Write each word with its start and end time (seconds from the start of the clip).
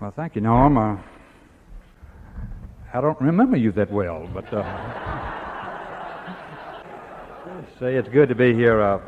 Well, 0.00 0.12
thank 0.16 0.34
you, 0.34 0.40
Norm. 0.40 0.78
Uh, 0.78 0.96
I 2.94 3.02
don't 3.02 3.20
remember 3.20 3.58
you 3.58 3.70
that 3.72 3.92
well, 3.92 4.26
but 4.32 4.50
uh, 4.50 4.62
say 7.78 7.96
it's 7.96 8.08
good 8.08 8.30
to 8.30 8.34
be 8.34 8.54
here. 8.54 8.80
Uh, 8.80 8.98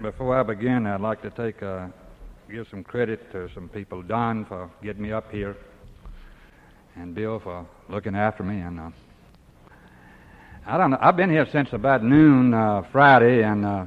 before 0.00 0.40
I 0.40 0.42
begin, 0.44 0.86
I'd 0.86 1.02
like 1.02 1.20
to 1.20 1.30
take 1.30 1.62
uh, 1.62 1.88
give 2.50 2.66
some 2.70 2.84
credit 2.84 3.30
to 3.32 3.50
some 3.52 3.68
people. 3.68 4.00
Don 4.00 4.46
for 4.46 4.70
getting 4.82 5.02
me 5.02 5.12
up 5.12 5.30
here, 5.30 5.54
and 6.96 7.14
Bill 7.14 7.38
for 7.38 7.66
looking 7.90 8.14
after 8.14 8.42
me. 8.42 8.60
And 8.60 8.80
uh, 8.80 8.90
I 10.66 10.78
don't 10.78 10.90
know. 10.90 10.98
I've 11.02 11.18
been 11.18 11.28
here 11.28 11.46
since 11.52 11.74
about 11.74 12.02
noon 12.02 12.54
uh, 12.54 12.80
Friday, 12.90 13.42
and 13.42 13.66
uh, 13.66 13.84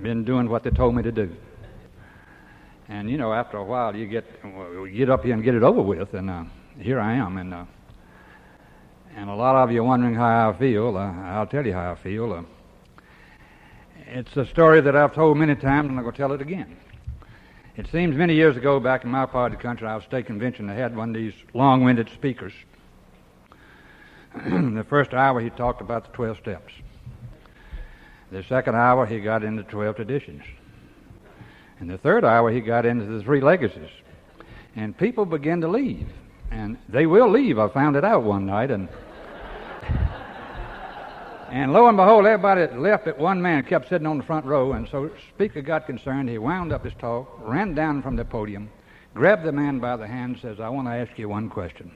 been 0.00 0.24
doing 0.24 0.48
what 0.48 0.64
they 0.64 0.70
told 0.70 0.94
me 0.94 1.02
to 1.02 1.12
do. 1.12 1.36
And 2.92 3.08
you 3.08 3.16
know, 3.16 3.32
after 3.32 3.56
a 3.56 3.64
while, 3.64 3.96
you 3.96 4.06
get 4.06 4.26
well, 4.44 4.84
get 4.84 5.08
up 5.08 5.24
here 5.24 5.32
and 5.32 5.42
get 5.42 5.54
it 5.54 5.62
over 5.62 5.80
with, 5.80 6.12
and 6.12 6.28
uh, 6.28 6.44
here 6.78 7.00
I 7.00 7.14
am. 7.14 7.38
And 7.38 7.54
uh, 7.54 7.64
and 9.16 9.30
a 9.30 9.34
lot 9.34 9.56
of 9.56 9.72
you 9.72 9.80
are 9.80 9.84
wondering 9.84 10.14
how 10.14 10.50
I 10.50 10.58
feel. 10.58 10.98
Uh, 10.98 11.10
I'll 11.22 11.46
tell 11.46 11.64
you 11.64 11.72
how 11.72 11.92
I 11.92 11.94
feel. 11.94 12.30
Uh, 12.34 12.42
it's 14.08 14.36
a 14.36 14.44
story 14.44 14.82
that 14.82 14.94
I've 14.94 15.14
told 15.14 15.38
many 15.38 15.54
times, 15.54 15.88
and 15.88 15.96
I'm 15.96 16.04
going 16.04 16.12
to 16.12 16.18
tell 16.18 16.32
it 16.32 16.42
again. 16.42 16.76
It 17.78 17.86
seems 17.90 18.14
many 18.14 18.34
years 18.34 18.58
ago, 18.58 18.78
back 18.78 19.04
in 19.04 19.10
my 19.10 19.24
part 19.24 19.52
of 19.52 19.58
the 19.58 19.62
country, 19.62 19.88
I 19.88 19.96
was 19.96 20.04
state 20.04 20.26
convention. 20.26 20.68
I 20.68 20.74
had 20.74 20.94
one 20.94 21.08
of 21.08 21.14
these 21.14 21.32
long-winded 21.54 22.10
speakers. 22.10 22.52
the 24.34 24.84
first 24.86 25.14
hour, 25.14 25.40
he 25.40 25.48
talked 25.48 25.80
about 25.80 26.04
the 26.04 26.12
12 26.12 26.36
steps. 26.36 26.74
The 28.30 28.42
second 28.42 28.74
hour, 28.74 29.06
he 29.06 29.18
got 29.20 29.44
into 29.44 29.62
12 29.62 29.96
traditions. 29.96 30.42
In 31.82 31.88
the 31.88 31.98
third 31.98 32.24
hour, 32.24 32.48
he 32.48 32.60
got 32.60 32.86
into 32.86 33.04
the 33.06 33.20
three 33.24 33.40
legacies. 33.40 33.90
And 34.76 34.96
people 34.96 35.26
began 35.26 35.60
to 35.62 35.68
leave. 35.68 36.06
And 36.52 36.78
they 36.88 37.06
will 37.06 37.28
leave. 37.28 37.58
I 37.58 37.66
found 37.68 37.96
it 37.96 38.04
out 38.04 38.22
one 38.22 38.46
night. 38.46 38.70
And, 38.70 38.88
and 41.50 41.72
lo 41.72 41.88
and 41.88 41.96
behold, 41.96 42.24
everybody 42.24 42.72
left 42.78 43.06
but 43.06 43.18
one 43.18 43.42
man 43.42 43.64
kept 43.64 43.88
sitting 43.88 44.06
on 44.06 44.16
the 44.16 44.22
front 44.22 44.46
row. 44.46 44.74
And 44.74 44.88
so 44.88 45.10
speaker 45.34 45.60
got 45.60 45.86
concerned. 45.86 46.28
He 46.28 46.38
wound 46.38 46.72
up 46.72 46.84
his 46.84 46.94
talk, 47.00 47.28
ran 47.40 47.74
down 47.74 48.00
from 48.00 48.14
the 48.14 48.24
podium, 48.24 48.70
grabbed 49.12 49.42
the 49.42 49.50
man 49.50 49.80
by 49.80 49.96
the 49.96 50.06
hand, 50.06 50.38
says, 50.40 50.60
I 50.60 50.68
want 50.68 50.86
to 50.86 50.92
ask 50.92 51.18
you 51.18 51.28
one 51.28 51.50
question. 51.50 51.90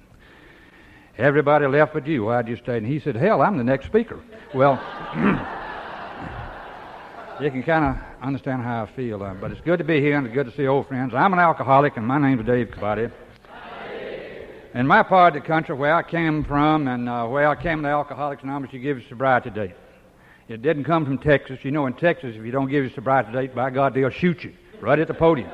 Everybody 1.16 1.68
left 1.68 1.94
but 1.94 2.08
you. 2.08 2.24
Why'd 2.24 2.48
you 2.48 2.56
stay? 2.56 2.78
And 2.78 2.86
he 2.86 2.98
said, 2.98 3.14
Hell, 3.14 3.40
I'm 3.40 3.56
the 3.56 3.64
next 3.64 3.86
speaker. 3.86 4.18
Well, 4.52 4.74
you 7.40 7.50
can 7.50 7.62
kind 7.62 7.84
of 7.84 7.96
understand 8.22 8.62
how 8.62 8.84
I 8.84 8.96
feel. 8.96 9.22
Uh, 9.22 9.34
but 9.34 9.50
it's 9.50 9.60
good 9.60 9.78
to 9.78 9.84
be 9.84 10.00
here 10.00 10.16
and 10.16 10.26
it's 10.26 10.34
good 10.34 10.46
to 10.46 10.56
see 10.56 10.66
old 10.66 10.88
friends. 10.88 11.12
I'm 11.14 11.32
an 11.32 11.38
alcoholic, 11.38 11.96
and 11.96 12.06
my 12.06 12.18
name's 12.18 12.46
Dave 12.46 12.68
Kabadi. 12.68 13.10
In 14.74 14.86
my 14.86 15.02
part 15.02 15.36
of 15.36 15.42
the 15.42 15.46
country, 15.46 15.74
where 15.74 15.94
I 15.94 16.02
came 16.02 16.44
from 16.44 16.86
and 16.86 17.08
uh, 17.08 17.26
where 17.26 17.48
I 17.48 17.60
came 17.60 17.82
to 17.82 17.88
Alcoholics 17.88 18.42
Anonymous, 18.42 18.72
you 18.74 18.78
give 18.78 18.98
a 18.98 19.08
sobriety 19.08 19.50
date. 19.50 19.74
It 20.48 20.60
didn't 20.60 20.84
come 20.84 21.04
from 21.04 21.18
Texas. 21.18 21.58
You 21.62 21.70
know, 21.70 21.86
in 21.86 21.94
Texas, 21.94 22.36
if 22.36 22.44
you 22.44 22.52
don't 22.52 22.68
give 22.68 22.84
your 22.84 22.92
sobriety 22.92 23.32
date, 23.32 23.54
by 23.54 23.70
God, 23.70 23.94
they'll 23.94 24.10
shoot 24.10 24.44
you 24.44 24.52
right 24.80 24.98
at 24.98 25.08
the 25.08 25.14
podium. 25.14 25.50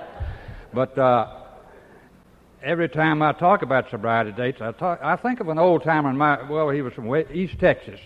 But 0.72 0.98
uh, 0.98 1.28
every 2.62 2.88
time 2.88 3.22
I 3.22 3.32
talk 3.32 3.62
about 3.62 3.90
sobriety 3.90 4.32
dates, 4.32 4.60
I, 4.60 4.72
talk, 4.72 4.98
I 5.02 5.16
think 5.16 5.40
of 5.40 5.48
an 5.48 5.58
old 5.58 5.84
timer 5.84 6.10
in 6.10 6.16
my, 6.16 6.42
well, 6.50 6.70
he 6.70 6.82
was 6.82 6.92
from 6.92 7.14
East 7.32 7.58
Texas, 7.60 8.00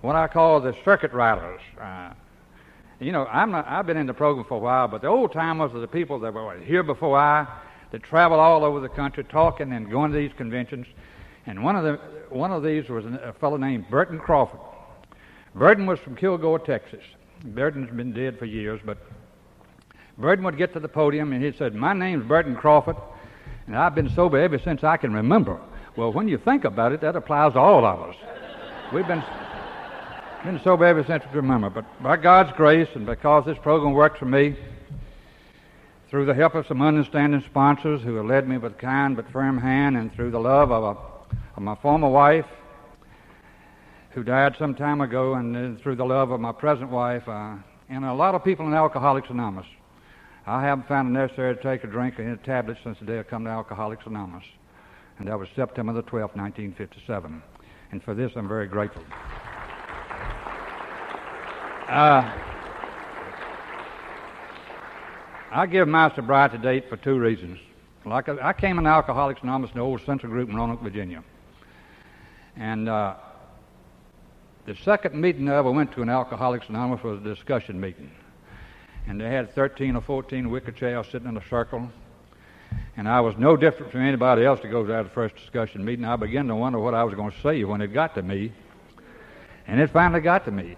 what 0.00 0.16
I 0.16 0.26
call 0.26 0.60
the 0.60 0.74
circuit 0.84 1.12
riders. 1.12 1.60
Uh, 1.78 2.12
you 3.00 3.12
know, 3.12 3.26
I'm 3.26 3.50
not, 3.50 3.66
I've 3.66 3.86
been 3.86 3.96
in 3.96 4.06
the 4.06 4.14
program 4.14 4.44
for 4.44 4.56
a 4.56 4.60
while, 4.60 4.86
but 4.86 5.00
the 5.00 5.08
old 5.08 5.32
timers 5.32 5.72
are 5.74 5.80
the 5.80 5.88
people 5.88 6.18
that 6.20 6.34
were 6.34 6.58
here 6.58 6.82
before 6.82 7.18
I, 7.18 7.46
that 7.92 8.02
travel 8.02 8.38
all 8.38 8.64
over 8.64 8.78
the 8.80 8.88
country 8.88 9.24
talking 9.24 9.72
and 9.72 9.90
going 9.90 10.12
to 10.12 10.18
these 10.18 10.32
conventions. 10.36 10.86
And 11.46 11.64
one 11.64 11.76
of, 11.76 11.84
the, 11.84 11.94
one 12.28 12.52
of 12.52 12.62
these 12.62 12.88
was 12.88 13.06
a 13.06 13.34
fellow 13.40 13.56
named 13.56 13.88
Burton 13.88 14.18
Crawford. 14.18 14.60
Burton 15.54 15.86
was 15.86 15.98
from 15.98 16.14
Kilgore, 16.14 16.58
Texas. 16.58 17.02
Burton's 17.44 17.90
been 17.90 18.12
dead 18.12 18.38
for 18.38 18.44
years, 18.44 18.80
but 18.84 18.98
Burton 20.18 20.44
would 20.44 20.58
get 20.58 20.74
to 20.74 20.80
the 20.80 20.88
podium 20.88 21.32
and 21.32 21.42
he 21.42 21.52
said, 21.56 21.74
My 21.74 21.94
name's 21.94 22.26
Burton 22.26 22.54
Crawford, 22.54 22.96
and 23.66 23.76
I've 23.76 23.94
been 23.94 24.10
sober 24.10 24.38
ever 24.38 24.58
since 24.58 24.84
I 24.84 24.98
can 24.98 25.14
remember. 25.14 25.58
Well, 25.96 26.12
when 26.12 26.28
you 26.28 26.36
think 26.36 26.64
about 26.64 26.92
it, 26.92 27.00
that 27.00 27.16
applies 27.16 27.54
to 27.54 27.58
all 27.58 27.84
of 27.84 28.10
us. 28.10 28.16
We've 28.92 29.06
been 29.06 29.24
been 30.44 30.60
sober 30.64 30.86
ever 30.86 31.04
since 31.04 31.22
I 31.26 31.34
remember. 31.34 31.68
But 31.68 32.02
by 32.02 32.16
God's 32.16 32.52
grace 32.56 32.88
and 32.94 33.04
because 33.04 33.44
this 33.44 33.58
program 33.62 33.92
works 33.92 34.18
for 34.18 34.24
me, 34.24 34.56
through 36.08 36.24
the 36.26 36.34
help 36.34 36.54
of 36.54 36.66
some 36.66 36.82
understanding 36.82 37.42
sponsors 37.50 38.00
who 38.02 38.16
have 38.16 38.26
led 38.26 38.48
me 38.48 38.56
with 38.56 38.78
kind 38.78 39.16
but 39.16 39.30
firm 39.30 39.58
hand, 39.58 39.96
and 39.96 40.12
through 40.14 40.30
the 40.30 40.40
love 40.40 40.72
of, 40.72 40.82
a, 40.82 41.36
of 41.56 41.62
my 41.62 41.76
former 41.76 42.08
wife, 42.08 42.46
who 44.10 44.24
died 44.24 44.56
some 44.58 44.74
time 44.74 45.00
ago, 45.00 45.34
and 45.34 45.54
then 45.54 45.78
through 45.82 45.96
the 45.96 46.04
love 46.04 46.30
of 46.30 46.40
my 46.40 46.52
present 46.52 46.90
wife, 46.90 47.22
uh, 47.28 47.54
and 47.88 48.04
a 48.04 48.14
lot 48.14 48.34
of 48.34 48.42
people 48.42 48.66
in 48.66 48.74
Alcoholics 48.74 49.28
Anonymous, 49.30 49.66
I 50.46 50.62
haven't 50.62 50.88
found 50.88 51.08
it 51.08 51.20
necessary 51.20 51.54
to 51.54 51.62
take 51.62 51.84
a 51.84 51.86
drink 51.86 52.18
or 52.18 52.22
any 52.22 52.36
tablets 52.38 52.80
since 52.82 52.98
the 52.98 53.04
day 53.04 53.20
I 53.20 53.22
come 53.24 53.44
to 53.44 53.50
Alcoholics 53.50 54.06
Anonymous. 54.06 54.44
And 55.18 55.28
that 55.28 55.38
was 55.38 55.48
September 55.54 55.92
the 55.92 56.02
12th, 56.02 56.34
1957. 56.34 57.42
And 57.92 58.02
for 58.02 58.14
this, 58.14 58.32
I'm 58.36 58.48
very 58.48 58.66
grateful. 58.66 59.04
Uh, 61.90 62.22
I 65.50 65.66
give 65.66 65.88
my 65.88 66.14
sobriety 66.14 66.56
date 66.58 66.88
for 66.88 66.96
two 66.96 67.18
reasons. 67.18 67.58
Like 68.04 68.28
I, 68.28 68.50
I 68.50 68.52
came 68.52 68.78
in 68.78 68.86
Alcoholics 68.86 69.42
Anonymous 69.42 69.72
the 69.74 69.80
old 69.80 70.00
Central 70.06 70.30
Group 70.30 70.48
in 70.50 70.54
Roanoke, 70.54 70.82
Virginia. 70.82 71.24
And 72.56 72.88
uh, 72.88 73.16
the 74.66 74.76
second 74.76 75.20
meeting 75.20 75.48
I 75.48 75.56
ever 75.56 75.72
went 75.72 75.90
to 75.94 76.02
in 76.02 76.08
Alcoholics 76.08 76.68
Anonymous 76.68 77.02
was 77.02 77.18
a 77.18 77.24
discussion 77.24 77.80
meeting. 77.80 78.12
And 79.08 79.20
they 79.20 79.28
had 79.28 79.52
13 79.56 79.96
or 79.96 80.00
14 80.00 80.48
wicker 80.48 80.70
chairs 80.70 81.08
sitting 81.10 81.26
in 81.26 81.36
a 81.36 81.48
circle. 81.48 81.90
And 82.96 83.08
I 83.08 83.20
was 83.20 83.34
no 83.36 83.56
different 83.56 83.90
from 83.90 84.02
anybody 84.02 84.44
else 84.44 84.60
that 84.60 84.68
goes 84.68 84.88
out 84.90 85.00
of 85.00 85.06
the 85.06 85.12
first 85.12 85.34
discussion 85.34 85.84
meeting. 85.84 86.04
I 86.04 86.14
began 86.14 86.46
to 86.46 86.54
wonder 86.54 86.78
what 86.78 86.94
I 86.94 87.02
was 87.02 87.16
going 87.16 87.32
to 87.32 87.40
say 87.40 87.64
when 87.64 87.80
it 87.80 87.88
got 87.88 88.14
to 88.14 88.22
me. 88.22 88.52
And 89.66 89.80
it 89.80 89.90
finally 89.90 90.20
got 90.20 90.44
to 90.44 90.52
me. 90.52 90.76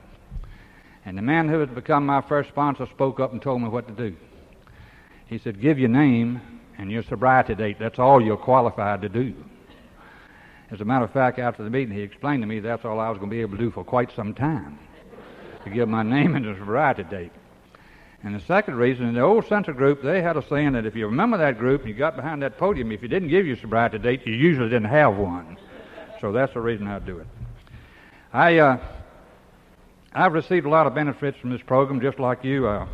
And 1.04 1.18
the 1.18 1.22
man 1.22 1.48
who 1.48 1.58
had 1.58 1.74
become 1.74 2.06
my 2.06 2.20
first 2.20 2.48
sponsor 2.48 2.86
spoke 2.86 3.18
up 3.18 3.32
and 3.32 3.42
told 3.42 3.60
me 3.60 3.68
what 3.68 3.88
to 3.88 3.94
do. 3.94 4.16
He 5.26 5.38
said, 5.38 5.60
Give 5.60 5.78
your 5.78 5.88
name 5.88 6.40
and 6.78 6.90
your 6.90 7.02
sobriety 7.02 7.54
date. 7.54 7.78
That's 7.78 7.98
all 7.98 8.20
you're 8.20 8.36
qualified 8.36 9.02
to 9.02 9.08
do. 9.08 9.34
As 10.70 10.80
a 10.80 10.84
matter 10.84 11.04
of 11.04 11.12
fact, 11.12 11.38
after 11.38 11.62
the 11.62 11.70
meeting, 11.70 11.94
he 11.94 12.00
explained 12.00 12.42
to 12.42 12.46
me 12.46 12.60
that's 12.60 12.84
all 12.84 12.98
I 12.98 13.10
was 13.10 13.18
going 13.18 13.30
to 13.30 13.36
be 13.36 13.42
able 13.42 13.56
to 13.58 13.62
do 13.62 13.70
for 13.70 13.84
quite 13.84 14.10
some 14.14 14.32
time 14.32 14.78
to 15.64 15.70
give 15.70 15.88
my 15.88 16.02
name 16.02 16.34
and 16.34 16.44
the 16.44 16.54
sobriety 16.54 17.04
date. 17.04 17.32
And 18.24 18.34
the 18.34 18.40
second 18.40 18.76
reason, 18.76 19.06
in 19.06 19.14
the 19.14 19.20
old 19.20 19.46
Central 19.48 19.76
group, 19.76 20.02
they 20.02 20.22
had 20.22 20.36
a 20.36 20.46
saying 20.48 20.72
that 20.72 20.86
if 20.86 20.94
you 20.94 21.06
remember 21.06 21.38
that 21.38 21.58
group 21.58 21.82
and 21.82 21.90
you 21.90 21.94
got 21.94 22.14
behind 22.14 22.42
that 22.42 22.56
podium, 22.56 22.92
if 22.92 23.02
you 23.02 23.08
didn't 23.08 23.28
give 23.28 23.46
your 23.46 23.56
sobriety 23.56 23.98
date, 23.98 24.26
you 24.26 24.32
usually 24.32 24.68
didn't 24.68 24.90
have 24.90 25.16
one. 25.16 25.58
So 26.20 26.30
that's 26.30 26.54
the 26.54 26.60
reason 26.60 26.86
I 26.86 27.00
do 27.00 27.18
it. 27.18 27.26
I, 28.32 28.58
uh, 28.58 28.78
I've 30.14 30.34
received 30.34 30.66
a 30.66 30.68
lot 30.68 30.86
of 30.86 30.94
benefits 30.94 31.38
from 31.38 31.50
this 31.50 31.62
program, 31.62 31.98
just 32.00 32.18
like 32.18 32.44
you. 32.44 32.66
Uh, 32.66 32.86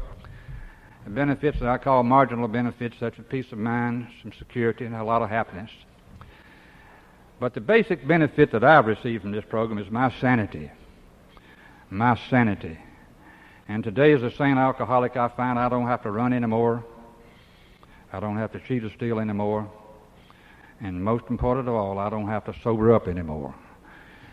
benefits 1.09 1.59
that 1.59 1.69
I 1.69 1.77
call 1.79 2.05
marginal 2.05 2.47
benefits, 2.47 2.97
such 3.01 3.19
as 3.19 3.25
peace 3.29 3.51
of 3.51 3.59
mind, 3.59 4.07
some 4.23 4.33
security, 4.39 4.85
and 4.85 4.95
a 4.95 5.03
lot 5.03 5.23
of 5.23 5.29
happiness. 5.29 5.71
But 7.41 7.55
the 7.55 7.61
basic 7.61 8.07
benefit 8.07 8.53
that 8.53 8.63
I've 8.63 8.87
received 8.87 9.23
from 9.23 9.33
this 9.33 9.45
program 9.45 9.79
is 9.79 9.91
my 9.91 10.13
sanity. 10.21 10.71
My 11.91 12.17
sanity. 12.31 12.79
And 13.67 13.83
today, 13.83 14.13
as 14.13 14.23
a 14.23 14.31
sane 14.31 14.57
alcoholic, 14.57 15.17
I 15.17 15.27
find 15.29 15.59
I 15.59 15.69
don't 15.69 15.89
have 15.89 16.05
to 16.05 16.13
run 16.13 16.33
anymore. 16.33 16.85
I 18.13 18.21
don't 18.21 18.37
have 18.37 18.53
to 18.53 18.61
cheat 18.61 18.85
or 18.85 18.91
steal 18.91 19.19
anymore. 19.19 19.69
And 20.81 21.03
most 21.03 21.25
important 21.31 21.67
of 21.69 21.75
all, 21.75 21.99
I 21.99 22.11
don't 22.11 22.29
have 22.29 22.45
to 22.45 22.55
sober 22.63 22.95
up 22.95 23.09
anymore. 23.09 23.57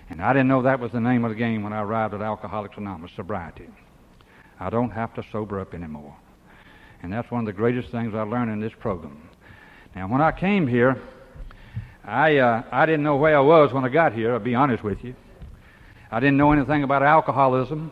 And 0.09 0.21
I 0.21 0.33
didn't 0.33 0.47
know 0.47 0.61
that 0.61 0.79
was 0.79 0.91
the 0.91 0.99
name 0.99 1.25
of 1.25 1.29
the 1.29 1.35
game 1.35 1.63
when 1.63 1.73
I 1.73 1.81
arrived 1.81 2.13
at 2.13 2.21
Alcoholics 2.21 2.77
Anonymous, 2.77 3.11
sobriety. 3.15 3.67
I 4.59 4.69
don't 4.69 4.91
have 4.91 5.13
to 5.15 5.23
sober 5.31 5.59
up 5.59 5.73
anymore. 5.73 6.15
And 7.01 7.11
that's 7.11 7.29
one 7.29 7.41
of 7.41 7.45
the 7.45 7.53
greatest 7.53 7.89
things 7.89 8.13
I 8.13 8.21
learned 8.21 8.51
in 8.51 8.59
this 8.59 8.73
program. 8.79 9.29
Now, 9.95 10.07
when 10.07 10.21
I 10.21 10.31
came 10.31 10.67
here, 10.67 11.01
I, 12.03 12.37
uh, 12.37 12.63
I 12.71 12.85
didn't 12.85 13.03
know 13.03 13.15
where 13.15 13.37
I 13.37 13.41
was 13.41 13.73
when 13.73 13.83
I 13.83 13.89
got 13.89 14.13
here, 14.13 14.33
I'll 14.33 14.39
be 14.39 14.55
honest 14.55 14.83
with 14.83 15.03
you. 15.03 15.15
I 16.11 16.19
didn't 16.19 16.37
know 16.37 16.51
anything 16.51 16.83
about 16.83 17.01
alcoholism. 17.01 17.91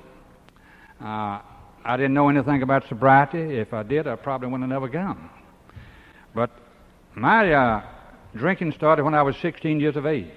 Uh, 1.01 1.41
I 1.85 1.97
didn't 1.97 2.13
know 2.13 2.29
anything 2.29 2.61
about 2.61 2.87
sobriety. 2.87 3.57
If 3.57 3.73
I 3.73 3.83
did, 3.83 4.07
I 4.07 4.15
probably 4.15 4.47
wouldn't 4.47 4.69
have 4.69 4.81
never 4.81 4.87
gone. 4.87 5.29
But 6.33 6.51
my 7.15 7.51
uh, 7.51 7.83
drinking 8.35 8.73
started 8.73 9.03
when 9.03 9.13
I 9.13 9.23
was 9.23 9.35
16 9.41 9.79
years 9.79 9.95
of 9.95 10.05
age. 10.05 10.27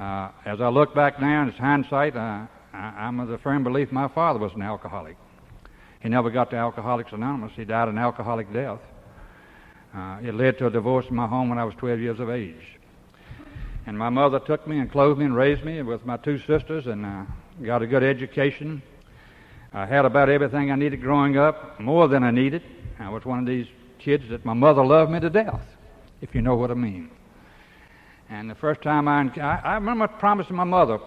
Uh, 0.00 0.30
as 0.46 0.62
I 0.62 0.68
look 0.68 0.94
back 0.94 1.20
now, 1.20 1.42
in 1.42 1.50
hindsight, 1.50 2.16
I, 2.16 2.46
am 2.72 3.20
of 3.20 3.28
the 3.28 3.36
firm 3.36 3.62
belief 3.62 3.92
my 3.92 4.08
father 4.08 4.38
was 4.38 4.50
an 4.54 4.62
alcoholic. 4.62 5.18
He 6.02 6.08
never 6.08 6.30
got 6.30 6.48
to 6.50 6.56
Alcoholics 6.56 7.12
Anonymous. 7.12 7.52
He 7.54 7.66
died 7.66 7.88
an 7.88 7.98
alcoholic 7.98 8.50
death. 8.50 8.78
Uh, 9.94 10.20
it 10.22 10.34
led 10.34 10.56
to 10.56 10.68
a 10.68 10.70
divorce 10.70 11.04
in 11.10 11.16
my 11.16 11.26
home 11.26 11.50
when 11.50 11.58
I 11.58 11.64
was 11.64 11.74
12 11.74 12.00
years 12.00 12.18
of 12.18 12.30
age. 12.30 12.78
And 13.86 13.98
my 13.98 14.08
mother 14.08 14.40
took 14.40 14.66
me 14.66 14.78
and 14.78 14.90
clothed 14.90 15.18
me 15.18 15.26
and 15.26 15.36
raised 15.36 15.64
me 15.64 15.82
with 15.82 16.06
my 16.06 16.16
two 16.16 16.38
sisters 16.46 16.86
and 16.86 17.04
uh, 17.04 17.24
got 17.62 17.82
a 17.82 17.86
good 17.86 18.02
education. 18.02 18.82
I 19.74 19.84
had 19.84 20.06
about 20.06 20.30
everything 20.30 20.70
I 20.70 20.76
needed 20.76 21.02
growing 21.02 21.36
up, 21.36 21.78
more 21.78 22.08
than 22.08 22.24
I 22.24 22.30
needed. 22.30 22.62
I 22.98 23.10
was 23.10 23.26
one 23.26 23.38
of 23.38 23.46
these 23.46 23.66
kids 23.98 24.30
that 24.30 24.46
my 24.46 24.54
mother 24.54 24.82
loved 24.82 25.10
me 25.10 25.20
to 25.20 25.28
death, 25.28 25.60
if 26.22 26.34
you 26.34 26.40
know 26.40 26.56
what 26.56 26.70
I 26.70 26.74
mean. 26.74 27.10
And 28.30 28.48
the 28.48 28.54
first 28.54 28.80
time 28.80 29.08
I, 29.08 29.28
I, 29.40 29.60
I 29.64 29.74
remember 29.74 30.06
promising 30.06 30.56
my 30.56 30.64
mother 30.64 30.98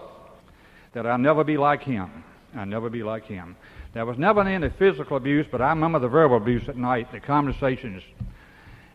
that 0.92 1.06
I'd 1.06 1.20
never 1.20 1.42
be 1.42 1.56
like 1.56 1.82
him. 1.82 2.22
I'd 2.54 2.68
never 2.68 2.90
be 2.90 3.02
like 3.02 3.24
him. 3.24 3.56
There 3.94 4.04
was 4.04 4.18
never 4.18 4.42
any 4.42 4.68
physical 4.68 5.16
abuse, 5.16 5.46
but 5.50 5.60
I 5.60 5.70
remember 5.70 5.98
the 5.98 6.08
verbal 6.08 6.36
abuse 6.36 6.68
at 6.68 6.76
night, 6.76 7.10
the 7.12 7.20
conversations. 7.20 8.02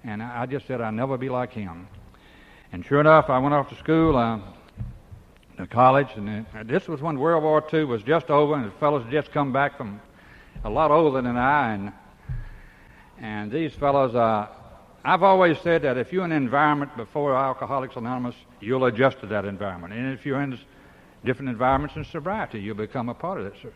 And 0.04 0.22
I 0.22 0.46
just 0.46 0.68
said 0.68 0.80
I'd 0.80 0.94
never 0.94 1.18
be 1.18 1.30
like 1.30 1.52
him. 1.52 1.88
And 2.72 2.86
sure 2.86 3.02
enough, 3.02 3.30
I 3.30 3.40
went 3.40 3.56
off 3.56 3.68
to 3.70 3.76
school, 3.76 4.16
uh, 4.16 4.40
to 5.58 5.68
college, 5.68 6.08
and 6.16 6.46
this 6.66 6.88
was 6.88 7.02
when 7.02 7.20
World 7.20 7.44
War 7.44 7.66
II 7.74 7.86
was 7.86 8.04
just 8.04 8.30
over, 8.30 8.56
and 8.56 8.66
the 8.66 8.72
fellows 8.80 9.04
had 9.04 9.12
just 9.12 9.32
come 9.32 9.52
back 9.52 9.76
from 9.76 10.00
a 10.64 10.70
lot 10.70 10.92
older 10.92 11.22
than 11.22 11.36
I, 11.36 11.74
and 11.74 11.92
and 13.22 13.52
these 13.52 13.74
fellows, 13.74 14.16
uh, 14.16 14.48
I've 15.04 15.24
always 15.24 15.58
said 15.60 15.84
that 15.84 15.98
if 15.98 16.12
you're 16.12 16.26
in 16.26 16.32
an 16.32 16.44
environment 16.44 16.96
before 16.98 17.36
Alcoholics 17.36 17.96
Anonymous, 17.96 18.36
you'll 18.60 18.86
adjust 18.86 19.22
to 19.22 19.28
that 19.28 19.46
environment, 19.46 19.94
and 19.94 20.14
if 20.14 20.26
you're 20.26 20.42
in 20.42 20.60
different 21.24 21.50
environments 21.50 21.96
in 21.96 22.04
sobriety, 22.06 22.60
you'll 22.60 22.76
become 22.76 23.10
a 23.10 23.14
part 23.14 23.40
of 23.40 23.46
that 23.46 23.72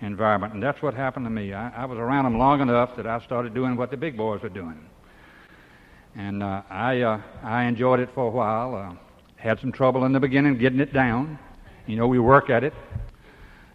environment, 0.00 0.54
and 0.54 0.62
that's 0.62 0.80
what 0.80 0.94
happened 0.94 1.26
to 1.26 1.30
me. 1.30 1.52
I, 1.52 1.82
I 1.82 1.84
was 1.84 1.98
around 1.98 2.24
them 2.24 2.38
long 2.38 2.60
enough 2.60 2.96
that 2.96 3.06
I 3.06 3.20
started 3.20 3.52
doing 3.52 3.76
what 3.76 3.90
the 3.90 3.96
big 3.96 4.16
boys 4.16 4.42
were 4.42 4.48
doing. 4.48 4.88
And 6.16 6.42
uh, 6.42 6.62
I, 6.70 7.02
uh, 7.02 7.20
I 7.42 7.64
enjoyed 7.64 8.00
it 8.00 8.08
for 8.14 8.26
a 8.26 8.30
while. 8.30 8.74
Uh, 8.74 8.94
had 9.36 9.60
some 9.60 9.70
trouble 9.70 10.04
in 10.04 10.12
the 10.12 10.20
beginning 10.20 10.56
getting 10.58 10.80
it 10.80 10.92
down. 10.92 11.38
You 11.86 11.96
know, 11.96 12.08
we 12.08 12.18
work 12.18 12.50
at 12.50 12.64
it. 12.64 12.74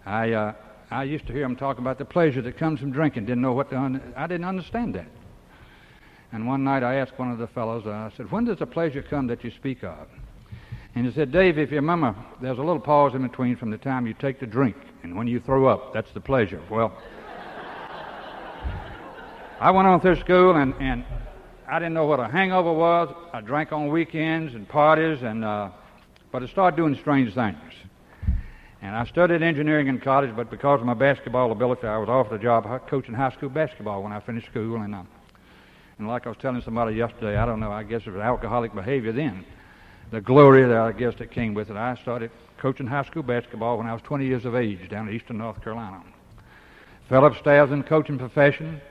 I, 0.05 0.33
uh, 0.33 0.53
I 0.91 1.03
used 1.03 1.25
to 1.27 1.33
hear 1.33 1.43
them 1.43 1.55
talk 1.55 1.77
about 1.77 1.97
the 1.97 2.05
pleasure 2.05 2.41
that 2.41 2.57
comes 2.57 2.79
from 2.79 2.91
drinking. 2.91 3.25
Didn't 3.25 3.41
know 3.41 3.53
what 3.53 3.71
un- 3.71 4.13
I 4.15 4.27
didn't 4.27 4.45
understand 4.45 4.95
that. 4.95 5.07
And 6.33 6.47
one 6.47 6.63
night 6.63 6.81
I 6.81 6.95
asked 6.95 7.17
one 7.17 7.31
of 7.31 7.37
the 7.37 7.45
fellows, 7.45 7.85
I 7.85 8.11
said, 8.17 8.31
When 8.31 8.43
does 8.43 8.57
the 8.57 8.65
pleasure 8.65 9.03
come 9.03 9.27
that 9.27 9.43
you 9.43 9.51
speak 9.51 9.83
of? 9.83 10.07
And 10.95 11.05
he 11.05 11.11
said, 11.13 11.31
Dave, 11.31 11.59
if 11.59 11.69
you 11.69 11.75
remember, 11.75 12.15
there's 12.41 12.57
a 12.57 12.63
little 12.63 12.79
pause 12.79 13.13
in 13.13 13.21
between 13.21 13.55
from 13.55 13.69
the 13.69 13.77
time 13.77 14.07
you 14.07 14.15
take 14.15 14.39
the 14.39 14.47
drink 14.47 14.75
and 15.03 15.15
when 15.15 15.27
you 15.27 15.39
throw 15.39 15.67
up. 15.67 15.93
That's 15.93 16.11
the 16.13 16.19
pleasure. 16.19 16.59
Well, 16.71 16.97
I 19.59 19.69
went 19.69 19.87
on 19.87 20.01
through 20.01 20.19
school 20.21 20.55
and, 20.55 20.73
and 20.79 21.05
I 21.69 21.77
didn't 21.77 21.93
know 21.93 22.07
what 22.07 22.19
a 22.19 22.27
hangover 22.27 22.73
was. 22.73 23.13
I 23.31 23.41
drank 23.41 23.71
on 23.71 23.89
weekends 23.89 24.55
and 24.55 24.67
parties, 24.67 25.21
and 25.21 25.45
uh, 25.45 25.69
but 26.31 26.41
I 26.41 26.47
started 26.47 26.77
doing 26.77 26.97
strange 26.99 27.33
things. 27.35 27.57
And 28.81 28.95
I 28.95 29.05
studied 29.05 29.43
engineering 29.43 29.87
in 29.87 29.99
college, 29.99 30.35
but 30.35 30.49
because 30.49 30.79
of 30.79 30.85
my 30.85 30.95
basketball 30.95 31.51
ability, 31.51 31.87
I 31.87 31.97
was 31.97 32.09
offered 32.09 32.39
a 32.39 32.43
job 32.43 32.65
coaching 32.89 33.13
high 33.13 33.31
school 33.31 33.49
basketball 33.49 34.01
when 34.01 34.11
I 34.11 34.19
finished 34.19 34.47
school. 34.47 34.81
And 34.81 34.93
uh, 34.95 35.03
and 35.97 36.07
like 36.07 36.25
I 36.25 36.29
was 36.29 36.37
telling 36.41 36.61
somebody 36.61 36.95
yesterday, 36.95 37.37
I 37.37 37.45
don't 37.45 37.59
know. 37.59 37.71
I 37.71 37.83
guess 37.83 38.01
it 38.05 38.11
was 38.11 38.21
alcoholic 38.21 38.73
behavior 38.73 39.11
then. 39.11 39.45
The 40.11 40.21
glory 40.21 40.63
that 40.63 40.77
I 40.77 40.91
guess 40.91 41.15
that 41.19 41.31
came 41.31 41.53
with 41.53 41.69
it. 41.69 41.75
I 41.75 41.95
started 42.01 42.31
coaching 42.57 42.87
high 42.87 43.03
school 43.03 43.23
basketball 43.23 43.77
when 43.77 43.87
I 43.87 43.93
was 43.93 44.01
20 44.03 44.25
years 44.25 44.45
of 44.45 44.55
age 44.55 44.89
down 44.89 45.07
in 45.07 45.15
eastern 45.15 45.37
North 45.37 45.61
Carolina. 45.63 46.03
Fell 47.09 47.25
upstairs 47.25 47.71
in 47.71 47.79
the 47.79 47.85
coaching 47.85 48.17
profession. 48.17 48.81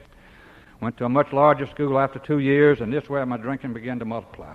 Went 0.81 0.96
to 0.99 1.04
a 1.04 1.08
much 1.08 1.32
larger 1.32 1.66
school 1.69 1.99
after 1.99 2.19
two 2.19 2.40
years, 2.40 2.81
and 2.81 2.93
this 2.93 3.08
way 3.08 3.25
my 3.25 3.37
drinking 3.37 3.72
began 3.72 3.99
to 3.99 4.04
multiply. 4.04 4.54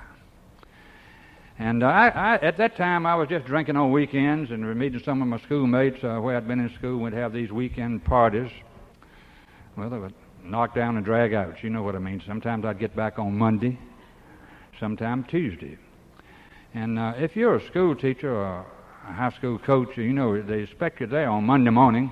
And 1.59 1.83
I, 1.83 2.09
I, 2.09 2.35
at 2.45 2.57
that 2.57 2.75
time, 2.75 3.05
I 3.05 3.15
was 3.15 3.29
just 3.29 3.45
drinking 3.45 3.77
on 3.77 3.91
weekends 3.91 4.51
and 4.51 4.77
meeting 4.77 5.01
some 5.03 5.21
of 5.21 5.27
my 5.27 5.39
schoolmates 5.39 6.03
uh, 6.03 6.19
where 6.19 6.37
I'd 6.37 6.47
been 6.47 6.59
in 6.59 6.73
school. 6.75 6.99
We'd 6.99 7.13
have 7.13 7.33
these 7.33 7.51
weekend 7.51 8.03
parties. 8.03 8.51
Well, 9.75 9.89
they 9.89 9.97
would 9.97 10.13
knock 10.49 10.73
down 10.73 10.97
and 10.97 11.05
drag 11.05 11.33
out. 11.33 11.63
You 11.63 11.69
know 11.69 11.83
what 11.83 11.95
I 11.95 11.99
mean. 11.99 12.21
Sometimes 12.25 12.65
I'd 12.65 12.79
get 12.79 12.95
back 12.95 13.19
on 13.19 13.37
Monday, 13.37 13.77
sometime 14.79 15.23
Tuesday. 15.25 15.77
And 16.73 16.97
uh, 16.99 17.13
if 17.17 17.35
you're 17.35 17.55
a 17.55 17.65
school 17.65 17.95
teacher 17.95 18.33
or 18.33 18.65
a 19.07 19.13
high 19.13 19.31
school 19.31 19.57
coach, 19.57 19.97
you 19.97 20.13
know 20.13 20.41
they 20.41 20.61
expect 20.61 21.01
you 21.01 21.07
there 21.07 21.29
on 21.29 21.43
Monday 21.45 21.71
morning. 21.71 22.11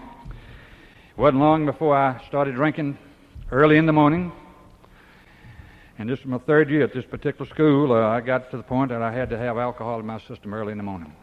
It 1.10 1.18
wasn't 1.18 1.40
long 1.40 1.66
before 1.66 1.96
I 1.96 2.26
started 2.28 2.56
drinking 2.56 2.98
early 3.52 3.78
in 3.78 3.86
the 3.86 3.94
morning. 3.94 4.32
And 5.98 6.10
this 6.10 6.20
is 6.20 6.26
my 6.26 6.40
third 6.40 6.70
year 6.70 6.84
at 6.84 6.94
this 6.94 7.06
particular 7.06 7.50
school. 7.50 7.94
Uh, 7.94 8.08
I 8.08 8.20
got 8.20 8.52
to 8.52 8.58
the 8.58 8.64
point 8.64 8.90
that 8.90 9.02
I 9.02 9.14
had 9.14 9.30
to 9.30 9.38
have 9.38 9.58
alcohol 9.58 10.00
in 10.00 10.06
my 10.06 10.20
system 10.20 10.54
early 10.54 10.74
in 10.74 10.78
the 10.78 10.84
morning. 10.84 11.14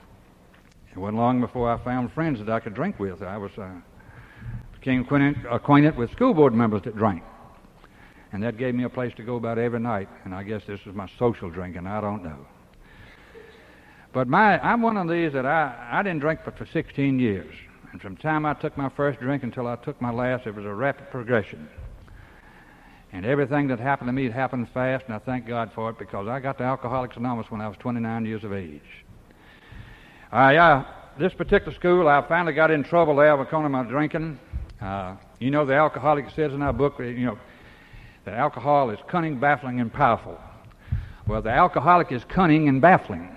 It 0.93 0.99
wasn't 0.99 1.19
long 1.19 1.41
before 1.41 1.71
I 1.71 1.83
found 1.83 2.13
friends 2.13 2.39
that 2.39 2.49
I 2.49 2.61
could 2.61 2.75
drink 2.75 2.99
with. 2.99 3.23
I 3.23 3.37
was 3.37 3.51
uh, 3.59 3.71
became 4.83 5.07
acquainted 5.49 5.97
with 5.97 6.11
school 6.11 6.35
board 6.35 6.53
members 6.53 6.83
that 6.83 6.97
drank. 6.97 7.23
And 8.33 8.43
that 8.43 8.57
gave 8.57 8.75
me 8.75 8.83
a 8.83 8.89
place 8.89 9.15
to 9.17 9.23
go 9.23 9.37
about 9.37 9.57
every 9.57 9.79
night. 9.79 10.09
And 10.25 10.35
I 10.35 10.43
guess 10.43 10.63
this 10.67 10.81
is 10.87 10.95
my 10.95 11.09
social 11.19 11.51
drinking. 11.51 11.87
I 11.87 12.01
don't 12.01 12.25
know. 12.25 12.47
But 14.13 14.27
my, 14.27 14.59
I'm 14.59 14.83
one 14.83 14.97
of 14.97 15.09
these 15.09 15.33
that 15.35 15.47
I, 15.47 15.89
I 15.93 16.03
didn't 16.03 16.19
drink 16.19 16.41
but 16.45 16.59
for 16.59 16.67
16 16.67 17.21
years. 17.21 17.55
And 17.93 18.01
from 18.01 18.17
the 18.17 18.23
time 18.23 18.45
I 18.45 18.55
took 18.55 18.77
my 18.77 18.89
first 18.89 19.21
drink 19.21 19.45
until 19.45 19.69
I 19.69 19.77
took 19.77 20.01
my 20.03 20.11
last, 20.11 20.47
it 20.47 20.55
was 20.55 20.65
a 20.65 20.75
rapid 20.75 21.11
progression. 21.11 21.69
And 23.13 23.25
everything 23.25 23.69
that 23.69 23.79
happened 23.79 24.09
to 24.09 24.13
me 24.13 24.29
happened 24.31 24.69
fast, 24.75 25.05
and 25.07 25.15
I 25.15 25.19
thank 25.21 25.47
God 25.47 25.71
for 25.75 25.91
it 25.91 25.99
because 25.99 26.27
I 26.27 26.41
got 26.41 26.59
to 26.59 26.65
Alcoholics 26.65 27.17
Anonymous 27.17 27.51
when 27.51 27.61
I 27.61 27.69
was 27.69 27.77
29 27.79 28.27
years 28.27 28.43
of 28.43 28.53
age. 28.53 28.81
I, 30.33 30.57
uh, 30.57 30.85
this 31.19 31.35
particular 31.35 31.75
school, 31.75 32.09
I 32.09 32.27
finally 32.27 32.55
got 32.55 32.71
in 32.71 32.83
trouble 32.83 33.15
there 33.17 33.37
because 33.37 33.65
of 33.65 33.71
my 33.71 33.85
drinking. 33.85 34.41
Uh, 34.83 35.15
you 35.39 35.51
know, 35.51 35.65
the 35.65 35.75
alcoholic 35.75 36.29
says 36.31 36.53
in 36.53 36.61
our 36.61 36.73
book, 36.73 36.99
you 36.99 37.25
know, 37.25 37.39
that 38.25 38.35
alcohol 38.35 38.91
is 38.91 38.99
cunning, 39.07 39.39
baffling, 39.39 39.81
and 39.81 39.93
powerful. 39.93 40.41
Well, 41.27 41.41
the 41.41 41.51
alcoholic 41.51 42.11
is 42.11 42.25
cunning 42.25 42.69
and 42.69 42.81
baffling. 42.81 43.29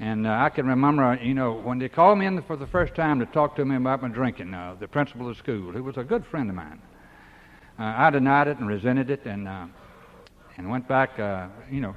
And 0.00 0.26
uh, 0.26 0.30
I 0.30 0.48
can 0.48 0.66
remember, 0.66 1.18
you 1.22 1.34
know, 1.34 1.52
when 1.52 1.78
they 1.78 1.88
called 1.90 2.18
me 2.18 2.24
in 2.26 2.40
for 2.42 2.56
the 2.56 2.66
first 2.66 2.94
time 2.94 3.20
to 3.20 3.26
talk 3.26 3.56
to 3.56 3.64
me 3.64 3.76
about 3.76 4.00
my 4.00 4.08
drinking, 4.08 4.54
uh, 4.54 4.74
the 4.80 4.88
principal 4.88 5.28
of 5.28 5.36
school, 5.36 5.70
who 5.70 5.82
was 5.84 5.98
a 5.98 6.02
good 6.02 6.24
friend 6.24 6.48
of 6.48 6.56
mine, 6.56 6.80
uh, 7.78 7.94
I 7.96 8.10
denied 8.10 8.48
it 8.48 8.58
and 8.58 8.66
resented 8.66 9.10
it 9.10 9.26
and, 9.26 9.46
uh, 9.46 9.66
and 10.56 10.70
went 10.70 10.88
back. 10.88 11.18
Uh, 11.18 11.48
you 11.70 11.82
know, 11.82 11.94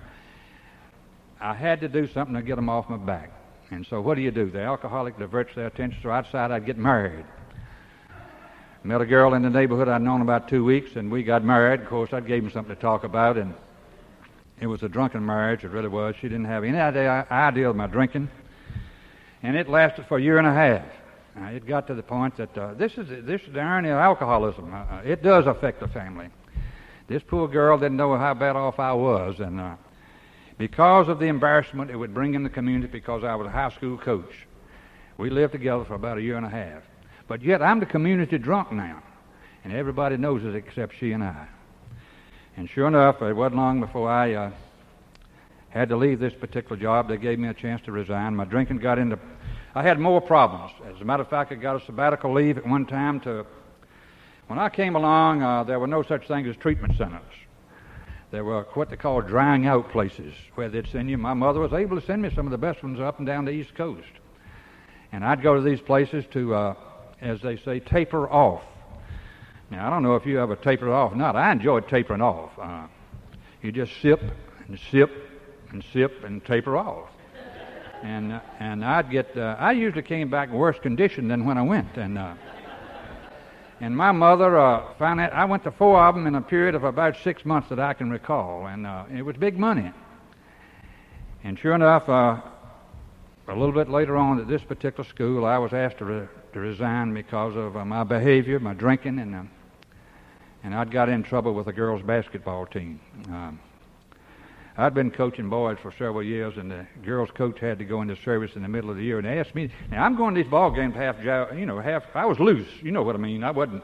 I 1.39 1.54
had 1.54 1.80
to 1.82 1.88
do 1.88 2.06
something 2.08 2.36
to 2.36 2.42
get 2.42 2.58
them 2.58 2.68
off 2.68 2.89
my 2.89 2.98
back. 2.98 3.32
And 3.72 3.86
so 3.89 4.01
what 4.01 4.15
do 4.15 4.22
you 4.22 4.32
do? 4.32 4.51
The 4.51 4.62
alcoholic 4.62 5.18
diverts 5.18 5.56
their 5.56 5.68
attention, 5.68 6.00
so 6.04 6.12
I 6.12 6.22
decided 6.22 6.54
I'd 6.54 6.65
get 6.65 6.77
married. 6.77 7.25
Met 8.86 9.01
a 9.01 9.06
girl 9.08 9.34
in 9.34 9.42
the 9.42 9.50
neighborhood 9.50 9.88
I'd 9.88 10.04
known 10.04 10.22
about 10.22 10.48
two 10.48 10.63
weeks, 10.63 10.96
and 10.96 11.12
we 11.12 11.24
got 11.24 11.44
married. 11.44 11.82
Of 11.82 11.88
course, 11.88 12.13
I 12.13 12.20
gave 12.20 12.44
him 12.44 12.51
something 12.51 12.75
to 12.75 12.80
talk 12.80 13.04
about, 13.04 13.36
and 13.36 13.56
it 14.62 14.68
was 14.68 14.84
a 14.84 14.88
drunken 14.88 15.25
marriage. 15.25 15.63
It 15.63 15.70
really 15.70 15.88
was. 15.88 16.13
She 16.22 16.30
didn't 16.30 16.46
have 16.46 16.63
any 16.63 16.77
idea, 16.77 17.25
idea 17.32 17.68
of 17.68 17.75
my 17.75 17.88
drinking, 17.88 18.30
and 19.42 19.58
it 19.58 19.68
lasted 19.68 20.06
for 20.06 20.20
a 20.20 20.22
year 20.22 20.38
and 20.38 20.46
a 20.46 20.54
half. 20.54 20.86
Uh, 21.36 21.46
it 21.46 21.65
got 21.65 21.88
to 21.88 21.96
the 21.96 22.04
point 22.04 22.38
that 22.38 22.56
uh, 22.56 22.75
this 22.75 22.96
is 23.00 23.08
this 23.25 23.42
is 23.42 23.54
the 23.54 23.60
irony 23.60 23.89
of 23.89 23.98
alcoholism. 23.98 24.72
Uh, 24.72 24.77
uh, 24.77 25.01
it 25.04 25.24
does 25.24 25.48
affect 25.48 25.80
the 25.80 25.88
family. 25.88 26.30
This 27.08 27.24
poor 27.24 27.48
girl 27.48 27.80
didn't 27.80 27.98
know 27.98 28.15
how 28.15 28.36
bad 28.36 28.56
off 28.56 28.77
I 28.80 28.94
was, 28.94 29.39
and 29.39 29.60
uh, 29.60 29.75
because 30.60 31.10
of 31.10 31.18
the 31.18 31.25
embarrassment 31.25 31.89
it 31.89 31.96
would 31.96 32.13
bring 32.13 32.36
in 32.36 32.44
the 32.44 32.51
community, 32.51 32.92
because 32.92 33.24
I 33.24 33.34
was 33.34 33.48
a 33.48 33.51
high 33.51 33.70
school 33.70 33.98
coach, 33.98 34.46
we 35.18 35.32
lived 35.32 35.54
together 35.54 35.86
for 35.86 35.96
about 35.96 36.20
a 36.20 36.22
year 36.22 36.38
and 36.38 36.46
a 36.46 36.50
half. 36.50 36.84
But 37.27 37.41
yet 37.41 37.62
I'm 37.62 37.79
the 37.79 37.86
community 37.86 38.38
drunk 38.38 38.72
now, 38.72 39.01
and 39.63 39.74
everybody 39.74 40.17
knows 40.17 40.44
it 40.44 40.55
except 40.55 40.96
she 40.98 41.12
and 41.12 41.24
I. 41.24 41.48
And 42.58 42.70
sure 42.70 42.88
enough, 42.88 43.22
it 43.22 43.34
wasn't 43.34 43.58
long 43.58 43.79
before 43.79 44.10
I 44.10 44.34
uh, 44.34 44.51
had 45.70 45.89
to 45.89 45.98
leave 45.98 46.20
this 46.20 46.34
particular 46.34 46.77
job. 46.77 47.08
They 47.08 47.17
gave 47.17 47.39
me 47.39 47.50
a 47.50 47.53
chance 47.53 47.82
to 47.84 47.91
resign. 47.91 48.36
My 48.36 48.46
drinking 48.46 48.77
got 48.77 49.00
into 49.00 49.20
I 49.77 49.84
had 49.84 50.00
more 50.00 50.22
problems. 50.22 50.72
As 50.88 51.01
a 51.01 51.03
matter 51.03 51.22
of 51.22 51.29
fact, 51.29 51.51
I 51.51 51.55
got 51.55 51.75
a 51.75 51.86
sabbatical 51.86 52.32
leave 52.32 52.58
at 52.58 52.65
one 52.65 52.86
time 52.86 53.20
to. 53.22 53.46
When 54.48 54.58
I 54.58 54.70
came 54.70 54.96
along, 54.96 55.44
uh, 55.44 55.65
there 55.65 55.79
were 55.79 55.88
no 55.88 56.01
such 56.01 56.29
things 56.29 56.48
as 56.48 56.55
treatment 56.55 56.96
centers. 56.98 57.22
There 58.32 58.46
were 58.46 58.63
what 58.74 58.89
they 58.89 58.96
call 58.96 59.22
drying 59.22 59.65
out 59.65 59.91
places 59.91 60.34
where 60.53 60.70
they'd 60.70 60.88
send 60.88 61.10
you. 61.10 61.17
My 61.17 61.34
mother 61.34 61.60
was 61.60 61.74
able 61.74 62.00
to 62.00 62.05
send 62.05 62.22
me 62.22 62.32
some 62.34 62.48
of 62.48 62.51
the 62.51 62.58
best 62.58 62.84
ones 62.84 63.01
up 63.01 63.17
and 63.17 63.27
down 63.27 63.44
the 63.44 63.51
East 63.51 63.75
Coast. 63.75 64.08
And 65.12 65.25
I'd 65.25 65.41
go 65.41 65.55
to 65.55 65.62
these 65.62 65.82
places 65.82 66.24
to, 66.32 66.55
uh, 66.55 66.75
as 67.22 67.41
they 67.41 67.57
say, 67.57 67.79
taper 67.79 68.29
off. 68.29 68.63
Now, 69.72 69.88
I 69.88 69.89
don't 69.89 70.03
know 70.03 70.15
if 70.15 70.25
you 70.25 70.39
ever 70.39 70.55
tapered 70.55 70.89
off 70.89 71.13
or 71.13 71.15
not. 71.15 71.36
I 71.36 71.51
enjoyed 71.51 71.88
tapering 71.88 72.22
off. 72.22 72.51
Uh, 72.60 72.88
you 73.62 73.72
just 73.72 73.93
sip 74.01 74.22
and 74.67 74.79
sip 74.91 75.12
and 75.72 75.84
sip 75.91 76.24
and 76.24 76.43
taper 76.45 76.77
off 76.77 77.10
and 78.03 78.34
uh, 78.34 78.39
and 78.60 78.86
I'd 78.86 79.10
get 79.10 79.36
uh, 79.36 79.55
I 79.57 79.72
usually 79.72 80.03
came 80.03 80.29
back 80.29 80.50
in 80.50 80.55
worse 80.55 80.77
condition 80.79 81.27
than 81.27 81.45
when 81.45 81.57
I 81.57 81.63
went, 81.63 81.98
and 81.98 82.17
uh, 82.17 82.36
And 83.81 83.95
my 83.95 84.12
mother 84.13 84.57
uh, 84.57 84.93
found 84.98 85.19
out, 85.19 85.34
I 85.34 85.43
went 85.45 85.63
to 85.63 85.72
four 85.72 86.01
of 86.01 86.15
them 86.15 86.27
in 86.27 86.36
a 86.36 86.41
period 86.41 86.75
of 86.75 86.86
about 86.86 87.17
six 87.24 87.43
months 87.43 87.69
that 87.69 87.79
I 87.79 87.93
can 87.93 88.10
recall, 88.10 88.67
and 88.67 88.88
uh, 88.88 89.03
it 89.13 89.22
was 89.22 89.36
big 89.36 89.60
money. 89.60 89.91
And 91.43 91.60
sure 91.60 91.74
enough, 91.74 92.07
a 92.07 92.41
little 93.50 93.74
bit 93.74 93.89
later 93.89 94.15
on 94.15 94.39
at 94.39 94.48
this 94.48 94.63
particular 94.63 95.07
school, 95.07 95.45
I 95.45 95.57
was 95.57 95.74
asked 95.74 95.98
to, 95.98 96.05
re- 96.05 96.27
to 96.55 96.62
resign 96.62 97.13
because 97.13 97.53
of 97.57 97.75
uh, 97.75 97.83
my 97.83 98.05
behavior, 98.05 98.62
my 98.62 98.74
drinking, 98.74 99.19
and, 99.19 99.35
uh, 99.35 99.43
and 100.63 100.74
I'd 100.74 100.89
got 100.89 101.09
in 101.09 101.21
trouble 101.21 101.53
with 101.53 101.65
the 101.65 101.74
girls' 101.74 102.01
basketball 102.01 102.65
team. 102.65 103.01
Um, 103.27 103.59
I'd 104.77 104.93
been 104.93 105.12
coaching 105.12 105.50
boys 105.50 105.77
for 105.81 105.91
several 105.91 106.24
years, 106.24 106.55
and 106.55 106.71
the 106.71 106.88
girls' 107.03 107.29
coach 107.31 107.59
had 107.59 107.77
to 107.79 107.83
go 107.83 108.01
into 108.01 108.15
service 108.15 108.55
in 108.55 108.62
the 108.62 108.69
middle 108.69 108.89
of 108.89 108.95
the 108.95 109.03
year, 109.03 109.17
and 109.17 109.27
asked 109.27 109.53
me. 109.53 109.69
Now 109.91 110.05
I'm 110.05 110.15
going 110.15 110.33
to 110.33 110.41
these 110.41 110.50
ball 110.50 110.71
games 110.71 110.95
half, 110.95 111.17
you 111.53 111.65
know, 111.65 111.81
half. 111.81 112.03
I 112.15 112.24
was 112.24 112.39
loose, 112.39 112.69
you 112.81 112.91
know 112.93 113.03
what 113.03 113.15
I 113.15 113.19
mean. 113.19 113.43
I 113.43 113.51
wasn't 113.51 113.83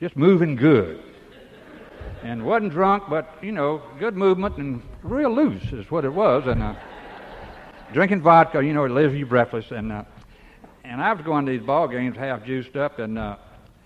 just 0.00 0.16
moving 0.16 0.56
good, 0.56 1.00
and 2.24 2.44
wasn't 2.44 2.72
drunk, 2.72 3.04
but 3.08 3.38
you 3.42 3.52
know, 3.52 3.80
good 4.00 4.16
movement 4.16 4.56
and 4.56 4.82
real 5.04 5.32
loose 5.32 5.72
is 5.72 5.88
what 5.88 6.04
it 6.04 6.12
was, 6.12 6.48
and 6.48 6.64
uh, 6.64 6.74
drinking 7.92 8.22
vodka, 8.22 8.60
you 8.60 8.72
know, 8.72 8.86
it 8.86 8.90
leaves 8.90 9.14
you 9.14 9.24
breathless, 9.24 9.70
and 9.70 9.92
uh, 9.92 10.02
and 10.90 11.00
I 11.00 11.12
was 11.14 11.24
going 11.24 11.46
to 11.46 11.52
these 11.52 11.62
ball 11.62 11.88
games 11.88 12.16
half 12.16 12.44
juiced 12.44 12.76
up, 12.76 12.98
and. 12.98 13.18
Uh, 13.18 13.36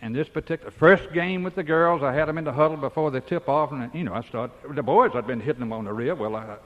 and 0.05 0.15
this 0.15 0.29
particular 0.29 0.71
first 0.71 1.15
game 1.15 1.43
with 1.43 1.55
the 1.55 1.63
girls, 1.63 2.03
I 2.03 2.13
had 2.13 2.29
them 2.29 2.37
in 2.37 2.45
the 2.45 2.53
huddle 2.53 2.77
before 2.77 3.11
the 3.11 3.23
tip 3.23 3.49
off, 3.49 3.73
and 3.73 3.91
you 3.95 4.05
know, 4.05 4.13
I 4.13 4.21
started 4.21 4.53
the 4.75 4.83
boys. 4.83 5.13
I'd 5.15 5.27
been 5.27 5.41
hitting 5.41 5.61
them 5.61 5.73
on 5.73 5.87
the 5.87 5.95
rear. 5.95 6.15
Well, 6.15 6.37
I 6.37 6.57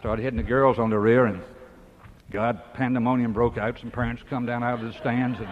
started 0.00 0.20
hitting 0.20 0.38
the 0.38 0.42
girls 0.42 0.76
on 0.80 0.90
the 0.90 0.98
rear, 0.98 1.26
and 1.26 1.42
God, 2.32 2.60
pandemonium 2.74 3.32
broke 3.32 3.56
out. 3.56 3.78
Some 3.78 3.92
parents 3.92 4.24
come 4.28 4.46
down 4.46 4.64
out 4.64 4.80
of 4.82 4.92
the 4.92 4.98
stands, 4.98 5.38
and 5.38 5.48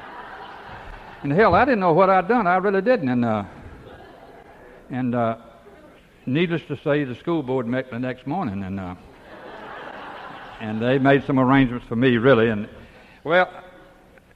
and 1.22 1.32
hell, 1.32 1.54
I 1.54 1.64
didn't 1.64 1.78
know 1.78 1.92
what 1.92 2.10
I'd 2.10 2.26
done. 2.26 2.48
I 2.48 2.56
really 2.56 2.82
didn't. 2.82 3.08
And 3.08 3.24
uh, 3.24 3.44
and 4.90 5.14
uh, 5.14 5.36
needless 6.26 6.62
to 6.66 6.76
say, 6.78 7.04
the 7.04 7.14
school 7.14 7.44
board 7.44 7.68
met 7.68 7.92
the 7.92 7.98
next 8.00 8.26
morning, 8.26 8.64
and 8.64 8.80
uh, 8.80 8.96
and 10.60 10.82
they 10.82 10.98
made 10.98 11.24
some 11.26 11.38
arrangements 11.38 11.86
for 11.86 11.94
me, 11.94 12.16
really. 12.16 12.48
And 12.48 12.68
well, 13.22 13.63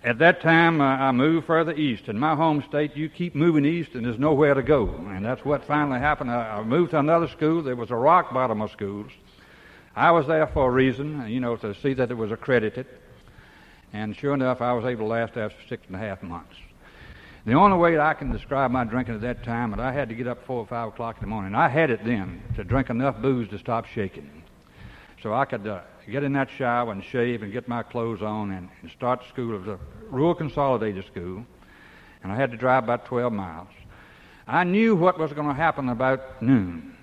at 0.04 0.18
that 0.20 0.40
time, 0.40 0.80
I 0.80 1.10
moved 1.10 1.46
further 1.46 1.72
east. 1.72 2.08
In 2.08 2.18
my 2.18 2.36
home 2.36 2.62
state, 2.68 2.96
you 2.96 3.08
keep 3.08 3.34
moving 3.34 3.64
east 3.64 3.94
and 3.94 4.06
there's 4.06 4.18
nowhere 4.18 4.54
to 4.54 4.62
go. 4.62 4.88
And 4.88 5.24
that's 5.24 5.44
what 5.44 5.64
finally 5.64 5.98
happened. 5.98 6.30
I, 6.30 6.62
moved 6.62 6.92
to 6.92 7.00
another 7.00 7.26
school. 7.28 7.62
There 7.62 7.74
was 7.74 7.90
a 7.90 7.96
rock 7.96 8.32
bottom 8.32 8.62
of 8.62 8.70
schools. 8.70 9.10
I 9.96 10.12
was 10.12 10.28
there 10.28 10.46
for 10.46 10.68
a 10.68 10.70
reason, 10.70 11.28
you 11.28 11.40
know, 11.40 11.56
to 11.56 11.74
see 11.74 11.94
that 11.94 12.12
it 12.12 12.14
was 12.14 12.30
accredited. 12.30 12.86
And 13.92 14.16
sure 14.16 14.34
enough, 14.34 14.60
I 14.60 14.72
was 14.72 14.84
able 14.84 15.06
to 15.06 15.10
last 15.10 15.32
for 15.32 15.52
six 15.68 15.82
and 15.88 15.96
a 15.96 15.98
half 15.98 16.22
months. 16.22 16.54
The 17.44 17.54
only 17.54 17.78
way 17.78 17.92
that 17.92 18.00
I 18.00 18.14
can 18.14 18.30
describe 18.30 18.70
my 18.70 18.84
drinking 18.84 19.16
at 19.16 19.20
that 19.22 19.42
time, 19.42 19.72
and 19.72 19.82
I 19.82 19.90
had 19.90 20.10
to 20.10 20.14
get 20.14 20.28
up 20.28 20.44
four 20.44 20.58
or 20.58 20.66
five 20.66 20.88
o'clock 20.88 21.16
in 21.16 21.22
the 21.22 21.28
morning. 21.28 21.54
I 21.54 21.68
had 21.68 21.90
it 21.90 22.04
then 22.04 22.42
to 22.56 22.62
drink 22.62 22.90
enough 22.90 23.20
booze 23.20 23.48
to 23.48 23.58
stop 23.58 23.86
shaking. 23.86 24.42
So 25.22 25.32
I 25.32 25.44
could 25.46 25.66
uh, 25.66 25.80
get 26.10 26.22
in 26.22 26.32
that 26.32 26.48
shower 26.50 26.92
and 26.92 27.04
shave 27.04 27.42
and 27.42 27.52
get 27.52 27.68
my 27.68 27.82
clothes 27.82 28.22
on 28.22 28.50
and, 28.50 28.68
and 28.82 28.90
start 28.90 29.22
school. 29.28 29.54
It 29.54 29.66
was 29.66 29.68
a 29.68 29.78
rural 30.10 30.34
consolidated 30.34 31.04
school, 31.06 31.44
and 32.22 32.32
I 32.32 32.36
had 32.36 32.50
to 32.50 32.56
drive 32.56 32.84
about 32.84 33.06
12 33.06 33.32
miles. 33.32 33.68
I 34.46 34.64
knew 34.64 34.96
what 34.96 35.18
was 35.18 35.32
going 35.32 35.48
to 35.48 35.54
happen 35.54 35.88
about 35.90 36.42
noon. 36.42 36.96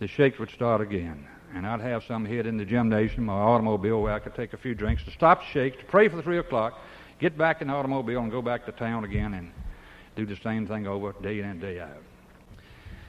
The 0.00 0.06
shakes 0.06 0.38
would 0.38 0.50
start 0.50 0.80
again, 0.80 1.26
and 1.54 1.66
I'd 1.66 1.80
have 1.80 2.04
some 2.04 2.24
hid 2.24 2.46
in 2.46 2.58
the 2.58 2.64
gymnasium 2.64 3.30
or 3.30 3.42
automobile 3.42 4.02
where 4.02 4.12
I 4.12 4.18
could 4.18 4.34
take 4.34 4.52
a 4.52 4.58
few 4.58 4.74
drinks 4.74 5.02
to 5.04 5.10
stop 5.10 5.40
the 5.40 5.46
shakes, 5.46 5.78
to 5.78 5.84
pray 5.84 6.08
for 6.08 6.20
3 6.20 6.38
o'clock, 6.38 6.78
get 7.18 7.38
back 7.38 7.62
in 7.62 7.68
the 7.68 7.74
automobile 7.74 8.20
and 8.20 8.30
go 8.30 8.42
back 8.42 8.66
to 8.66 8.72
town 8.72 9.04
again 9.04 9.34
and 9.34 9.50
do 10.14 10.26
the 10.26 10.36
same 10.36 10.66
thing 10.66 10.86
over 10.86 11.14
day 11.22 11.38
in 11.38 11.46
and 11.46 11.60
day 11.60 11.80
out. 11.80 12.02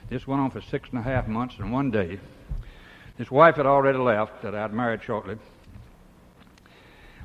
This 0.09 0.25
went 0.25 0.41
on 0.41 0.49
for 0.49 0.61
six 0.61 0.89
and 0.89 0.99
a 0.99 1.03
half 1.03 1.27
months, 1.27 1.55
and 1.59 1.71
one 1.71 1.91
day, 1.91 2.19
his 3.19 3.29
wife 3.29 3.57
had 3.57 3.65
already 3.65 3.97
left, 3.97 4.41
that 4.43 4.55
I'd 4.55 4.73
married 4.73 5.03
shortly. 5.03 5.35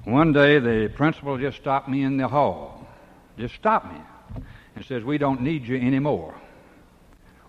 One 0.02 0.32
day, 0.32 0.58
the 0.58 0.92
principal 0.92 1.38
just 1.38 1.56
stopped 1.56 1.88
me 1.88 2.02
in 2.02 2.16
the 2.16 2.26
hall. 2.26 2.84
Just 3.38 3.54
stopped 3.54 3.92
me 3.92 4.00
and 4.74 4.84
says, 4.84 5.04
We 5.04 5.18
don't 5.18 5.40
need 5.40 5.62
you 5.62 5.76
anymore. 5.76 6.34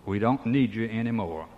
We 0.06 0.20
don't 0.20 0.46
need 0.46 0.72
you 0.72 0.88
anymore. 0.88 1.48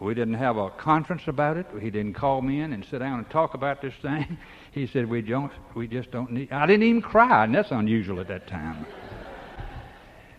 We 0.00 0.14
didn't 0.14 0.34
have 0.34 0.56
a 0.56 0.70
conference 0.70 1.22
about 1.28 1.58
it. 1.58 1.66
He 1.80 1.90
didn't 1.90 2.14
call 2.14 2.42
me 2.42 2.60
in 2.60 2.72
and 2.72 2.84
sit 2.84 2.98
down 2.98 3.20
and 3.20 3.30
talk 3.30 3.54
about 3.54 3.80
this 3.80 3.94
thing. 4.02 4.36
He 4.72 4.86
said, 4.86 5.08
We 5.08 5.20
don't 5.20 5.52
we 5.74 5.86
just 5.86 6.10
don't 6.10 6.32
need 6.32 6.50
I 6.50 6.66
didn't 6.66 6.82
even 6.82 7.02
cry, 7.02 7.44
and 7.44 7.54
that's 7.54 7.70
unusual 7.70 8.18
at 8.18 8.26
that 8.28 8.48
time. 8.48 8.84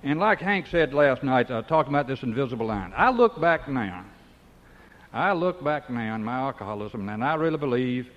and 0.04 0.20
like 0.20 0.42
Hank 0.42 0.68
said 0.68 0.94
last 0.94 1.24
night, 1.24 1.50
uh, 1.50 1.62
talking 1.62 1.94
about 1.94 2.08
this 2.08 2.24
invisible 2.24 2.66
line, 2.66 2.92
I 2.94 3.10
look 3.12 3.40
back 3.40 3.70
now 3.70 4.04
I 5.14 5.34
look 5.34 5.64
back 5.64 5.92
now 5.92 6.16
on 6.16 6.24
my 6.24 6.40
alcoholism, 6.40 7.08
and 7.08 7.24
I 7.24 7.36
really 7.36 7.58
believe, 7.58 8.10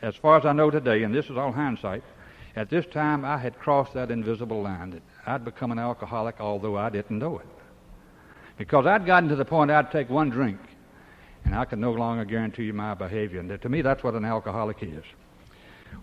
as 0.00 0.16
far 0.16 0.38
as 0.38 0.46
I 0.46 0.52
know 0.52 0.70
today, 0.70 1.02
and 1.02 1.14
this 1.14 1.26
is 1.26 1.36
all 1.36 1.52
hindsight, 1.52 2.02
at 2.56 2.70
this 2.70 2.86
time 2.86 3.22
I 3.24 3.36
had 3.36 3.58
crossed 3.58 3.92
that 3.92 4.10
invisible 4.10 4.62
line 4.62 4.90
that 4.90 5.02
I'd 5.26 5.44
become 5.44 5.72
an 5.72 5.78
alcoholic, 5.78 6.40
although 6.40 6.76
I 6.76 6.88
didn't 6.88 7.18
know 7.18 7.38
it. 7.38 7.46
Because 8.56 8.86
I'd 8.86 9.04
gotten 9.04 9.28
to 9.28 9.36
the 9.36 9.44
point 9.44 9.70
I'd 9.70 9.92
take 9.92 10.08
one 10.08 10.30
drink, 10.30 10.58
and 11.44 11.54
I 11.54 11.66
could 11.66 11.78
no 11.78 11.92
longer 11.92 12.24
guarantee 12.24 12.64
you 12.64 12.72
my 12.72 12.94
behavior. 12.94 13.40
And 13.40 13.60
to 13.60 13.68
me, 13.68 13.82
that's 13.82 14.02
what 14.02 14.14
an 14.14 14.24
alcoholic 14.24 14.82
is. 14.82 15.04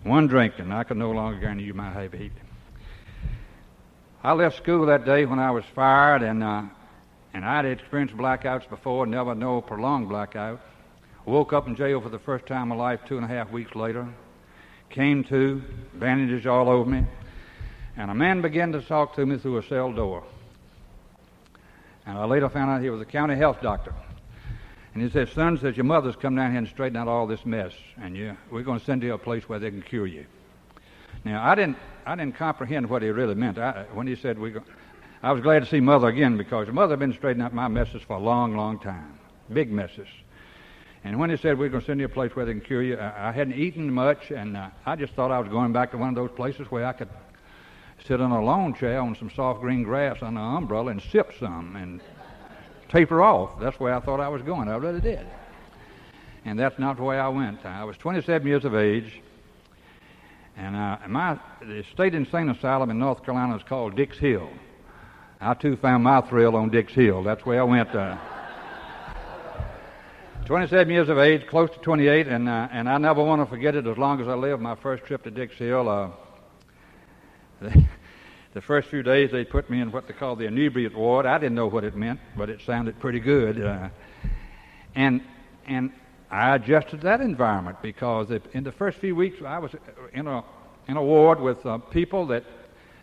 One 0.04 0.28
drink, 0.28 0.54
and 0.58 0.72
I 0.72 0.84
could 0.84 0.96
no 0.96 1.10
longer 1.10 1.40
guarantee 1.40 1.64
you 1.64 1.74
my 1.74 1.92
behavior. 1.92 2.30
I 4.22 4.32
left 4.32 4.56
school 4.56 4.86
that 4.86 5.04
day 5.04 5.24
when 5.24 5.40
I 5.40 5.50
was 5.50 5.64
fired, 5.74 6.22
and 6.22 6.42
uh, 6.42 6.62
and 7.36 7.44
I'd 7.44 7.66
experienced 7.66 8.16
blackouts 8.16 8.66
before, 8.66 9.04
never 9.04 9.34
no 9.34 9.60
prolonged 9.60 10.08
blackout. 10.08 10.58
Woke 11.26 11.52
up 11.52 11.66
in 11.66 11.76
jail 11.76 12.00
for 12.00 12.08
the 12.08 12.18
first 12.18 12.46
time 12.46 12.62
in 12.62 12.68
my 12.68 12.76
life 12.76 13.00
two 13.06 13.16
and 13.16 13.26
a 13.26 13.28
half 13.28 13.50
weeks 13.50 13.74
later. 13.74 14.08
Came 14.88 15.22
to, 15.24 15.62
bandages 15.92 16.46
all 16.46 16.70
over 16.70 16.88
me. 16.88 17.04
And 17.94 18.10
a 18.10 18.14
man 18.14 18.40
began 18.40 18.72
to 18.72 18.80
talk 18.80 19.16
to 19.16 19.26
me 19.26 19.36
through 19.36 19.58
a 19.58 19.62
cell 19.64 19.92
door. 19.92 20.24
And 22.06 22.16
I 22.16 22.24
later 22.24 22.48
found 22.48 22.70
out 22.70 22.80
he 22.80 22.88
was 22.88 23.02
a 23.02 23.04
county 23.04 23.36
health 23.36 23.60
doctor. 23.60 23.92
And 24.94 25.02
he 25.02 25.10
said, 25.10 25.28
Son, 25.28 25.58
says, 25.58 25.76
your 25.76 25.84
mother's 25.84 26.16
come 26.16 26.36
down 26.36 26.52
here 26.52 26.58
and 26.60 26.68
straighten 26.68 26.96
out 26.96 27.06
all 27.06 27.26
this 27.26 27.44
mess. 27.44 27.74
And 28.00 28.16
you, 28.16 28.34
we're 28.50 28.62
going 28.62 28.78
to 28.78 28.84
send 28.86 29.02
you 29.02 29.10
to 29.10 29.14
a 29.16 29.18
place 29.18 29.46
where 29.46 29.58
they 29.58 29.70
can 29.70 29.82
cure 29.82 30.06
you. 30.06 30.24
Now, 31.22 31.46
I 31.46 31.54
didn't, 31.54 31.76
I 32.06 32.14
didn't 32.14 32.36
comprehend 32.36 32.88
what 32.88 33.02
he 33.02 33.10
really 33.10 33.34
meant. 33.34 33.58
I, 33.58 33.84
when 33.92 34.06
he 34.06 34.16
said, 34.16 34.38
we're 34.38 34.52
going 34.52 34.64
I 35.26 35.32
was 35.32 35.42
glad 35.42 35.64
to 35.64 35.68
see 35.68 35.80
Mother 35.80 36.06
again 36.06 36.36
because 36.36 36.68
Mother 36.68 36.92
had 36.92 37.00
been 37.00 37.12
straightening 37.12 37.44
out 37.44 37.52
my 37.52 37.66
messes 37.66 38.00
for 38.00 38.12
a 38.12 38.20
long, 38.20 38.56
long 38.56 38.78
time. 38.78 39.18
Big 39.52 39.72
messes. 39.72 40.06
And 41.02 41.18
when 41.18 41.30
they 41.30 41.36
said, 41.36 41.58
We're 41.58 41.68
going 41.68 41.80
to 41.80 41.86
send 41.86 41.98
you 41.98 42.06
a 42.06 42.08
place 42.08 42.36
where 42.36 42.46
they 42.46 42.52
can 42.52 42.60
cure 42.60 42.80
you, 42.80 42.96
I, 42.96 43.30
I 43.30 43.32
hadn't 43.32 43.54
eaten 43.54 43.92
much, 43.92 44.30
and 44.30 44.56
uh, 44.56 44.70
I 44.86 44.94
just 44.94 45.14
thought 45.14 45.32
I 45.32 45.40
was 45.40 45.48
going 45.48 45.72
back 45.72 45.90
to 45.90 45.98
one 45.98 46.10
of 46.10 46.14
those 46.14 46.30
places 46.30 46.70
where 46.70 46.86
I 46.86 46.92
could 46.92 47.08
sit 48.06 48.20
in 48.20 48.30
a 48.30 48.40
lawn 48.40 48.72
chair 48.72 49.00
on 49.00 49.16
some 49.16 49.28
soft 49.28 49.62
green 49.62 49.82
grass 49.82 50.18
under 50.22 50.38
an 50.38 50.56
umbrella 50.58 50.92
and 50.92 51.02
sip 51.02 51.32
some 51.40 51.74
and 51.74 52.00
taper 52.88 53.20
off. 53.20 53.58
That's 53.58 53.80
where 53.80 53.94
I 53.94 53.98
thought 53.98 54.20
I 54.20 54.28
was 54.28 54.42
going. 54.42 54.68
I 54.68 54.76
really 54.76 55.00
did. 55.00 55.26
And 56.44 56.56
that's 56.56 56.78
not 56.78 56.98
the 56.98 57.02
way 57.02 57.18
I 57.18 57.30
went. 57.30 57.66
I 57.66 57.82
was 57.82 57.96
27 57.96 58.46
years 58.46 58.64
of 58.64 58.76
age, 58.76 59.20
and 60.56 60.76
uh, 60.76 60.98
my 61.08 61.36
the 61.62 61.82
state 61.92 62.14
insane 62.14 62.48
asylum 62.48 62.90
in 62.90 63.00
North 63.00 63.24
Carolina 63.24 63.56
is 63.56 63.64
called 63.64 63.96
Dix 63.96 64.18
Hill. 64.18 64.48
I 65.40 65.52
too 65.52 65.76
found 65.76 66.02
my 66.02 66.22
thrill 66.22 66.56
on 66.56 66.70
Dix 66.70 66.94
Hill. 66.94 67.22
That's 67.22 67.44
where 67.44 67.60
I 67.60 67.64
went. 67.64 67.94
Uh, 67.94 68.16
27 70.46 70.92
years 70.92 71.08
of 71.08 71.18
age, 71.18 71.46
close 71.46 71.70
to 71.70 71.78
28, 71.78 72.28
and 72.28 72.48
uh, 72.48 72.68
and 72.70 72.88
I 72.88 72.96
never 72.98 73.22
want 73.22 73.42
to 73.42 73.46
forget 73.46 73.74
it 73.74 73.86
as 73.86 73.98
long 73.98 74.20
as 74.20 74.28
I 74.28 74.34
live. 74.34 74.60
My 74.60 74.76
first 74.76 75.04
trip 75.04 75.24
to 75.24 75.30
Dix 75.30 75.56
Hill. 75.56 75.88
Uh, 75.88 76.10
the, 78.54 78.60
first 78.60 78.88
few 78.88 79.02
days 79.02 79.30
they 79.30 79.44
put 79.44 79.68
me 79.68 79.80
in 79.80 79.90
what 79.90 80.06
they 80.06 80.14
call 80.14 80.36
the 80.36 80.46
inebriate 80.46 80.94
ward. 80.94 81.26
I 81.26 81.38
didn't 81.38 81.54
know 81.54 81.66
what 81.66 81.84
it 81.84 81.96
meant, 81.96 82.20
but 82.36 82.48
it 82.48 82.60
sounded 82.62 82.98
pretty 83.00 83.20
good. 83.20 83.62
Uh, 83.62 83.88
and 84.94 85.20
and 85.66 85.90
I 86.30 86.54
adjusted 86.54 87.02
that 87.02 87.20
environment 87.20 87.82
because 87.82 88.30
in 88.52 88.64
the 88.64 88.72
first 88.72 88.98
few 88.98 89.14
weeks 89.14 89.42
I 89.44 89.58
was 89.58 89.72
in 90.14 90.26
a 90.26 90.44
in 90.88 90.96
a 90.96 91.02
ward 91.02 91.40
with 91.40 91.64
uh, 91.66 91.78
people 91.78 92.26
that 92.26 92.44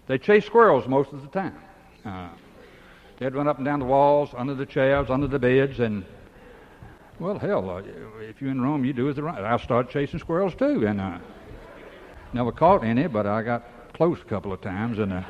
they 0.08 0.18
chase 0.18 0.46
squirrels 0.46 0.88
most 0.88 1.12
of 1.14 1.22
the 1.22 1.28
time. 1.28 1.60
Uh, 2.06 2.30
they'd 3.20 3.34
run 3.34 3.48
up 3.48 3.58
and 3.58 3.66
down 3.66 3.80
the 3.80 3.86
walls, 3.86 4.30
under 4.36 4.54
the 4.54 4.66
chairs, 4.66 5.10
under 5.10 5.28
the 5.28 5.40
beds, 5.40 5.80
and 5.80 6.06
well, 7.20 7.38
hell, 7.38 7.70
uh, 7.70 7.82
if 8.22 8.42
you're 8.42 8.52
in 8.52 8.62
Rome, 8.62 8.84
you 8.84 8.94
do 8.94 9.10
as 9.10 9.16
the 9.16 9.24
right. 9.24 9.44
I 9.44 9.58
started 9.58 9.92
chasing 9.92 10.20
squirrels 10.20 10.56
too, 10.56 10.88
and 10.88 11.00
uh, 11.00 11.20
never 12.34 12.52
caught 12.52 12.84
any, 12.84 13.08
but 13.08 13.26
I 13.26 13.44
got 13.44 13.64
close 13.94 14.20
a 14.20 14.26
couple 14.26 14.52
of 14.52 14.62
times, 14.62 15.00
and. 15.00 15.14
Uh, 15.14 15.24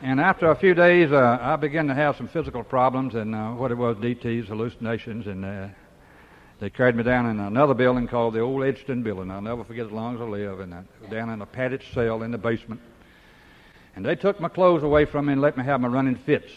and 0.00 0.20
after 0.20 0.48
a 0.50 0.54
few 0.54 0.74
days, 0.74 1.10
uh, 1.10 1.38
I 1.40 1.56
began 1.56 1.88
to 1.88 1.94
have 1.94 2.16
some 2.16 2.28
physical 2.28 2.62
problems, 2.62 3.16
and 3.16 3.34
uh, 3.34 3.50
what 3.50 3.72
it 3.72 3.74
was, 3.74 3.96
DTs, 3.96 4.46
hallucinations, 4.46 5.26
and 5.26 5.44
uh, 5.44 5.66
they 6.60 6.70
carried 6.70 6.94
me 6.94 7.02
down 7.02 7.26
in 7.26 7.40
another 7.40 7.74
building 7.74 8.06
called 8.06 8.34
the 8.34 8.40
Old 8.40 8.62
Edgston 8.62 9.02
Building. 9.02 9.30
I'll 9.30 9.42
never 9.42 9.64
forget 9.64 9.86
as 9.86 9.92
long 9.92 10.14
as 10.14 10.20
I 10.20 10.24
live, 10.24 10.60
and 10.60 10.72
uh, 10.72 10.82
down 11.10 11.30
in 11.30 11.42
a 11.42 11.46
padded 11.46 11.82
cell 11.92 12.22
in 12.22 12.30
the 12.30 12.38
basement. 12.38 12.80
And 13.98 14.06
they 14.06 14.14
took 14.14 14.38
my 14.38 14.48
clothes 14.48 14.84
away 14.84 15.06
from 15.06 15.26
me 15.26 15.32
and 15.32 15.42
let 15.42 15.56
me 15.56 15.64
have 15.64 15.80
my 15.80 15.88
running 15.88 16.14
fits. 16.14 16.52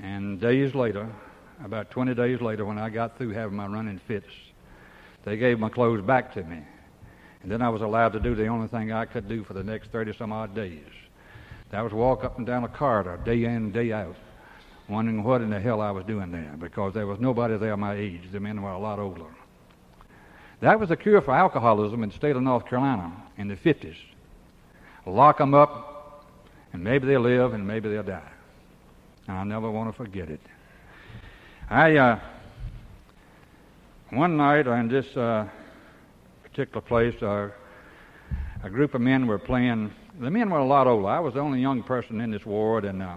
And 0.00 0.40
days 0.40 0.72
later, 0.72 1.10
about 1.64 1.90
20 1.90 2.14
days 2.14 2.40
later, 2.40 2.64
when 2.64 2.78
I 2.78 2.90
got 2.90 3.18
through 3.18 3.30
having 3.30 3.56
my 3.56 3.66
running 3.66 3.98
fits, 4.06 4.30
they 5.24 5.36
gave 5.36 5.58
my 5.58 5.68
clothes 5.68 6.00
back 6.00 6.32
to 6.34 6.44
me. 6.44 6.60
And 7.42 7.50
then 7.50 7.60
I 7.60 7.70
was 7.70 7.82
allowed 7.82 8.12
to 8.12 8.20
do 8.20 8.36
the 8.36 8.46
only 8.46 8.68
thing 8.68 8.92
I 8.92 9.04
could 9.04 9.28
do 9.28 9.42
for 9.42 9.52
the 9.52 9.64
next 9.64 9.90
30 9.90 10.16
some 10.16 10.30
odd 10.30 10.54
days. 10.54 10.86
That 11.72 11.82
was 11.82 11.92
walk 11.92 12.22
up 12.22 12.38
and 12.38 12.46
down 12.46 12.62
a 12.62 12.68
corridor 12.68 13.18
day 13.24 13.42
in 13.42 13.56
and 13.56 13.72
day 13.72 13.90
out, 13.90 14.14
wondering 14.88 15.24
what 15.24 15.40
in 15.40 15.50
the 15.50 15.58
hell 15.58 15.80
I 15.80 15.90
was 15.90 16.04
doing 16.04 16.30
there 16.30 16.54
because 16.56 16.94
there 16.94 17.08
was 17.08 17.18
nobody 17.18 17.56
there 17.56 17.76
my 17.76 17.94
age. 17.94 18.30
The 18.30 18.38
men 18.38 18.62
were 18.62 18.70
a 18.70 18.78
lot 18.78 19.00
older. 19.00 19.26
That 20.60 20.78
was 20.78 20.90
the 20.90 20.96
cure 20.96 21.20
for 21.20 21.34
alcoholism 21.34 22.04
in 22.04 22.10
the 22.10 22.14
state 22.14 22.36
of 22.36 22.42
North 22.42 22.64
Carolina 22.64 23.12
in 23.36 23.48
the 23.48 23.56
50s. 23.56 23.96
Lock 25.06 25.38
them 25.38 25.54
up, 25.54 26.24
and 26.72 26.82
maybe 26.82 27.06
they'll 27.06 27.20
live 27.20 27.52
and 27.52 27.66
maybe 27.66 27.88
they'll 27.90 28.02
die. 28.02 28.32
And 29.28 29.36
I 29.36 29.44
never 29.44 29.70
want 29.70 29.90
to 29.90 29.96
forget 29.96 30.30
it. 30.30 30.40
I, 31.68 31.96
uh, 31.96 32.20
one 34.10 34.36
night 34.36 34.66
in 34.66 34.88
this 34.88 35.06
uh, 35.16 35.48
particular 36.42 36.80
place, 36.80 37.20
uh, 37.22 37.50
a 38.62 38.70
group 38.70 38.94
of 38.94 39.00
men 39.00 39.26
were 39.26 39.38
playing. 39.38 39.92
The 40.20 40.30
men 40.30 40.50
were 40.50 40.58
a 40.58 40.66
lot 40.66 40.86
older. 40.86 41.08
I 41.08 41.20
was 41.20 41.34
the 41.34 41.40
only 41.40 41.60
young 41.60 41.82
person 41.82 42.20
in 42.20 42.30
this 42.30 42.46
ward, 42.46 42.84
and 42.84 43.02
uh, 43.02 43.16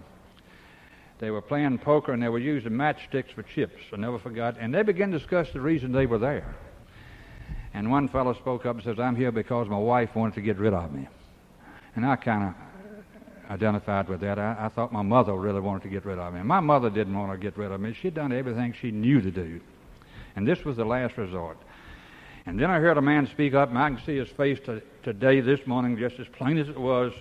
they 1.20 1.32
were 1.32 1.42
playing 1.42 1.80
poker 1.80 2.14
and 2.14 2.22
they 2.22 2.30
were 2.30 2.40
using 2.40 2.72
matchsticks 2.72 3.34
for 3.34 3.44
chips. 3.44 3.82
I 3.92 3.98
never 3.98 4.20
forgot. 4.20 4.58
And 4.60 4.74
they 4.74 4.84
began 4.84 5.12
to 5.12 5.18
discuss 5.18 5.48
the 5.52 5.62
reason 5.62 5.92
they 5.92 6.06
were 6.06 6.20
there. 6.20 6.56
And 7.74 7.90
one 7.90 8.08
fellow 8.10 8.34
spoke 8.34 8.66
up 8.66 8.76
and 8.76 8.84
says, 8.84 9.00
I'm 9.00 9.16
here 9.16 9.32
because 9.32 9.68
my 9.68 9.78
wife 9.78 10.16
wanted 10.16 10.36
to 10.36 10.42
get 10.42 10.58
rid 10.58 10.74
of 10.74 10.92
me. 10.92 11.08
And 11.98 12.06
I 12.06 12.16
kind 12.16 12.44
of 12.44 13.52
identified 13.52 14.08
with 14.08 14.22
that. 14.22 14.38
I, 14.38 14.56
I, 14.60 14.70
thought 14.70 14.94
my 14.94 15.02
mother 15.02 15.34
really 15.34 15.60
wanted 15.60 15.82
to 15.82 15.90
get 15.90 16.06
rid 16.06 16.20
of 16.20 16.32
me. 16.32 16.44
My 16.44 16.60
mother 16.60 16.92
didn't 16.92 17.18
want 17.18 17.32
to 17.32 17.40
get 17.40 17.58
rid 17.58 17.72
of 17.72 17.82
me. 17.82 17.92
She'd 18.00 18.14
done 18.14 18.32
everything 18.32 18.76
she 18.80 18.92
knew 18.92 19.20
to 19.20 19.32
do. 19.32 19.60
And 20.36 20.48
this 20.48 20.64
was 20.64 20.78
the 20.78 20.86
last 20.86 21.18
resort. 21.18 21.58
And 22.46 22.60
then 22.60 22.70
I 22.70 22.78
heard 22.78 23.00
a 23.00 23.02
man 23.02 23.26
speak 23.26 23.56
up, 23.56 23.70
and 23.70 23.80
I 23.80 23.90
can 23.90 24.00
see 24.06 24.16
his 24.16 24.30
face 24.30 24.60
to, 24.66 24.84
today, 25.02 25.42
this 25.42 25.66
morning, 25.66 25.98
just 25.98 26.20
as 26.20 26.28
plain 26.28 26.60
as 26.60 26.70
it 26.70 26.80
was 26.80 27.14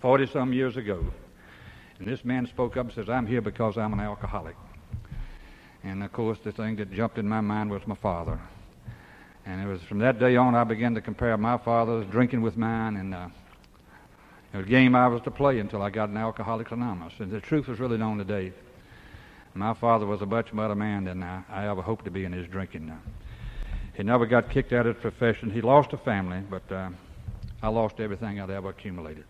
40 0.00 0.28
some 0.28 0.52
years 0.52 0.76
ago. 0.76 1.04
And 1.98 2.06
this 2.06 2.24
man 2.24 2.46
spoke 2.46 2.76
up 2.76 2.86
and 2.86 2.94
says, 2.94 3.08
I'm 3.08 3.26
here 3.26 3.40
because 3.40 3.76
I'm 3.76 3.92
an 3.92 4.00
alcoholic. 4.00 4.54
And 5.82 6.04
of 6.04 6.12
course, 6.12 6.38
the 6.44 6.52
thing 6.52 6.76
that 6.76 6.92
jumped 6.92 7.18
in 7.18 7.28
my 7.28 7.40
mind 7.40 7.68
was 7.68 7.84
my 7.84 7.96
father. 7.96 8.38
And 9.44 9.60
it 9.60 9.66
was 9.66 9.82
from 9.82 9.98
that 9.98 10.20
day 10.20 10.36
on 10.36 10.54
I 10.54 10.62
began 10.62 10.94
to 10.94 11.00
compare 11.00 11.36
my 11.36 11.58
father's 11.58 12.06
drinking 12.06 12.42
with 12.42 12.56
mine, 12.56 12.96
and 12.96 13.12
uh, 13.12 13.28
it 14.52 14.56
was 14.56 14.66
a 14.66 14.68
game 14.68 14.94
I 14.94 15.06
was 15.06 15.22
to 15.22 15.30
play 15.30 15.60
until 15.60 15.80
I 15.80 15.90
got 15.90 16.08
an 16.08 16.16
Alcoholics 16.16 16.72
Anonymous. 16.72 17.12
And 17.18 17.30
the 17.30 17.40
truth 17.40 17.68
was 17.68 17.78
really 17.78 17.98
known 17.98 18.18
today. 18.18 18.52
My 19.54 19.74
father 19.74 20.06
was 20.06 20.20
a 20.22 20.26
much 20.26 20.54
better 20.54 20.74
man 20.74 21.04
than 21.04 21.22
I, 21.22 21.42
I 21.50 21.68
ever 21.68 21.82
hoped 21.82 22.04
to 22.04 22.10
be 22.10 22.24
in 22.24 22.32
his 22.32 22.46
drinking. 22.48 22.92
He 23.94 24.02
never 24.02 24.26
got 24.26 24.50
kicked 24.50 24.72
out 24.72 24.86
of 24.86 24.96
his 24.96 25.02
profession. 25.02 25.50
He 25.50 25.60
lost 25.60 25.92
a 25.92 25.98
family, 25.98 26.40
but 26.48 26.70
uh, 26.72 26.90
I 27.62 27.68
lost 27.68 28.00
everything 28.00 28.40
I'd 28.40 28.50
ever 28.50 28.70
accumulated. 28.70 29.24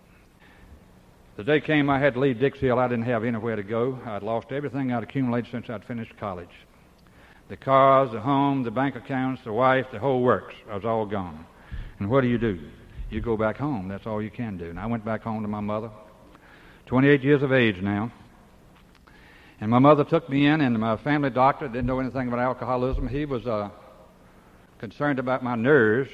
The 1.36 1.44
day 1.44 1.60
came 1.60 1.88
I 1.88 1.98
had 1.98 2.14
to 2.14 2.20
leave 2.20 2.38
Dix. 2.38 2.58
I 2.62 2.88
didn't 2.88 3.04
have 3.04 3.24
anywhere 3.24 3.56
to 3.56 3.62
go. 3.62 3.98
I'd 4.04 4.22
lost 4.22 4.52
everything 4.52 4.92
I'd 4.92 5.02
accumulated 5.02 5.50
since 5.50 5.70
I'd 5.70 5.84
finished 5.84 6.16
college. 6.18 6.50
The 7.48 7.56
cars, 7.56 8.12
the 8.12 8.20
home, 8.20 8.62
the 8.62 8.70
bank 8.70 8.94
accounts, 8.94 9.42
the 9.44 9.52
wife, 9.52 9.86
the 9.90 9.98
whole 9.98 10.22
works. 10.22 10.54
I 10.70 10.76
was 10.76 10.84
all 10.84 11.06
gone. 11.06 11.44
And 11.98 12.08
what 12.08 12.20
do 12.20 12.28
you 12.28 12.38
do? 12.38 12.60
You 13.10 13.20
go 13.20 13.36
back 13.36 13.56
home. 13.56 13.88
That's 13.88 14.06
all 14.06 14.22
you 14.22 14.30
can 14.30 14.56
do. 14.56 14.66
And 14.70 14.78
I 14.78 14.86
went 14.86 15.04
back 15.04 15.22
home 15.22 15.42
to 15.42 15.48
my 15.48 15.60
mother. 15.60 15.90
28 16.86 17.22
years 17.22 17.42
of 17.42 17.52
age 17.52 17.82
now. 17.82 18.12
And 19.60 19.70
my 19.70 19.80
mother 19.80 20.04
took 20.04 20.28
me 20.28 20.46
in, 20.46 20.60
and 20.60 20.78
my 20.78 20.96
family 20.96 21.30
doctor 21.30 21.66
didn't 21.66 21.86
know 21.86 21.98
anything 21.98 22.28
about 22.28 22.38
alcoholism. 22.38 23.08
He 23.08 23.24
was 23.26 23.46
uh, 23.46 23.70
concerned 24.78 25.18
about 25.18 25.42
my 25.42 25.56
nerves. 25.56 26.08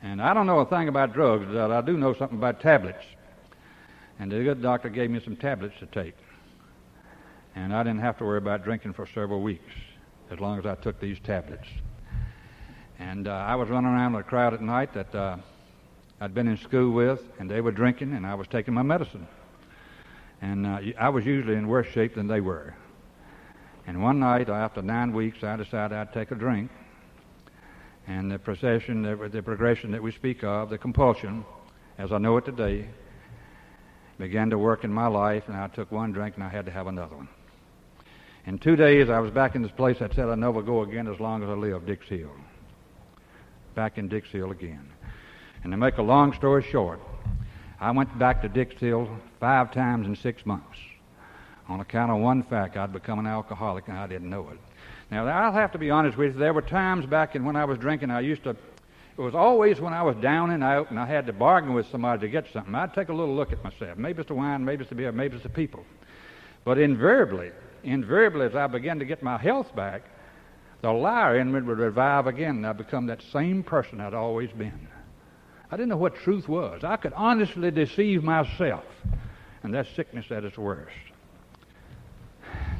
And 0.00 0.22
I 0.22 0.32
don't 0.32 0.46
know 0.46 0.60
a 0.60 0.66
thing 0.66 0.88
about 0.88 1.12
drugs, 1.12 1.46
but 1.50 1.70
I 1.70 1.80
do 1.80 1.96
know 1.96 2.14
something 2.14 2.38
about 2.38 2.60
tablets. 2.60 3.04
And 4.20 4.30
the 4.30 4.44
good 4.44 4.62
doctor 4.62 4.88
gave 4.88 5.10
me 5.10 5.20
some 5.24 5.36
tablets 5.36 5.74
to 5.80 5.86
take. 5.86 6.14
And 7.56 7.74
I 7.74 7.82
didn't 7.82 8.00
have 8.00 8.18
to 8.18 8.24
worry 8.24 8.38
about 8.38 8.64
drinking 8.64 8.92
for 8.92 9.06
several 9.12 9.42
weeks 9.42 9.72
as 10.30 10.38
long 10.38 10.58
as 10.58 10.66
I 10.66 10.76
took 10.76 11.00
these 11.00 11.18
tablets. 11.24 11.66
And 12.98 13.26
uh, 13.26 13.32
I 13.32 13.56
was 13.56 13.68
running 13.68 13.90
around 13.90 14.12
with 14.12 14.24
a 14.24 14.28
crowd 14.28 14.54
at 14.54 14.62
night 14.62 14.94
that 14.94 15.14
uh, 15.14 15.36
I'd 16.24 16.32
been 16.32 16.48
in 16.48 16.56
school 16.56 16.90
with, 16.90 17.20
and 17.38 17.50
they 17.50 17.60
were 17.60 17.70
drinking, 17.70 18.14
and 18.14 18.26
I 18.26 18.34
was 18.34 18.48
taking 18.48 18.72
my 18.72 18.80
medicine. 18.80 19.28
And 20.40 20.66
uh, 20.66 20.78
I 20.98 21.10
was 21.10 21.26
usually 21.26 21.54
in 21.54 21.68
worse 21.68 21.86
shape 21.88 22.14
than 22.14 22.28
they 22.28 22.40
were. 22.40 22.74
And 23.86 24.02
one 24.02 24.20
night, 24.20 24.48
after 24.48 24.80
nine 24.80 25.12
weeks, 25.12 25.44
I 25.44 25.56
decided 25.56 25.94
I'd 25.94 26.14
take 26.14 26.30
a 26.30 26.34
drink. 26.34 26.70
And 28.06 28.30
the 28.30 28.38
procession, 28.38 29.02
the 29.02 29.42
progression 29.42 29.90
that 29.90 30.02
we 30.02 30.12
speak 30.12 30.42
of, 30.42 30.70
the 30.70 30.78
compulsion, 30.78 31.44
as 31.98 32.10
I 32.10 32.16
know 32.16 32.38
it 32.38 32.46
today, 32.46 32.88
began 34.18 34.48
to 34.48 34.56
work 34.56 34.82
in 34.82 34.90
my 34.90 35.08
life, 35.08 35.42
and 35.48 35.56
I 35.58 35.68
took 35.68 35.92
one 35.92 36.12
drink 36.12 36.36
and 36.36 36.44
I 36.44 36.48
had 36.48 36.64
to 36.64 36.72
have 36.72 36.86
another 36.86 37.16
one. 37.16 37.28
In 38.46 38.58
two 38.58 38.76
days, 38.76 39.10
I 39.10 39.20
was 39.20 39.30
back 39.30 39.56
in 39.56 39.60
this 39.60 39.72
place 39.72 40.00
I 40.00 40.08
said 40.14 40.30
I'd 40.30 40.38
never 40.38 40.62
go 40.62 40.84
again 40.84 41.06
as 41.06 41.20
long 41.20 41.42
as 41.42 41.50
I 41.50 41.52
live, 41.52 41.84
Dix 41.84 42.08
Hill. 42.08 42.32
Back 43.74 43.98
in 43.98 44.08
Dix 44.08 44.30
Hill 44.30 44.50
again. 44.50 44.93
And 45.64 45.72
to 45.72 45.76
make 45.78 45.96
a 45.96 46.02
long 46.02 46.34
story 46.34 46.62
short, 46.62 47.00
I 47.80 47.90
went 47.90 48.16
back 48.18 48.42
to 48.42 48.48
Dix 48.48 48.78
Hill 48.78 49.08
five 49.40 49.72
times 49.72 50.06
in 50.06 50.14
six 50.14 50.46
months 50.46 50.78
on 51.68 51.80
account 51.80 52.12
of 52.12 52.18
one 52.18 52.42
fact 52.42 52.76
I'd 52.76 52.92
become 52.92 53.18
an 53.18 53.26
alcoholic 53.26 53.88
and 53.88 53.96
I 53.96 54.06
didn't 54.06 54.28
know 54.28 54.48
it. 54.50 54.58
Now, 55.10 55.26
I'll 55.26 55.52
have 55.52 55.72
to 55.72 55.78
be 55.78 55.90
honest 55.90 56.18
with 56.18 56.34
you, 56.34 56.38
there 56.38 56.52
were 56.52 56.62
times 56.62 57.06
back 57.06 57.34
in 57.34 57.44
when 57.44 57.56
I 57.56 57.64
was 57.64 57.78
drinking, 57.78 58.10
I 58.10 58.20
used 58.20 58.44
to 58.44 58.50
it 59.16 59.20
was 59.20 59.34
always 59.34 59.80
when 59.80 59.92
I 59.92 60.02
was 60.02 60.16
down 60.16 60.50
and 60.50 60.64
out 60.64 60.90
and 60.90 60.98
I 60.98 61.06
had 61.06 61.26
to 61.28 61.32
bargain 61.32 61.72
with 61.72 61.86
somebody 61.86 62.20
to 62.22 62.28
get 62.28 62.52
something. 62.52 62.74
I'd 62.74 62.92
take 62.94 63.10
a 63.10 63.12
little 63.12 63.34
look 63.34 63.52
at 63.52 63.62
myself. 63.62 63.96
Maybe 63.96 64.20
it's 64.20 64.28
the 64.28 64.34
wine, 64.34 64.64
maybe 64.64 64.82
it's 64.82 64.88
the 64.88 64.96
beer, 64.96 65.12
maybe 65.12 65.36
it's 65.36 65.44
the 65.44 65.48
people. 65.48 65.84
But 66.64 66.78
invariably, 66.78 67.52
invariably, 67.84 68.46
as 68.46 68.56
I 68.56 68.66
began 68.66 68.98
to 68.98 69.04
get 69.04 69.22
my 69.22 69.38
health 69.38 69.74
back, 69.76 70.02
the 70.80 70.90
liar 70.90 71.38
in 71.38 71.52
me 71.52 71.60
would 71.60 71.78
revive 71.78 72.26
again, 72.26 72.56
and 72.56 72.66
I'd 72.66 72.76
become 72.76 73.06
that 73.06 73.22
same 73.32 73.62
person 73.62 74.00
I'd 74.00 74.14
always 74.14 74.50
been. 74.50 74.88
I 75.70 75.76
didn't 75.76 75.88
know 75.88 75.96
what 75.96 76.16
truth 76.16 76.48
was. 76.48 76.84
I 76.84 76.96
could 76.96 77.12
honestly 77.14 77.70
deceive 77.70 78.22
myself, 78.22 78.84
and 79.62 79.74
that's 79.74 79.90
sickness 79.90 80.26
at 80.30 80.44
its 80.44 80.58
worst. 80.58 80.94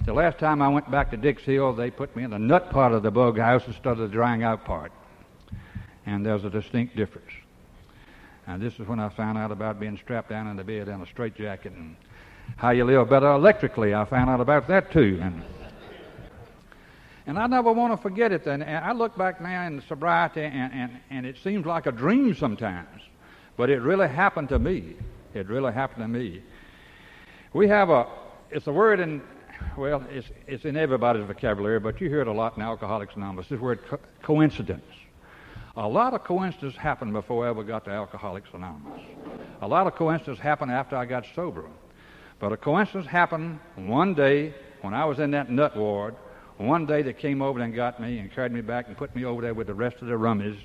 The 0.05 0.12
last 0.12 0.38
time 0.38 0.61
I 0.61 0.68
went 0.68 0.90
back 0.90 1.11
to 1.12 1.16
Dix 1.16 1.42
Hill, 1.42 1.73
they 1.73 1.90
put 1.90 2.14
me 2.14 2.25
in 2.25 2.31
the 2.31 2.38
nut 2.38 2.70
part 2.70 2.92
of 2.92 3.03
the 3.03 3.11
bug 3.11 3.38
house 3.38 3.66
instead 3.66 3.92
of 3.92 3.99
the 3.99 4.09
drying 4.09 4.42
out 4.42 4.64
part 4.64 4.92
and 6.07 6.25
there's 6.25 6.44
a 6.44 6.51
distinct 6.51 6.97
difference. 6.97 7.31
And 8.47 8.61
this 8.61 8.75
is 8.79 8.87
when 8.87 9.01
I 9.01 9.09
found 9.09 9.38
out 9.38 9.51
about 9.51 9.81
being 9.81 9.97
strapped 9.97 10.29
down 10.29 10.49
in 10.49 10.57
the 10.57 10.64
bed 10.64 10.88
in 10.88 11.01
a 11.01 11.07
straitjacket 11.07 11.73
and 11.73 11.97
how 12.57 12.70
you 12.70 12.85
live 12.85 13.09
better 13.09 13.31
electrically. 13.31 13.94
I 13.94 14.05
found 14.05 14.29
out 14.29 14.40
about 14.40 14.68
that 14.68 14.92
too. 14.92 15.18
And, 15.23 15.42
and 17.27 17.39
I 17.39 17.47
never 17.47 17.73
want 17.73 17.93
to 17.93 17.97
forget 17.97 18.33
it. 18.33 18.47
And 18.47 18.63
I 18.63 18.93
look 18.93 19.17
back 19.17 19.41
now 19.41 19.67
in 19.67 19.83
sobriety, 19.89 20.43
and, 20.43 20.73
and, 20.73 21.01
and 21.11 21.27
it 21.27 21.37
seems 21.43 21.65
like 21.65 21.87
a 21.87 21.93
dream 21.93 22.35
sometimes. 22.35 23.01
But 23.57 23.71
it 23.71 23.81
really 23.81 24.09
happened 24.09 24.49
to 24.51 24.59
me. 24.59 24.95
It 25.33 25.49
really 25.49 25.73
happened 25.73 26.03
to 26.03 26.09
me. 26.09 26.43
We 27.53 27.69
have 27.69 27.89
a, 27.89 28.07
it's 28.51 28.67
a 28.67 28.73
word 28.73 29.01
in, 29.01 29.23
well, 29.77 30.05
it's, 30.11 30.29
it's 30.47 30.65
in 30.65 30.77
everybody's 30.77 31.25
vocabulary, 31.25 31.81
but 31.81 32.01
you 32.01 32.09
hear 32.09 32.21
it 32.21 32.29
a 32.29 32.33
lot 32.33 32.57
in 32.57 32.63
Alcoholics 32.63 33.15
Anonymous. 33.17 33.49
This 33.49 33.61
word 33.61 33.81
co- 33.89 34.01
coincidence. 34.23 34.85
A 35.77 35.89
lot 35.89 36.15
of 36.15 36.25
coincidences 36.25 36.79
happened 36.79 37.13
before 37.13 37.47
I 37.47 37.51
ever 37.51 37.65
got 37.65 37.85
to 37.87 37.91
Alcoholics 37.91 38.49
Anonymous. 38.53 39.01
A 39.63 39.67
lot 39.67 39.87
of 39.87 39.95
coincidences 39.95 40.41
happened 40.43 40.71
after 40.71 40.97
I 40.97 41.05
got 41.05 41.27
sober. 41.35 41.65
But 42.39 42.53
a 42.53 42.57
coincidence 42.57 43.07
happened 43.07 43.59
one 43.75 44.15
day 44.15 44.55
when 44.83 44.95
I 44.95 45.05
was 45.05 45.19
in 45.19 45.31
that 45.33 45.51
nut 45.51 45.77
ward. 45.77 46.15
One 46.57 46.87
day 46.87 47.03
they 47.03 47.12
came 47.12 47.43
over 47.43 47.61
and 47.61 47.75
got 47.75 48.01
me 48.01 48.19
and 48.19 48.33
carried 48.33 48.53
me 48.53 48.61
back 48.61 48.87
and 48.87 48.97
put 48.97 49.14
me 49.17 49.25
over 49.25 49.43
there 49.43 49.55
with 49.55 49.67
the 49.67 49.75
rest 49.75 49.97
of 50.03 50.07
the 50.07 50.14
rummies 50.14 50.59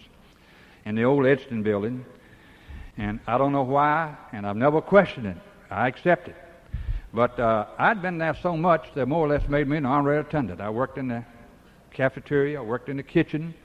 in 0.86 0.96
the 0.96 1.04
old 1.04 1.26
Edson 1.26 1.64
building. 1.64 2.06
And 2.98 3.20
I 3.26 3.38
don't 3.38 3.52
know 3.52 3.64
why, 3.64 4.16
and 4.32 4.46
I've 4.46 4.58
never 4.58 4.82
questioned 4.82 5.26
it. 5.26 5.38
I 5.72 5.88
accept 5.88 6.28
it. 6.28 6.36
But 7.12 7.40
uh, 7.40 7.66
I'd 7.80 8.02
been 8.02 8.20
there 8.20 8.36
so 8.42 8.56
much, 8.56 8.88
they 8.94 9.04
more 9.04 9.26
or 9.26 9.30
less 9.30 9.48
made 9.50 9.68
me 9.68 9.78
an 9.78 9.86
honorary 9.86 10.20
attendant. 10.20 10.62
I 10.62 10.70
worked 10.70 10.98
in 11.00 11.08
the 11.08 11.26
cafeteria, 11.92 12.60
I 12.60 12.64
worked 12.64 12.88
in 12.88 12.98
the 12.98 13.04
kitchen, 13.04 13.56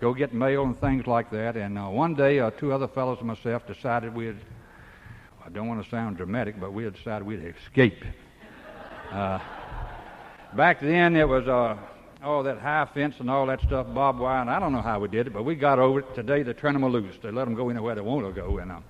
go 0.00 0.12
get 0.12 0.34
mail 0.34 0.64
and 0.64 0.78
things 0.80 1.06
like 1.06 1.30
that. 1.30 1.56
And 1.56 1.78
uh, 1.78 1.84
one 1.84 2.14
day, 2.14 2.40
uh, 2.40 2.50
two 2.50 2.72
other 2.72 2.88
fellows 2.88 3.18
and 3.18 3.28
myself 3.28 3.64
decided 3.66 4.12
we'd, 4.12 4.38
I 5.44 5.50
don't 5.50 5.68
want 5.68 5.84
to 5.84 5.88
sound 5.88 6.16
dramatic, 6.16 6.58
but 6.58 6.72
we 6.72 6.82
had 6.82 6.94
decided 6.94 7.26
we'd 7.26 7.54
escape. 7.68 8.04
Back 10.54 10.80
then, 10.80 11.14
it 11.14 11.28
was 11.28 11.46
uh, 11.46 11.76
all 12.24 12.42
that 12.42 12.58
high 12.58 12.88
fence 12.92 13.14
and 13.20 13.30
all 13.30 13.46
that 13.46 13.60
stuff, 13.60 13.86
barbed 13.94 14.18
wire, 14.18 14.40
and 14.40 14.50
I 14.50 14.58
don't 14.58 14.72
know 14.72 14.82
how 14.82 14.98
we 14.98 15.06
did 15.06 15.28
it, 15.28 15.32
but 15.32 15.44
we 15.44 15.54
got 15.54 15.78
over 15.78 16.00
it. 16.00 16.14
Today, 16.16 16.42
they 16.42 16.52
turn 16.52 16.72
them 16.72 16.84
loose. 16.84 17.14
They 17.22 17.30
let 17.30 17.44
them 17.44 17.54
go 17.54 17.68
anywhere 17.68 17.94
they 17.94 18.00
want 18.00 18.26
to 18.26 18.32
go. 18.32 18.58
And 18.58 18.72
uh, 18.72 18.80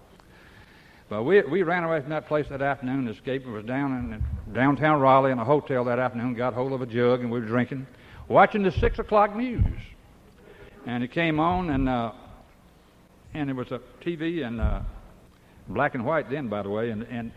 But 1.10 1.24
we, 1.24 1.42
we 1.42 1.62
ran 1.62 1.84
away 1.84 2.00
from 2.00 2.10
that 2.10 2.26
place 2.28 2.46
that 2.48 2.62
afternoon. 2.62 3.00
and 3.00 3.10
escaped. 3.10 3.44
escape 3.44 3.52
was 3.52 3.64
down 3.66 3.92
in 3.92 4.54
downtown 4.54 5.00
Raleigh 5.00 5.32
in 5.32 5.38
a 5.38 5.44
hotel 5.44 5.84
that 5.84 5.98
afternoon. 5.98 6.34
Got 6.34 6.54
hold 6.54 6.72
of 6.72 6.80
a 6.80 6.86
jug 6.86 7.20
and 7.20 7.30
we 7.30 7.40
were 7.40 7.46
drinking, 7.46 7.86
watching 8.26 8.62
the 8.62 8.72
six 8.72 8.98
o'clock 8.98 9.36
news. 9.36 9.64
And 10.86 11.04
it 11.04 11.12
came 11.12 11.38
on, 11.38 11.68
and 11.68 11.90
uh, 11.90 12.12
and 13.34 13.50
it 13.50 13.52
was 13.52 13.70
a 13.70 13.80
TV 14.02 14.46
and 14.46 14.62
uh, 14.62 14.80
black 15.68 15.94
and 15.94 16.06
white 16.06 16.30
then, 16.30 16.48
by 16.48 16.62
the 16.62 16.70
way. 16.70 16.88
And 16.88 17.02
and 17.02 17.32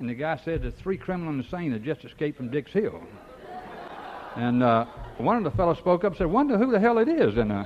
and 0.00 0.08
the 0.08 0.14
guy 0.14 0.40
said 0.44 0.62
the 0.62 0.72
three 0.72 0.98
criminals 0.98 1.44
insane 1.44 1.70
had 1.70 1.84
just 1.84 2.04
escaped 2.04 2.36
from 2.36 2.50
Dix 2.50 2.72
Hill. 2.72 3.00
And 4.36 4.62
uh, 4.62 4.86
one 5.18 5.36
of 5.36 5.44
the 5.44 5.50
fellows 5.50 5.78
spoke 5.78 6.04
up 6.04 6.12
and 6.12 6.18
said, 6.18 6.26
"Wonder 6.26 6.56
who 6.58 6.70
the 6.70 6.80
hell 6.80 6.98
it 6.98 7.08
is." 7.08 7.36
And 7.36 7.52
uh, 7.52 7.64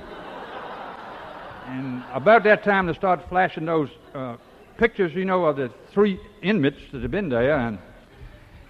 and 1.67 2.05
about 2.13 2.45
that 2.45 2.63
time, 2.63 2.87
they 2.87 2.95
started 2.95 3.27
flashing 3.29 3.65
those 3.65 3.89
uh, 4.15 4.37
pictures, 4.79 5.13
you 5.15 5.25
know, 5.25 5.45
of 5.47 5.57
the 5.57 5.71
three 5.93 6.21
inmates 6.43 6.79
that 6.93 7.03
had 7.03 7.11
been 7.11 7.29
there. 7.29 7.59
And, 7.59 7.79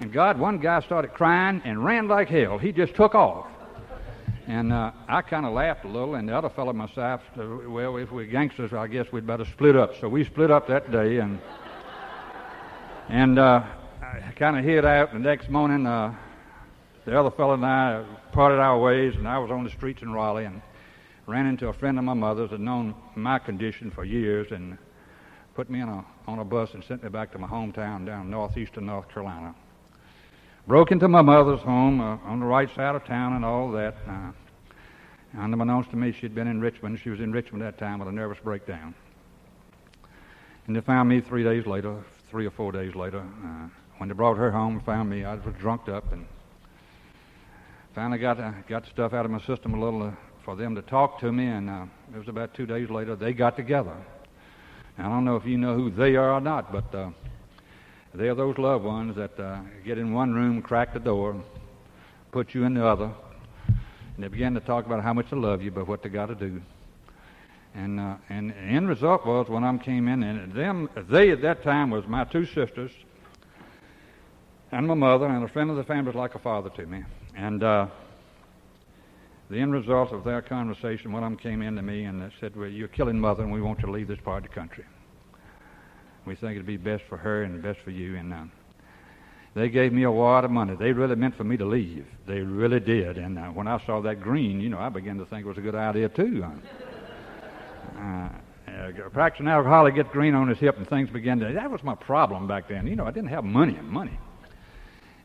and 0.01 0.13
God, 0.13 0.39
one 0.39 0.59
guy 0.59 0.81
started 0.81 1.13
crying 1.13 1.61
and 1.65 1.85
ran 1.85 2.09
like 2.09 2.29
hell. 2.29 2.59
He 2.59 2.73
just 2.73 2.95
took 2.95 3.15
off. 3.15 3.47
And 4.47 4.73
uh, 4.73 4.93
I 5.09 5.23
kind 5.23 5.45
of 5.45 5.53
laughed 5.53 5.85
a 5.85 5.89
little, 5.89 6.15
and 6.15 6.29
the 6.29 6.37
other 6.37 6.49
fellow 6.49 6.73
myself, 6.73 7.21
said, 7.35 7.67
well, 7.67 7.97
if 7.97 8.13
we're 8.13 8.27
gangsters, 8.27 8.73
I 8.73 8.87
guess 8.87 9.11
we'd 9.11 9.27
better 9.27 9.45
split 9.45 9.75
up. 9.75 10.01
So 10.01 10.09
we 10.09 10.25
split 10.25 10.53
up 10.53 10.69
that 10.69 10.93
day, 10.93 11.19
and 11.19 11.41
and 13.09 13.39
uh, 13.41 13.65
I 14.03 14.33
kind 14.37 14.57
of 14.57 14.65
hid 14.65 14.85
out. 14.85 15.13
The 15.13 15.19
next 15.19 15.51
morning, 15.51 15.85
uh, 15.85 16.15
the 17.07 17.19
other 17.19 17.31
fellow 17.31 17.55
and 17.55 17.65
I 17.65 18.05
parted 18.33 18.59
our 18.59 18.79
ways, 18.79 19.15
and 19.15 19.29
I 19.29 19.39
was 19.39 19.51
on 19.53 19.63
the 19.63 19.71
streets 19.71 20.03
in 20.03 20.13
Raleigh, 20.13 20.45
and 20.45 20.61
ran 21.27 21.47
into 21.47 21.69
a 21.69 21.73
friend 21.73 21.99
of 21.99 22.05
my 22.05 22.15
mother's 22.15 22.51
that 22.51 22.57
had 22.57 22.65
known 22.65 22.95
my 23.15 23.39
condition 23.39 23.93
for 23.93 24.05
years, 24.05 24.51
and 24.51 24.77
put 25.55 25.71
me 25.71 25.81
a, 25.81 26.05
on 26.27 26.39
a 26.41 26.45
bus 26.45 26.75
and 26.75 26.83
sent 26.83 27.05
me 27.05 27.09
back 27.09 27.31
to 27.33 27.39
my 27.39 27.47
hometown 27.47 28.05
down 28.05 28.29
northeastern 28.29 28.87
North 28.87 29.09
Carolina. 29.09 29.55
Broke 30.67 30.91
into 30.91 31.07
my 31.07 31.23
mother's 31.23 31.61
home 31.61 32.01
uh, 32.01 32.17
on 32.25 32.41
the 32.41 32.47
right 32.47 32.69
side 32.75 32.97
of 32.97 33.05
town 33.05 33.35
and 33.35 33.45
all 33.45 33.71
that. 33.71 33.95
Uh, 34.07 34.33
unbeknownst 35.35 35.91
to 35.91 35.97
me, 35.97 36.11
she'd 36.11 36.35
been 36.35 36.49
in 36.49 36.61
Richmond. 36.61 36.99
She 36.99 37.11
was 37.11 37.21
in 37.21 37.31
Richmond 37.31 37.63
at 37.63 37.79
that 37.79 37.85
time 37.85 38.01
with 38.01 38.09
a 38.09 38.13
nervous 38.13 38.39
breakdown. 38.43 38.97
And 40.67 40.75
they 40.75 40.81
found 40.81 41.09
me 41.09 41.21
three 41.21 41.45
days 41.45 41.67
later, 41.67 42.03
three 42.31 42.47
or 42.47 42.51
four 42.51 42.73
days 42.73 42.97
later. 42.97 43.21
Uh, 43.21 43.69
when 43.99 44.09
they 44.09 44.15
brought 44.15 44.37
her 44.37 44.51
home, 44.51 44.81
found 44.81 45.09
me. 45.09 45.25
I 45.25 45.37
was 45.37 45.55
drunked 45.61 45.89
up 45.89 46.13
and 46.13 46.27
finally 47.97 48.19
got 48.19 48.39
uh, 48.39 48.53
got 48.69 48.85
stuff 48.85 49.15
out 49.15 49.25
of 49.25 49.31
my 49.31 49.41
system 49.41 49.73
a 49.73 49.81
little 49.81 50.03
uh, 50.03 50.11
for 50.45 50.55
them 50.55 50.75
to 50.75 50.83
talk 50.83 51.19
to 51.19 51.33
me. 51.33 51.47
And 51.47 51.71
uh, 51.71 51.87
it 52.15 52.19
was 52.19 52.29
about 52.29 52.53
two 52.53 52.67
days 52.67 52.91
later 52.91 53.17
they 53.17 53.33
got 53.33 53.57
together. 53.57 53.97
I 54.99 55.05
don't 55.05 55.25
know 55.25 55.37
if 55.37 55.47
you 55.47 55.57
know 55.57 55.75
who 55.75 55.91
they 55.91 56.15
are 56.15 56.33
or 56.33 56.41
not, 56.43 56.71
but 56.71 56.95
uh, 56.95 57.09
they're 58.13 58.35
those 58.35 58.59
loved 58.59 58.85
ones 58.85 59.17
that 59.17 59.41
uh, 59.41 59.61
get 59.83 59.97
in 59.97 60.13
one 60.13 60.35
room, 60.35 60.61
crack 60.61 60.93
the 60.93 61.01
door, 61.01 61.43
put 62.33 62.53
you 62.53 62.65
in 62.65 62.75
the 62.75 62.87
other, 62.87 63.11
and 63.67 64.25
they 64.25 64.29
begin 64.29 64.53
to 64.53 64.61
talk 64.61 64.85
about 64.85 65.03
how 65.03 65.15
much 65.15 65.31
they 65.31 65.37
love 65.37 65.63
you, 65.63 65.71
but 65.71 65.89
what 65.89 66.03
they 66.03 66.11
got 66.11 66.27
to 66.27 66.35
do. 66.35 66.61
And 67.75 67.99
uh, 67.99 68.17
and 68.29 68.51
the 68.51 68.57
end 68.57 68.91
result 68.91 69.25
was 69.25 69.49
when 69.49 69.65
I 69.65 69.75
came 69.79 70.07
in, 70.07 70.23
and 70.23 70.53
them 70.53 70.91
they 71.09 71.31
at 71.31 71.41
that 71.41 71.63
time 71.63 71.89
was 71.89 72.07
my 72.07 72.25
two 72.25 72.45
sisters, 72.45 72.93
and 74.71 74.87
my 74.87 74.93
mother, 74.93 75.25
and 75.25 75.43
a 75.43 75.49
friend 75.49 75.71
of 75.71 75.77
the 75.77 75.85
family 75.85 76.09
was 76.09 76.15
like 76.15 76.35
a 76.35 76.39
father 76.39 76.69
to 76.69 76.85
me. 76.85 77.03
And 77.37 77.63
uh, 77.63 77.87
the 79.51 79.59
end 79.59 79.73
result 79.73 80.13
of 80.13 80.25
their 80.25 80.41
conversation, 80.41 81.13
one 81.13 81.23
of 81.23 81.31
them 81.31 81.39
came 81.39 81.63
in 81.63 81.77
to 81.77 81.83
me 81.83 82.05
and 82.05 82.33
said, 82.41 82.57
Well, 82.57 82.69
you're 82.69 82.89
killing 82.89 83.21
mother, 83.21 83.43
and 83.43 83.53
we 83.53 83.61
want 83.61 83.81
you 83.81 83.87
to 83.87 83.93
leave 83.93 84.09
this 84.09 84.19
part 84.25 84.45
of 84.45 84.51
the 84.51 84.55
country. 84.55 84.85
We 86.25 86.35
think 86.35 86.53
it'd 86.53 86.67
be 86.67 86.79
best 86.79 87.05
for 87.09 87.19
her 87.19 87.45
and 87.45 87.63
best 87.63 87.79
for 87.81 87.91
you. 87.91 88.17
And 88.17 88.33
uh, 88.33 88.45
they 89.55 89.69
gave 89.69 89.93
me 89.93 90.03
a 90.03 90.11
wad 90.11 90.45
of 90.45 90.51
money. 90.51 90.75
They 90.77 90.93
really 90.93 91.15
meant 91.15 91.37
for 91.37 91.45
me 91.45 91.57
to 91.59 91.65
leave. 91.65 92.07
They 92.27 92.41
really 92.41 92.81
did. 92.81 93.19
And 93.19 93.39
uh, 93.39 93.47
when 93.49 93.69
I 93.69 93.85
saw 93.87 94.01
that 94.01 94.21
green, 94.21 94.61
you 94.61 94.69
know, 94.69 94.79
I 94.79 94.89
began 94.89 95.19
to 95.19 95.27
think 95.27 95.45
it 95.45 95.49
was 95.49 95.59
a 95.59 95.63
good 95.63 95.75
idea, 95.75 96.09
too. 96.09 96.45
Uh, 97.97 98.29
uh, 98.69 99.09
practicing 99.13 99.47
alcoholic 99.47 99.95
gets 99.95 100.11
green 100.11 100.35
on 100.35 100.49
his 100.49 100.59
hip, 100.59 100.77
and 100.77 100.89
things 100.89 101.09
began 101.11 101.39
to. 101.39 101.53
That 101.53 101.71
was 101.71 101.83
my 101.83 101.95
problem 101.95 102.49
back 102.49 102.69
then. 102.69 102.87
You 102.87 102.97
know, 102.97 103.07
I 103.07 103.11
didn't 103.11 103.31
have 103.31 103.45
money 103.45 103.77
and 103.77 103.89
money. 103.89 104.19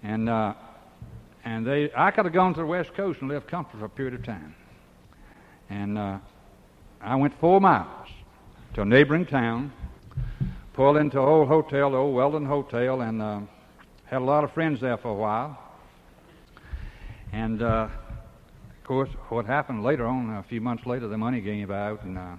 And 0.04 0.30
uh, 0.30 0.54
and 1.44 1.66
they, 1.66 1.92
I 1.96 2.12
could 2.12 2.26
have 2.26 2.34
gone 2.34 2.54
to 2.54 2.60
the 2.60 2.66
West 2.66 2.94
Coast 2.94 3.20
and 3.22 3.30
lived 3.30 3.48
comfortable 3.48 3.80
for 3.80 3.86
a 3.86 3.90
period 3.90 4.14
of 4.14 4.26
time. 4.26 4.56
And 5.70 5.98
uh, 5.98 6.18
I 7.02 7.16
went 7.16 7.34
four 7.40 7.60
miles 7.60 8.08
to 8.76 8.82
a 8.82 8.86
neighboring 8.86 9.26
town, 9.26 9.72
pulled 10.74 10.98
into 10.98 11.20
an 11.20 11.28
old 11.28 11.48
hotel, 11.48 11.92
the 11.92 11.98
old 11.98 12.16
Weldon 12.16 12.46
Hotel, 12.46 13.02
and 13.02 13.22
uh, 13.22 13.40
had 14.06 14.22
a 14.22 14.26
lot 14.26 14.44
of 14.44 14.54
friends 14.54 14.82
there 14.82 14.98
for 14.98 15.10
a 15.10 15.14
while. 15.14 15.58
And 17.32 17.62
uh, 17.62 17.88
of 18.70 18.84
course, 18.84 19.10
what 19.30 19.46
happened 19.46 19.84
later 19.84 20.06
on, 20.06 20.30
a 20.36 20.44
few 20.44 20.62
months 20.62 20.86
later, 20.86 21.08
the 21.08 21.18
money 21.18 21.42
gave 21.42 21.72
out, 21.72 22.04
and 22.04 22.18
uh, 22.18 22.36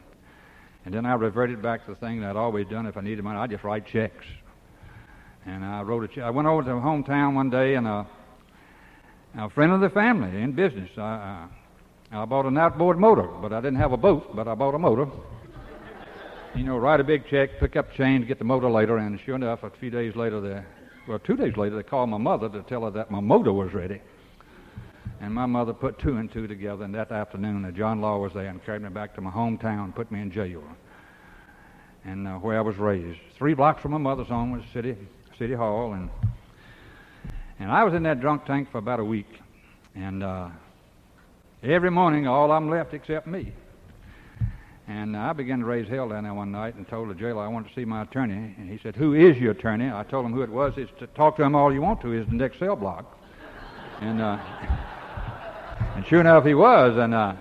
and 0.85 0.93
then 0.93 1.07
I 1.07 1.15
reverted 1.15 1.63
back 1.63 1.85
to 1.87 1.93
the 1.93 1.97
thing 1.97 2.21
that 2.21 2.31
I'd 2.31 2.37
always 2.37 2.67
done. 2.67 2.87
If 2.87 2.97
I 2.97 3.03
needed 3.03 3.23
money, 3.23 3.39
I'd 3.39 3.51
just 3.51 3.63
write 3.63 3.87
checks. 3.87 4.27
And 5.47 5.65
I 5.65 5.83
wrote 5.83 6.05
a 6.05 6.09
check. 6.09 6.25
I 6.25 6.31
went 6.31 6.49
over 6.49 6.63
to 6.63 6.75
my 6.75 6.83
hometown 6.83 7.35
one 7.35 7.51
day, 7.51 7.75
and 7.75 7.87
uh, 7.87 8.05
a 9.35 9.49
friend 9.51 9.73
of 9.73 9.81
the 9.81 9.91
family 9.91 10.43
in 10.43 10.53
business. 10.53 10.91
I, 10.97 11.49
I, 12.11 12.23
I 12.23 12.25
bought 12.25 12.47
an 12.47 12.59
outboard 12.59 12.99
motor, 12.99 13.29
but 13.41 13.53
I 13.53 13.61
didn't 13.61 13.79
have 13.79 13.93
a 13.93 13.97
boat, 13.97 14.35
but 14.37 14.47
I 14.47 14.55
bought 14.55 14.75
a 14.75 14.79
motor. 14.79 15.07
you 16.55 16.65
know, 16.65 16.77
write 16.77 17.01
a 17.01 17.05
big 17.05 17.27
check, 17.29 17.59
pick 17.59 17.77
up 17.77 17.93
change, 17.95 18.29
get 18.29 18.39
the 18.39 18.45
motor 18.45 18.71
later, 18.71 18.99
and 18.99 19.19
sure 19.21 19.37
enough, 19.37 19.63
a 19.63 19.71
few 19.71 19.91
days 19.91 20.15
later, 20.17 20.41
they, 20.41 20.63
well, 21.09 21.19
two 21.19 21.37
days 21.37 21.57
later, 21.57 21.77
they 21.77 21.83
called 21.83 22.11
my 22.11 22.19
mother 22.19 22.49
to 22.51 22.63
tell 22.63 22.85
her 22.85 22.91
that 22.91 23.11
my 23.11 23.21
motor 23.21 23.53
was 23.53 23.73
ready. 23.73 24.01
And 25.21 25.33
my 25.33 25.47
mother 25.47 25.73
put 25.73 25.99
two 25.99 26.17
and 26.17 26.31
two 26.31 26.47
together, 26.47 26.85
and 26.85 26.95
that 26.95 27.13
afternoon, 27.13 27.65
uh, 27.65 27.71
John 27.71 28.01
Law 28.01 28.19
was 28.19 28.33
there 28.35 28.49
and 28.49 28.63
carried 28.65 28.83
me 28.83 28.91
back 28.91 29.15
to 29.15 29.21
my 29.21 29.31
hometown, 29.31 29.85
and 29.85 29.95
put 29.95 30.11
me 30.13 30.21
in 30.21 30.31
jail, 30.31 30.63
and 32.05 32.29
uh, 32.29 32.35
where 32.39 32.59
I 32.59 32.61
was 32.61 32.77
raised. 32.77 33.21
Three 33.39 33.55
blocks 33.55 33.81
from 33.81 33.93
my 33.93 33.99
mother's 33.99 34.29
home 34.29 34.51
was 34.51 34.63
City 34.73 34.97
City 35.39 35.55
Hall, 35.55 35.95
and 35.95 36.11
and 37.59 37.71
I 37.71 37.85
was 37.85 37.95
in 37.95 38.03
that 38.05 38.21
drunk 38.21 38.45
tank 38.45 38.71
for 38.71 38.79
about 38.79 39.01
a 39.01 39.05
week. 39.05 39.29
And 39.95 40.23
uh, 40.23 40.49
every 41.63 41.91
morning, 41.91 42.27
all 42.27 42.51
I'm 42.51 42.71
left 42.71 42.95
except 42.95 43.27
me. 43.27 43.53
And 44.89 45.17
I 45.17 45.33
began 45.33 45.61
to 45.61 45.65
raise 45.65 45.89
hell 45.89 46.09
down 46.09 46.25
there 46.25 46.35
one 46.35 46.51
night 46.51 46.75
and 46.75 46.89
told 46.89 47.09
the 47.09 47.15
jailer 47.15 47.43
I 47.43 47.49
wanted 47.49 47.69
to 47.69 47.75
see 47.75 47.85
my 47.85 48.03
attorney. 48.03 48.55
And 48.59 48.69
he 48.69 48.79
said, 48.83 48.97
Who 48.97 49.15
is 49.15 49.37
your 49.37 49.53
attorney? 49.53 49.91
I 49.91 50.03
told 50.03 50.27
him 50.27 50.33
who 50.33 50.43
it 50.43 50.51
was. 50.51 50.73
It's 50.77 50.91
to 50.99 51.07
talk 51.09 51.37
to 51.37 51.43
him 51.43 51.55
all 51.55 51.73
you 51.73 51.81
want 51.81 52.01
to. 52.03 52.11
He's 52.11 52.27
the 52.27 52.35
next 52.35 52.59
cell 52.59 52.75
block. 52.75 53.19
And, 54.01 54.21
uh, 54.21 54.39
and 55.97 56.07
sure 56.07 56.21
enough, 56.21 56.45
he 56.45 56.55
was. 56.55 56.99
And, 56.99 57.15
uh, 57.15 57.35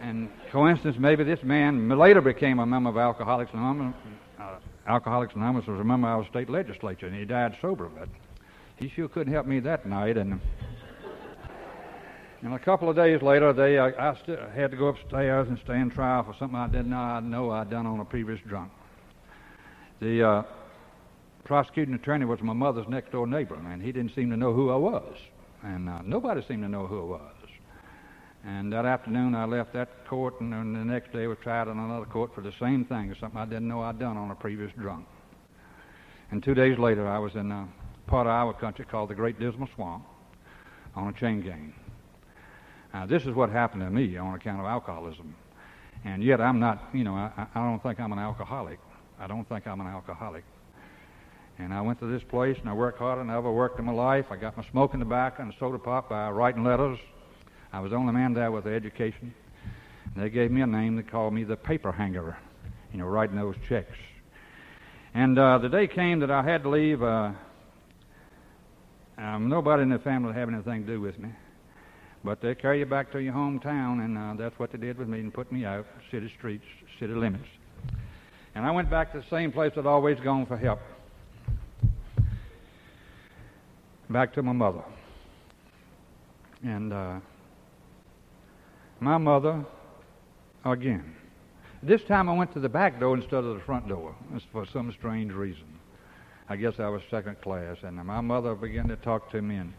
and 0.00 0.28
coincidence, 0.50 0.96
maybe 0.98 1.22
this 1.22 1.42
man 1.44 1.88
later 1.88 2.20
became 2.20 2.58
a 2.58 2.66
member 2.66 2.90
of 2.90 2.96
Alcoholics 2.96 3.52
Anonymous. 3.54 3.94
Uh, 4.40 4.56
Alcoholics 4.88 5.34
Anonymous 5.34 5.66
was 5.68 5.78
a 5.78 5.84
member 5.84 6.08
of 6.08 6.20
our 6.20 6.28
state 6.28 6.50
legislature, 6.50 7.06
and 7.06 7.14
he 7.14 7.24
died 7.24 7.56
sober. 7.62 7.88
But 7.88 8.08
he 8.82 8.88
sure 8.96 9.08
couldn't 9.08 9.32
help 9.32 9.46
me 9.46 9.60
that 9.60 9.86
night. 9.86 10.16
And, 10.16 10.40
and 12.42 12.52
a 12.52 12.58
couple 12.58 12.90
of 12.90 12.96
days 12.96 13.22
later, 13.22 13.52
they 13.52 13.78
uh, 13.78 13.90
I 13.96 14.16
st- 14.22 14.40
had 14.54 14.72
to 14.72 14.76
go 14.76 14.88
upstairs 14.88 15.46
and 15.48 15.58
stand 15.64 15.92
trial 15.92 16.24
for 16.24 16.34
something 16.38 16.58
I 16.58 16.66
didn't 16.66 16.90
know, 16.90 17.20
know 17.20 17.50
I'd 17.50 17.70
done 17.70 17.86
on 17.86 18.00
a 18.00 18.04
previous 18.04 18.40
drunk. 18.48 18.72
The 20.00 20.28
uh, 20.28 20.42
prosecuting 21.44 21.94
attorney 21.94 22.24
was 22.24 22.40
my 22.42 22.52
mother's 22.52 22.88
next 22.88 23.12
door 23.12 23.26
neighbor, 23.26 23.54
and 23.54 23.80
he 23.80 23.92
didn't 23.92 24.16
seem 24.16 24.30
to 24.30 24.36
know 24.36 24.52
who 24.52 24.70
I 24.70 24.76
was. 24.76 25.16
And 25.62 25.88
uh, 25.88 26.00
nobody 26.04 26.44
seemed 26.48 26.64
to 26.64 26.68
know 26.68 26.88
who 26.88 27.02
I 27.02 27.04
was. 27.04 27.32
And 28.44 28.72
that 28.72 28.84
afternoon, 28.84 29.36
I 29.36 29.44
left 29.44 29.72
that 29.74 30.08
court, 30.08 30.40
and 30.40 30.52
then 30.52 30.72
the 30.72 30.84
next 30.84 31.12
day 31.12 31.28
was 31.28 31.38
tried 31.40 31.68
in 31.68 31.78
another 31.78 32.06
court 32.06 32.34
for 32.34 32.40
the 32.40 32.52
same 32.58 32.84
thing, 32.84 33.14
something 33.20 33.38
I 33.38 33.44
didn't 33.44 33.68
know 33.68 33.82
I'd 33.82 34.00
done 34.00 34.16
on 34.16 34.32
a 34.32 34.34
previous 34.34 34.72
drunk. 34.76 35.06
And 36.32 36.42
two 36.42 36.54
days 36.54 36.76
later, 36.76 37.06
I 37.06 37.20
was 37.20 37.36
in 37.36 37.52
uh, 37.52 37.66
part 38.06 38.26
of 38.26 38.32
our 38.32 38.52
country 38.52 38.84
called 38.84 39.10
the 39.10 39.14
Great 39.14 39.38
Dismal 39.38 39.68
Swamp 39.74 40.04
on 40.94 41.08
a 41.08 41.12
chain 41.12 41.40
gang. 41.40 41.74
Now, 42.92 43.06
this 43.06 43.22
is 43.22 43.34
what 43.34 43.50
happened 43.50 43.82
to 43.82 43.90
me 43.90 44.16
on 44.16 44.34
account 44.34 44.60
of 44.60 44.66
alcoholism. 44.66 45.34
And 46.04 46.22
yet, 46.22 46.40
I'm 46.40 46.60
not, 46.60 46.90
you 46.92 47.04
know, 47.04 47.14
I, 47.14 47.46
I 47.54 47.60
don't 47.60 47.82
think 47.82 48.00
I'm 48.00 48.12
an 48.12 48.18
alcoholic. 48.18 48.78
I 49.18 49.26
don't 49.26 49.48
think 49.48 49.66
I'm 49.66 49.80
an 49.80 49.86
alcoholic. 49.86 50.44
And 51.58 51.72
I 51.72 51.80
went 51.80 52.00
to 52.00 52.06
this 52.06 52.22
place 52.24 52.56
and 52.58 52.68
I 52.68 52.72
worked 52.72 52.98
harder 52.98 53.22
than 53.22 53.30
I 53.30 53.36
ever 53.36 53.52
worked 53.52 53.78
in 53.78 53.84
my 53.84 53.92
life. 53.92 54.26
I 54.30 54.36
got 54.36 54.56
my 54.56 54.64
smoking 54.70 55.00
tobacco 55.00 55.42
and 55.42 55.54
soda 55.58 55.78
pop 55.78 56.08
by 56.08 56.30
writing 56.30 56.64
letters. 56.64 56.98
I 57.72 57.80
was 57.80 57.90
the 57.90 57.96
only 57.96 58.12
man 58.12 58.34
there 58.34 58.50
with 58.50 58.64
the 58.64 58.70
education. 58.70 59.32
And 60.14 60.24
they 60.24 60.28
gave 60.28 60.50
me 60.50 60.60
a 60.62 60.66
name. 60.66 60.96
They 60.96 61.02
called 61.02 61.32
me 61.32 61.44
the 61.44 61.56
paper 61.56 61.92
hanger, 61.92 62.36
you 62.92 62.98
know, 62.98 63.06
writing 63.06 63.36
those 63.36 63.54
checks. 63.68 63.96
And 65.14 65.38
uh, 65.38 65.58
the 65.58 65.68
day 65.68 65.86
came 65.86 66.20
that 66.20 66.30
I 66.30 66.42
had 66.42 66.62
to 66.64 66.68
leave. 66.68 67.02
Uh, 67.02 67.32
um, 69.18 69.48
nobody 69.48 69.82
in 69.82 69.90
the 69.90 69.98
family 69.98 70.32
have 70.34 70.48
anything 70.48 70.86
to 70.86 70.92
do 70.92 71.00
with 71.00 71.18
me. 71.18 71.28
But 72.24 72.40
they 72.40 72.54
carry 72.54 72.78
you 72.78 72.86
back 72.86 73.10
to 73.12 73.18
your 73.18 73.34
hometown, 73.34 74.04
and 74.04 74.16
uh, 74.16 74.34
that's 74.42 74.58
what 74.58 74.70
they 74.72 74.78
did 74.78 74.98
with 74.98 75.08
me 75.08 75.20
and 75.20 75.34
put 75.34 75.50
me 75.50 75.64
out, 75.64 75.86
city 76.10 76.32
streets, 76.38 76.64
city 77.00 77.12
limits. 77.12 77.48
And 78.54 78.64
I 78.64 78.70
went 78.70 78.90
back 78.90 79.12
to 79.12 79.18
the 79.18 79.26
same 79.28 79.50
place 79.50 79.72
I'd 79.76 79.86
always 79.86 80.20
gone 80.20 80.46
for 80.46 80.56
help. 80.56 80.80
Back 84.08 84.34
to 84.34 84.42
my 84.42 84.52
mother. 84.52 84.82
And 86.62 86.92
uh, 86.92 87.18
my 89.00 89.18
mother, 89.18 89.64
again. 90.64 91.16
This 91.82 92.02
time 92.04 92.28
I 92.28 92.34
went 92.34 92.52
to 92.52 92.60
the 92.60 92.68
back 92.68 93.00
door 93.00 93.16
instead 93.16 93.42
of 93.42 93.56
the 93.56 93.62
front 93.62 93.88
door 93.88 94.14
for 94.52 94.64
some 94.72 94.92
strange 94.92 95.32
reason. 95.32 95.64
I 96.48 96.56
guess 96.56 96.74
I 96.78 96.88
was 96.88 97.02
second 97.10 97.40
class. 97.40 97.76
And 97.82 97.96
my 97.96 98.20
mother 98.20 98.54
began 98.54 98.88
to 98.88 98.96
talk 98.96 99.30
to 99.32 99.42
me, 99.42 99.56
and 99.56 99.72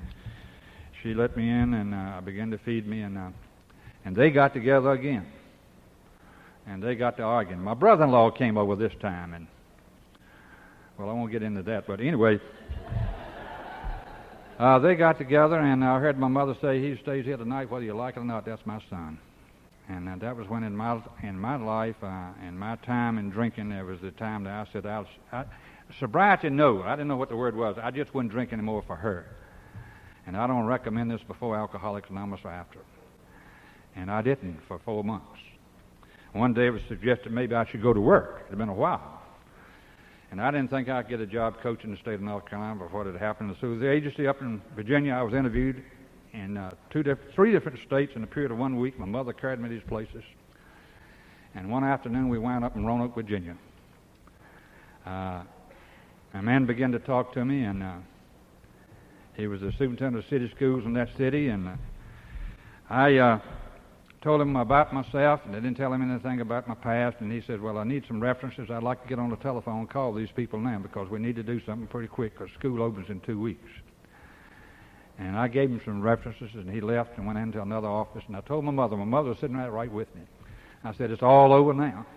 she 1.02 1.13
let 1.13 1.36
me 1.38 1.49
in, 1.49 1.73
and 1.73 1.93
uh, 1.93 2.21
began 2.21 2.52
to 2.52 2.58
feed 2.60 2.88
me, 2.88 3.02
and 3.02 3.17
uh, 3.17 3.30
and 4.06 4.15
they 4.15 4.32
got 4.32 4.54
together 4.54 4.91
again 4.91 5.26
and 6.67 6.82
they 6.82 6.95
got 6.95 7.17
to 7.17 7.23
arguing. 7.23 7.62
My 7.62 7.73
brother-in-law 7.73 8.32
came 8.32 8.58
over 8.58 8.76
this 8.76 8.93
time, 9.02 9.34
and 9.34 9.47
well, 10.97 11.10
I 11.10 11.13
won't 11.13 11.32
get 11.32 11.43
into 11.43 11.63
that, 11.63 11.88
but 11.88 11.99
anyway, 11.99 12.39
uh, 14.60 14.80
they 14.80 14.95
got 14.95 15.17
together, 15.17 15.60
and 15.60 15.84
I 15.84 15.99
heard 15.99 16.17
my 16.17 16.28
mother 16.28 16.56
say, 16.62 16.82
"He 16.82 17.02
stays 17.02 17.26
here 17.26 17.38
tonight, 17.38 17.69
whether 17.69 17.86
you 17.86 17.95
like 17.95 18.15
it 18.17 18.21
or 18.21 18.26
not. 18.26 18.45
That's 18.45 18.65
my 18.65 18.82
son." 18.89 19.17
And 19.89 20.08
uh, 20.08 20.15
that 20.21 20.38
was 20.38 20.47
when, 20.47 20.63
in 20.63 20.76
my 20.76 21.02
in 21.23 21.38
my 21.38 21.58
life, 21.58 21.95
uh, 22.02 22.30
in 22.47 22.58
my 22.58 22.78
time 22.78 23.17
in 23.17 23.30
drinking, 23.30 23.69
there 23.69 23.86
was 23.86 23.99
the 24.02 24.12
time 24.12 24.45
that 24.45 24.54
I 24.54 24.71
said, 24.71 24.86
"I, 24.86 25.06
I 25.32 25.45
sobriety, 26.00 26.50
no, 26.50 26.84
I 26.84 26.92
didn't 26.92 27.08
know 27.08 27.18
what 27.18 27.30
the 27.30 27.36
word 27.36 27.56
was. 27.56 27.78
I 27.82 27.92
just 27.92 28.14
wouldn't 28.14 28.32
drink 28.32 28.54
anymore 28.54 28.84
for 28.86 28.96
her." 28.96 29.26
And 30.26 30.38
I 30.38 30.48
don't 30.48 30.66
recommend 30.66 31.12
this 31.12 31.22
before 31.28 31.58
Alcoholics 31.58 32.10
Anonymous 32.10 32.42
or 32.44 32.52
after. 32.52 32.80
And 33.96 34.10
I 34.10 34.22
didn't 34.22 34.60
for 34.68 34.80
four 34.80 35.04
months. 35.04 35.40
One 36.32 36.54
day 36.54 36.68
it 36.68 36.72
was 36.72 36.82
suggested 36.88 37.32
maybe 37.32 37.54
I 37.54 37.66
should 37.66 37.82
go 37.82 37.94
to 37.94 38.02
work. 38.02 38.44
It 38.46 38.50
had 38.50 38.58
been 38.58 38.70
a 38.70 38.74
while. 38.74 39.22
And 40.32 40.42
I 40.42 40.50
didn't 40.50 40.72
think 40.72 40.90
I'd 40.90 41.08
get 41.08 41.20
a 41.20 41.28
job 41.28 41.62
coaching 41.62 41.92
the 41.92 41.98
state 41.98 42.16
of 42.16 42.22
North 42.22 42.50
Carolina 42.50 42.84
before 42.84 43.08
it 43.08 43.12
had 43.12 43.22
happened. 43.22 43.56
So 43.62 43.78
the 43.78 43.88
agency 43.88 44.26
up 44.28 44.42
in 44.42 44.62
Virginia, 44.76 45.14
I 45.14 45.22
was 45.22 45.36
interviewed 45.36 45.84
in 46.34 46.58
uh, 46.58 46.72
two 46.90 47.04
diff- 47.04 47.20
three 47.36 47.52
different 47.52 47.78
states 47.86 48.14
in 48.16 48.24
a 48.24 48.28
period 48.28 48.52
of 48.52 48.58
one 48.58 48.80
week. 48.80 48.98
My 48.98 49.06
mother 49.06 49.32
carried 49.32 49.60
me 49.60 49.70
to 49.70 49.76
these 49.76 49.88
places. 49.88 50.24
And 51.54 51.70
one 51.70 51.84
afternoon 51.84 52.30
we 52.30 52.40
wound 52.40 52.66
up 52.66 52.76
in 52.76 52.84
Roanoke, 52.84 53.14
Virginia. 53.14 53.56
Uh, 55.06 55.44
a 56.34 56.41
man 56.41 56.65
began 56.65 56.91
to 56.91 57.00
talk 57.00 57.34
to 57.34 57.46
me, 57.46 57.63
and 57.63 57.84
uh, 57.84 57.96
he 59.36 59.48
was 59.48 59.62
the 59.62 59.72
superintendent 59.74 60.24
of 60.24 60.30
city 60.30 60.52
schools 60.56 60.84
in 60.86 60.93
that 60.93 61.10
city. 61.17 61.50
And 61.50 61.67
uh, 61.67 61.76
I 62.89 63.17
uh, 63.17 63.39
told 64.22 64.41
him 64.41 64.56
about 64.56 64.93
myself, 64.93 65.41
and 65.46 65.56
I 65.56 65.60
didn't 65.60 65.78
tell 65.78 65.93
him 65.93 66.10
anything 66.10 66.41
about 66.41 66.67
my 66.67 66.74
past. 66.76 67.17
And 67.19 67.32
he 67.32 67.41
said, 67.46 67.62
"Well, 67.62 67.78
I 67.78 67.84
need 67.84 68.04
some 68.08 68.19
references. 68.19 68.69
I'd 68.72 68.84
like 68.84 69.04
to 69.04 69.10
get 69.10 69.19
on 69.19 69.30
the 69.30 69.36
telephone 69.38 69.82
and 69.82 69.89
call 69.89 70.13
these 70.13 70.32
people 70.36 70.60
now 70.60 70.80
because 70.80 71.10
we 71.10 71.19
need 71.19 71.36
to 71.36 71.43
do 71.43 71.62
something 71.65 71.88
pretty 71.88 72.08
quick 72.08 72.34
because 72.34 72.54
school 72.58 72.82
opens 72.82 73.10
in 73.10 73.19
two 73.22 73.39
weeks." 73.39 73.69
And 75.19 75.38
I 75.38 75.48
gave 75.48 75.69
him 75.69 75.80
some 75.86 76.02
references, 76.02 76.50
and 76.56 76.67
he 76.67 76.82
left 76.82 77.17
and 77.17 77.28
went 77.28 77.38
into 77.38 77.62
another 77.62 77.88
office. 77.88 78.24
And 78.26 78.36
I 78.36 78.41
told 78.41 78.65
my 78.65 78.72
mother. 78.72 78.98
My 78.98 79.06
mother 79.06 79.30
was 79.30 79.38
sitting 79.39 79.56
right 79.56 79.72
right 79.72 79.91
with 79.91 80.13
me. 80.15 80.22
I 80.84 80.96
said, 80.96 81.12
"It's 81.12 81.22
all 81.22 81.54
over 81.54 81.74
now." 81.74 82.08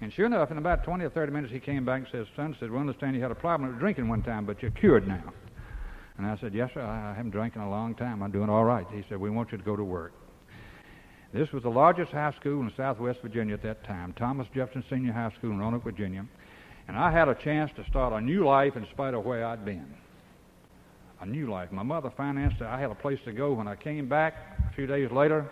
And 0.00 0.12
sure 0.12 0.26
enough, 0.26 0.50
in 0.50 0.58
about 0.58 0.84
20 0.84 1.04
or 1.04 1.10
30 1.10 1.32
minutes, 1.32 1.52
he 1.52 1.60
came 1.60 1.84
back 1.84 2.00
and 2.02 2.08
said, 2.12 2.26
"Son, 2.36 2.54
said 2.60 2.70
we 2.70 2.78
understand 2.78 3.16
you 3.16 3.22
had 3.22 3.30
a 3.30 3.34
problem 3.34 3.70
with 3.70 3.78
drinking 3.78 4.08
one 4.08 4.22
time, 4.22 4.44
but 4.44 4.60
you're 4.60 4.70
cured 4.72 5.08
now." 5.08 5.32
And 6.18 6.26
I 6.26 6.36
said, 6.36 6.54
"Yes, 6.54 6.70
sir. 6.74 6.82
I 6.82 7.14
haven't 7.14 7.30
drank 7.30 7.56
in 7.56 7.62
a 7.62 7.70
long 7.70 7.94
time. 7.94 8.22
I'm 8.22 8.30
doing 8.30 8.50
all 8.50 8.64
right." 8.64 8.86
He 8.92 9.04
said, 9.08 9.18
"We 9.18 9.30
want 9.30 9.52
you 9.52 9.58
to 9.58 9.64
go 9.64 9.76
to 9.76 9.84
work." 9.84 10.12
This 11.32 11.50
was 11.52 11.62
the 11.62 11.70
largest 11.70 12.12
high 12.12 12.32
school 12.32 12.62
in 12.62 12.70
southwest 12.76 13.20
Virginia 13.20 13.54
at 13.54 13.62
that 13.62 13.84
time, 13.84 14.12
Thomas 14.14 14.46
Jefferson 14.54 14.84
Senior 14.88 15.12
High 15.12 15.30
School 15.38 15.50
in 15.50 15.58
Roanoke, 15.58 15.84
Virginia. 15.84 16.24
And 16.88 16.96
I 16.96 17.10
had 17.10 17.28
a 17.28 17.34
chance 17.34 17.70
to 17.76 17.84
start 17.90 18.12
a 18.12 18.20
new 18.20 18.44
life 18.44 18.76
in 18.76 18.86
spite 18.92 19.12
of 19.12 19.24
where 19.24 19.44
I'd 19.44 19.64
been. 19.64 19.86
A 21.20 21.26
new 21.26 21.50
life. 21.50 21.72
My 21.72 21.82
mother 21.82 22.10
financed 22.16 22.60
it. 22.60 22.66
I 22.66 22.80
had 22.80 22.90
a 22.90 22.94
place 22.94 23.18
to 23.24 23.32
go 23.32 23.54
when 23.54 23.66
I 23.66 23.74
came 23.74 24.08
back 24.08 24.34
a 24.70 24.74
few 24.74 24.86
days 24.86 25.10
later. 25.10 25.46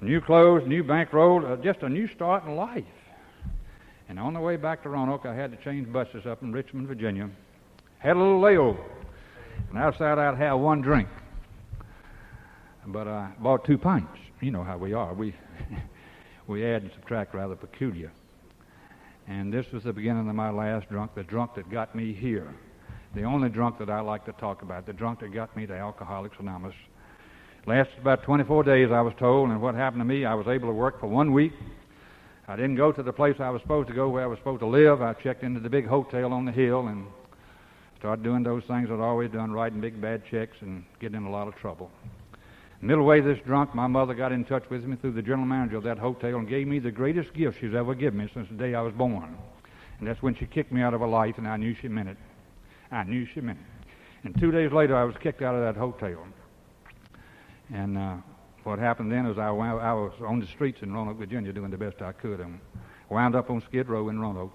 New 0.00 0.20
clothes, 0.20 0.62
new 0.66 0.84
bankroll, 0.84 1.46
uh, 1.46 1.56
just 1.56 1.80
a 1.82 1.88
new 1.88 2.06
start 2.08 2.44
in 2.44 2.54
life. 2.56 2.84
And 4.08 4.18
on 4.18 4.34
the 4.34 4.40
way 4.40 4.56
back 4.56 4.82
to 4.84 4.88
Roanoke, 4.88 5.26
I 5.26 5.34
had 5.34 5.50
to 5.50 5.64
change 5.64 5.92
buses 5.92 6.26
up 6.26 6.42
in 6.42 6.52
Richmond, 6.52 6.86
Virginia. 6.86 7.28
Had 7.98 8.16
a 8.16 8.18
little 8.18 8.40
layover. 8.40 8.84
And 9.70 9.78
outside, 9.78 10.18
I'd 10.18 10.38
have 10.38 10.60
one 10.60 10.80
drink. 10.80 11.08
But 12.86 13.08
I 13.08 13.32
bought 13.40 13.64
two 13.64 13.78
pints 13.78 14.18
you 14.40 14.50
know 14.50 14.62
how 14.62 14.76
we 14.76 14.92
are. 14.92 15.14
We 15.14 15.34
we 16.46 16.64
add 16.64 16.82
and 16.82 16.92
subtract 16.92 17.34
rather 17.34 17.56
peculiar. 17.56 18.12
And 19.28 19.52
this 19.52 19.66
was 19.72 19.82
the 19.82 19.92
beginning 19.92 20.28
of 20.28 20.34
my 20.34 20.50
last 20.50 20.88
drunk, 20.88 21.14
the 21.14 21.24
drunk 21.24 21.54
that 21.56 21.70
got 21.70 21.94
me 21.94 22.12
here. 22.12 22.54
The 23.14 23.24
only 23.24 23.48
drunk 23.48 23.78
that 23.78 23.90
I 23.90 24.00
like 24.00 24.24
to 24.26 24.32
talk 24.32 24.62
about, 24.62 24.86
the 24.86 24.92
drunk 24.92 25.20
that 25.20 25.32
got 25.32 25.56
me 25.56 25.66
to 25.66 25.74
Alcoholics 25.74 26.36
Anonymous. 26.38 26.74
Lasted 27.66 27.98
about 27.98 28.22
24 28.22 28.62
days, 28.62 28.90
I 28.92 29.00
was 29.00 29.14
told, 29.18 29.50
and 29.50 29.60
what 29.60 29.74
happened 29.74 30.00
to 30.00 30.04
me, 30.04 30.24
I 30.24 30.34
was 30.34 30.46
able 30.46 30.68
to 30.68 30.74
work 30.74 31.00
for 31.00 31.08
one 31.08 31.32
week. 31.32 31.52
I 32.48 32.54
didn't 32.54 32.76
go 32.76 32.92
to 32.92 33.02
the 33.02 33.12
place 33.12 33.36
I 33.40 33.50
was 33.50 33.60
supposed 33.62 33.88
to 33.88 33.94
go 33.94 34.08
where 34.08 34.22
I 34.22 34.26
was 34.26 34.38
supposed 34.38 34.60
to 34.60 34.66
live. 34.66 35.02
I 35.02 35.14
checked 35.14 35.42
into 35.42 35.58
the 35.58 35.68
big 35.68 35.86
hotel 35.86 36.32
on 36.32 36.44
the 36.44 36.52
hill 36.52 36.86
and 36.86 37.06
started 37.98 38.22
doing 38.22 38.44
those 38.44 38.62
things 38.64 38.88
I'd 38.88 39.00
always 39.00 39.32
done, 39.32 39.50
writing 39.50 39.80
big 39.80 40.00
bad 40.00 40.22
checks 40.30 40.56
and 40.60 40.84
getting 41.00 41.16
in 41.16 41.24
a 41.24 41.30
lot 41.30 41.48
of 41.48 41.56
trouble. 41.56 41.90
Middle 42.80 43.04
way 43.04 43.20
this 43.20 43.38
drunk, 43.44 43.74
my 43.74 43.88
mother 43.88 44.14
got 44.14 44.30
in 44.30 44.44
touch 44.44 44.68
with 44.70 44.84
me 44.84 44.96
through 44.96 45.12
the 45.12 45.22
general 45.22 45.46
manager 45.46 45.76
of 45.76 45.82
that 45.84 45.98
hotel 45.98 46.36
and 46.36 46.48
gave 46.48 46.68
me 46.68 46.78
the 46.78 46.90
greatest 46.90 47.34
gift 47.34 47.58
she's 47.60 47.74
ever 47.74 47.94
given 47.94 48.20
me 48.20 48.28
since 48.32 48.48
the 48.48 48.54
day 48.54 48.74
I 48.74 48.82
was 48.82 48.92
born. 48.92 49.36
And 49.98 50.06
that's 50.06 50.22
when 50.22 50.36
she 50.36 50.46
kicked 50.46 50.70
me 50.70 50.82
out 50.82 50.94
of 50.94 51.00
her 51.00 51.06
life, 51.08 51.38
and 51.38 51.48
I 51.48 51.56
knew 51.56 51.74
she 51.74 51.88
meant 51.88 52.10
it. 52.10 52.18
I 52.92 53.02
knew 53.04 53.26
she 53.26 53.40
meant 53.40 53.58
it. 53.58 53.88
And 54.24 54.38
two 54.38 54.52
days 54.52 54.70
later, 54.70 54.94
I 54.94 55.04
was 55.04 55.16
kicked 55.16 55.42
out 55.42 55.54
of 55.54 55.62
that 55.62 55.76
hotel. 55.76 56.18
And 57.72 57.98
uh, 57.98 58.16
what 58.66 58.78
happened 58.78 59.12
then 59.12 59.26
is 59.26 59.38
I, 59.38 59.50
wound, 59.50 59.80
I 59.80 59.92
was 59.94 60.12
on 60.26 60.40
the 60.40 60.46
streets 60.46 60.82
in 60.82 60.92
Roanoke, 60.92 61.18
Virginia, 61.18 61.52
doing 61.52 61.70
the 61.70 61.78
best 61.78 62.02
I 62.02 62.12
could, 62.12 62.40
and 62.40 62.58
wound 63.08 63.36
up 63.36 63.48
on 63.48 63.62
Skid 63.68 63.88
Row 63.88 64.08
in 64.08 64.20
Roanoke. 64.20 64.52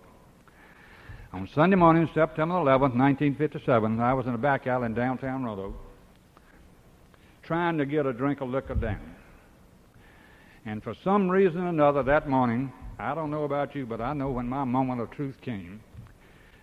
On 1.34 1.47
Sunday 1.56 1.78
morning, 1.78 2.10
September 2.13 2.56
11, 2.58 2.97
1957, 2.97 4.00
I 4.02 4.13
was 4.13 4.28
in 4.28 4.34
a 4.34 4.38
back 4.38 4.67
alley 4.67 4.88
in 4.88 4.93
downtown 4.93 5.43
Roanoke 5.43 5.76
trying 7.43 7.78
to 7.78 7.86
get 7.86 8.06
a 8.06 8.13
drink 8.13 8.41
of 8.41 8.50
liquor 8.50 8.76
down. 8.76 9.15
And 10.65 10.84
for 10.84 10.93
some 11.04 11.30
reason 11.30 11.62
or 11.62 11.69
another 11.69 12.04
that 12.04 12.30
morning, 12.30 12.71
I 13.00 13.15
don't 13.15 13.32
know 13.32 13.45
about 13.45 13.76
you, 13.76 13.86
but 13.86 14.00
I 14.00 14.13
know 14.13 14.30
when 14.30 14.47
my 14.47 14.63
moment 14.63 15.02
of 15.02 15.12
truth 15.12 15.36
came. 15.41 15.82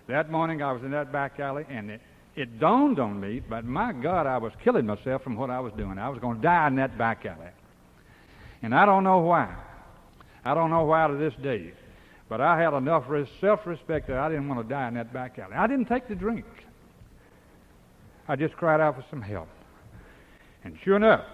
That 0.06 0.30
morning 0.30 0.62
I 0.62 0.72
was 0.72 0.82
in 0.82 0.92
that 0.92 1.12
back 1.12 1.40
alley 1.40 1.66
and 1.68 1.90
it, 1.90 2.00
it 2.38 2.60
dawned 2.60 3.00
on 3.00 3.20
me, 3.20 3.40
but 3.40 3.64
my 3.64 3.92
God, 3.92 4.26
I 4.26 4.38
was 4.38 4.52
killing 4.62 4.86
myself 4.86 5.22
from 5.22 5.36
what 5.36 5.50
I 5.50 5.58
was 5.58 5.72
doing. 5.72 5.98
I 5.98 6.08
was 6.08 6.20
going 6.20 6.36
to 6.36 6.42
die 6.42 6.68
in 6.68 6.76
that 6.76 6.96
back 6.96 7.26
alley. 7.26 7.50
And 8.62 8.74
I 8.74 8.86
don't 8.86 9.02
know 9.02 9.18
why. 9.18 9.54
I 10.44 10.54
don't 10.54 10.70
know 10.70 10.84
why 10.84 11.08
to 11.08 11.14
this 11.14 11.34
day. 11.42 11.72
But 12.28 12.40
I 12.40 12.60
had 12.60 12.74
enough 12.74 13.04
self 13.40 13.66
respect 13.66 14.06
that 14.08 14.18
I 14.18 14.28
didn't 14.28 14.48
want 14.48 14.60
to 14.62 14.68
die 14.68 14.86
in 14.86 14.94
that 14.94 15.12
back 15.12 15.38
alley. 15.38 15.54
I 15.54 15.66
didn't 15.66 15.86
take 15.86 16.08
the 16.08 16.14
drink. 16.14 16.46
I 18.28 18.36
just 18.36 18.54
cried 18.54 18.80
out 18.80 18.96
for 18.96 19.04
some 19.10 19.22
help. 19.22 19.48
And 20.62 20.76
sure 20.84 20.96
enough, 20.96 21.24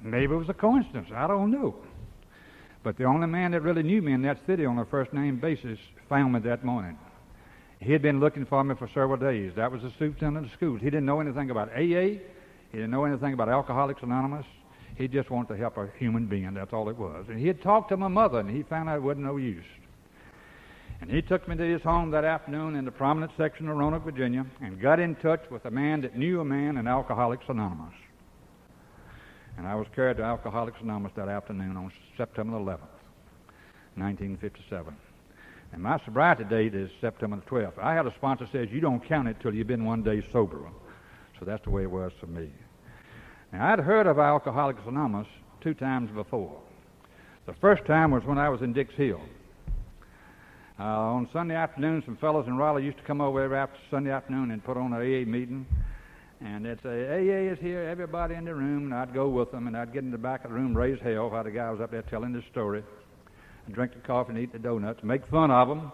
maybe 0.00 0.32
it 0.32 0.36
was 0.36 0.48
a 0.48 0.54
coincidence. 0.54 1.08
I 1.14 1.26
don't 1.26 1.50
know. 1.50 1.74
But 2.82 2.96
the 2.96 3.04
only 3.04 3.26
man 3.26 3.50
that 3.50 3.62
really 3.62 3.82
knew 3.82 4.00
me 4.00 4.12
in 4.12 4.22
that 4.22 4.38
city 4.46 4.64
on 4.64 4.78
a 4.78 4.84
first 4.84 5.12
name 5.12 5.40
basis 5.40 5.78
found 6.08 6.32
me 6.32 6.40
that 6.40 6.64
morning. 6.64 6.96
He 7.80 7.92
had 7.92 8.02
been 8.02 8.20
looking 8.20 8.46
for 8.46 8.62
me 8.64 8.74
for 8.74 8.88
several 8.88 9.16
days. 9.16 9.52
That 9.56 9.70
was 9.70 9.82
the 9.82 9.90
superintendent 9.98 10.46
of 10.46 10.52
schools. 10.52 10.80
He 10.80 10.86
didn't 10.86 11.06
know 11.06 11.20
anything 11.20 11.50
about 11.50 11.70
AA. 11.70 12.18
He 12.72 12.72
didn't 12.72 12.90
know 12.90 13.04
anything 13.04 13.32
about 13.32 13.48
Alcoholics 13.48 14.02
Anonymous. 14.02 14.46
He 14.96 15.08
just 15.08 15.30
wanted 15.30 15.48
to 15.54 15.56
help 15.58 15.76
a 15.76 15.88
human 15.98 16.26
being. 16.26 16.54
That's 16.54 16.72
all 16.72 16.88
it 16.88 16.96
was. 16.96 17.26
And 17.28 17.38
he 17.38 17.46
had 17.46 17.62
talked 17.62 17.90
to 17.90 17.96
my 17.96 18.08
mother, 18.08 18.40
and 18.40 18.50
he 18.50 18.62
found 18.62 18.88
out 18.88 18.96
it 18.96 19.02
wasn't 19.02 19.26
no 19.26 19.36
use. 19.36 19.64
And 21.00 21.10
he 21.10 21.20
took 21.20 21.46
me 21.46 21.56
to 21.56 21.62
his 21.62 21.82
home 21.82 22.10
that 22.12 22.24
afternoon 22.24 22.76
in 22.76 22.86
the 22.86 22.90
prominent 22.90 23.32
section 23.36 23.68
of 23.68 23.76
Roanoke, 23.76 24.04
Virginia, 24.04 24.46
and 24.62 24.80
got 24.80 24.98
in 24.98 25.14
touch 25.16 25.42
with 25.50 25.66
a 25.66 25.70
man 25.70 26.00
that 26.00 26.16
knew 26.16 26.40
a 26.40 26.44
man 26.44 26.78
in 26.78 26.86
Alcoholics 26.86 27.44
Anonymous. 27.48 27.92
And 29.58 29.66
I 29.66 29.74
was 29.74 29.86
carried 29.94 30.16
to 30.16 30.22
Alcoholics 30.22 30.78
Anonymous 30.82 31.12
that 31.16 31.28
afternoon 31.28 31.76
on 31.76 31.92
September 32.16 32.56
11th, 32.56 32.88
1957. 33.96 34.96
And 35.72 35.82
my 35.82 36.00
sobriety 36.04 36.44
date 36.44 36.74
is 36.74 36.90
September 37.00 37.36
the 37.36 37.50
12th. 37.50 37.78
I 37.78 37.94
had 37.94 38.06
a 38.06 38.14
sponsor 38.14 38.48
says 38.50 38.68
you 38.70 38.80
don't 38.80 39.04
count 39.06 39.28
it 39.28 39.36
till 39.40 39.54
you've 39.54 39.66
been 39.66 39.84
one 39.84 40.02
day 40.02 40.22
sober. 40.32 40.60
So 41.38 41.44
that's 41.44 41.64
the 41.64 41.70
way 41.70 41.82
it 41.82 41.90
was 41.90 42.12
for 42.18 42.26
me. 42.26 42.50
Now, 43.52 43.72
I'd 43.72 43.80
heard 43.80 44.06
of 44.06 44.18
Alcoholics 44.18 44.80
Anonymous 44.86 45.28
two 45.60 45.74
times 45.74 46.10
before. 46.10 46.58
The 47.46 47.54
first 47.54 47.84
time 47.84 48.10
was 48.10 48.24
when 48.24 48.38
I 48.38 48.48
was 48.48 48.62
in 48.62 48.72
Dix 48.72 48.94
Hill. 48.94 49.20
Uh, 50.78 50.82
on 50.82 51.28
Sunday 51.32 51.54
afternoon, 51.54 52.02
some 52.04 52.16
fellows 52.16 52.46
in 52.46 52.56
Raleigh 52.56 52.84
used 52.84 52.98
to 52.98 53.04
come 53.04 53.20
over 53.20 53.42
every 53.42 53.56
after 53.56 53.78
Sunday 53.90 54.10
afternoon 54.10 54.50
and 54.50 54.62
put 54.62 54.76
on 54.76 54.92
an 54.92 55.00
AA 55.00 55.28
meeting. 55.28 55.66
And 56.40 56.66
they'd 56.66 56.82
say, 56.82 57.06
AA 57.08 57.52
is 57.52 57.58
here, 57.60 57.82
everybody 57.82 58.34
in 58.34 58.44
the 58.44 58.54
room. 58.54 58.84
And 58.84 58.94
I'd 58.94 59.14
go 59.14 59.28
with 59.28 59.52
them, 59.52 59.68
and 59.68 59.76
I'd 59.76 59.92
get 59.92 60.02
in 60.02 60.10
the 60.10 60.18
back 60.18 60.44
of 60.44 60.50
the 60.50 60.56
room, 60.56 60.76
raise 60.76 61.00
hell 61.00 61.30
while 61.30 61.44
the 61.44 61.50
guy 61.50 61.70
was 61.70 61.80
up 61.80 61.90
there 61.90 62.02
telling 62.02 62.32
the 62.32 62.42
story 62.50 62.82
drink 63.72 63.94
the 63.94 64.00
coffee 64.00 64.30
and 64.30 64.38
eat 64.38 64.52
the 64.52 64.58
donuts, 64.58 65.02
make 65.02 65.26
fun 65.26 65.50
of 65.50 65.68
them. 65.68 65.92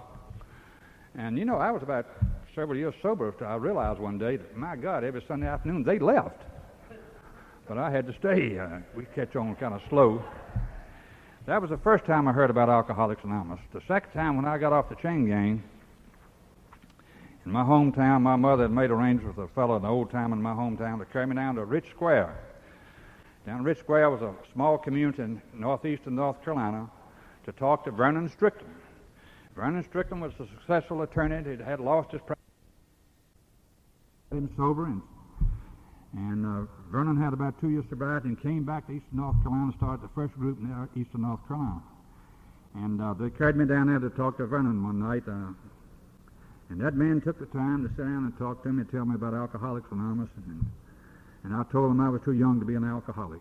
And 1.15 1.39
you 1.39 1.45
know, 1.45 1.57
I 1.57 1.71
was 1.71 1.83
about 1.83 2.07
several 2.55 2.77
years 2.79 2.95
sober. 3.03 3.35
I 3.45 3.55
realized 3.57 4.01
one 4.01 4.19
day 4.19 4.37
that, 4.37 4.57
my 4.57 4.77
God, 4.77 5.05
every 5.05 5.23
Sunday 5.27 5.47
afternoon 5.47 5.83
they 5.83 5.99
left. 5.99 6.41
But 7.69 7.79
I 7.79 7.91
had 7.91 8.07
to 8.07 8.15
stay. 8.19 8.59
Uh, 8.59 8.81
we 8.97 9.07
catch 9.15 9.37
on 9.37 9.55
kind 9.57 9.75
of 9.75 9.81
slow. 9.89 10.23
That 11.47 11.61
was 11.61 11.71
the 11.71 11.79
first 11.79 12.05
time 12.05 12.29
I 12.29 12.33
heard 12.33 12.51
about 12.51 12.69
Alcoholics 12.69 13.23
Anonymous. 13.25 13.61
The 13.73 13.81
second 13.89 14.13
time 14.13 14.37
when 14.37 14.45
I 14.45 14.59
got 14.59 14.73
off 14.73 14.89
the 14.89 14.95
chain 14.97 15.27
gang, 15.27 15.63
in 17.45 17.51
my 17.51 17.65
hometown, 17.65 18.23
my 18.23 18.37
mother 18.37 18.65
had 18.65 18.73
made 18.73 18.91
arrangements 18.91 19.37
with 19.37 19.51
a 19.51 19.55
fellow 19.55 19.79
the 19.79 19.89
old 19.89 20.11
town 20.11 20.33
in 20.33 20.41
my 20.41 20.53
hometown 20.53 20.99
to 21.01 21.05
carry 21.07 21.27
me 21.27 21.35
down 21.35 21.57
to 21.57 21.65
Rich 21.65 21.87
Square. 21.91 22.37
Down 23.45 23.65
Rich 23.65 23.79
Square 23.81 24.11
was 24.11 24.23
a 24.23 24.33
small 24.53 24.79
community 24.79 25.23
in 25.23 25.43
northeastern 25.53 26.15
North 26.15 26.43
Carolina 26.45 26.89
to 27.45 27.53
talk 27.53 27.85
to 27.85 27.91
Vernon 27.91 28.29
Strickland. 28.29 28.75
Vernon 29.55 29.85
Strickland 29.85 30.23
was 30.23 30.33
a 30.39 30.47
successful 30.59 31.03
attorney. 31.03 31.57
He 31.57 31.63
had 31.63 31.81
lost 31.81 32.13
his 32.13 32.21
practice. 32.21 32.39
Him 34.31 34.49
sober, 34.57 34.87
and, 34.87 35.03
and 36.15 36.47
uh, 36.47 36.71
Vernon 36.91 37.21
had 37.21 37.35
about 37.35 37.61
two 37.61 37.69
years 37.69 37.85
sobriety 37.91 38.29
and 38.29 38.41
came 38.41 38.65
back 38.65 38.87
to 38.87 38.93
eastern 38.93 39.19
North 39.19 39.37
Carolina, 39.43 39.73
started 39.77 40.03
the 40.03 40.09
first 40.15 40.33
group 40.35 40.59
in 40.59 40.89
eastern 40.97 41.23
North 41.23 41.47
Carolina. 41.47 41.83
And 42.75 43.03
uh, 43.03 43.13
they 43.13 43.29
carried 43.29 43.57
me 43.57 43.67
down 43.67 43.89
there 43.89 43.99
to 43.99 44.09
talk 44.17 44.39
to 44.39 44.47
Vernon 44.47 44.83
one 44.83 44.99
night. 44.99 45.25
Uh, 45.29 45.53
and 46.71 46.81
that 46.81 46.95
man 46.95 47.21
took 47.21 47.39
the 47.39 47.45
time 47.47 47.83
to 47.83 47.91
sit 47.91 48.09
down 48.09 48.25
and 48.25 48.39
talk 48.39 48.63
to 48.63 48.71
me 48.71 48.81
and 48.81 48.91
tell 48.91 49.05
me 49.05 49.15
about 49.15 49.35
Alcoholics 49.35 49.89
Anonymous. 49.93 50.31
And, 50.49 50.65
and 51.45 51.55
I 51.55 51.65
told 51.71 51.91
him 51.91 52.01
I 52.01 52.09
was 52.09 52.23
too 52.25 52.33
young 52.33 52.59
to 52.61 52.65
be 52.65 52.75
an 52.75 52.85
alcoholic. 52.85 53.41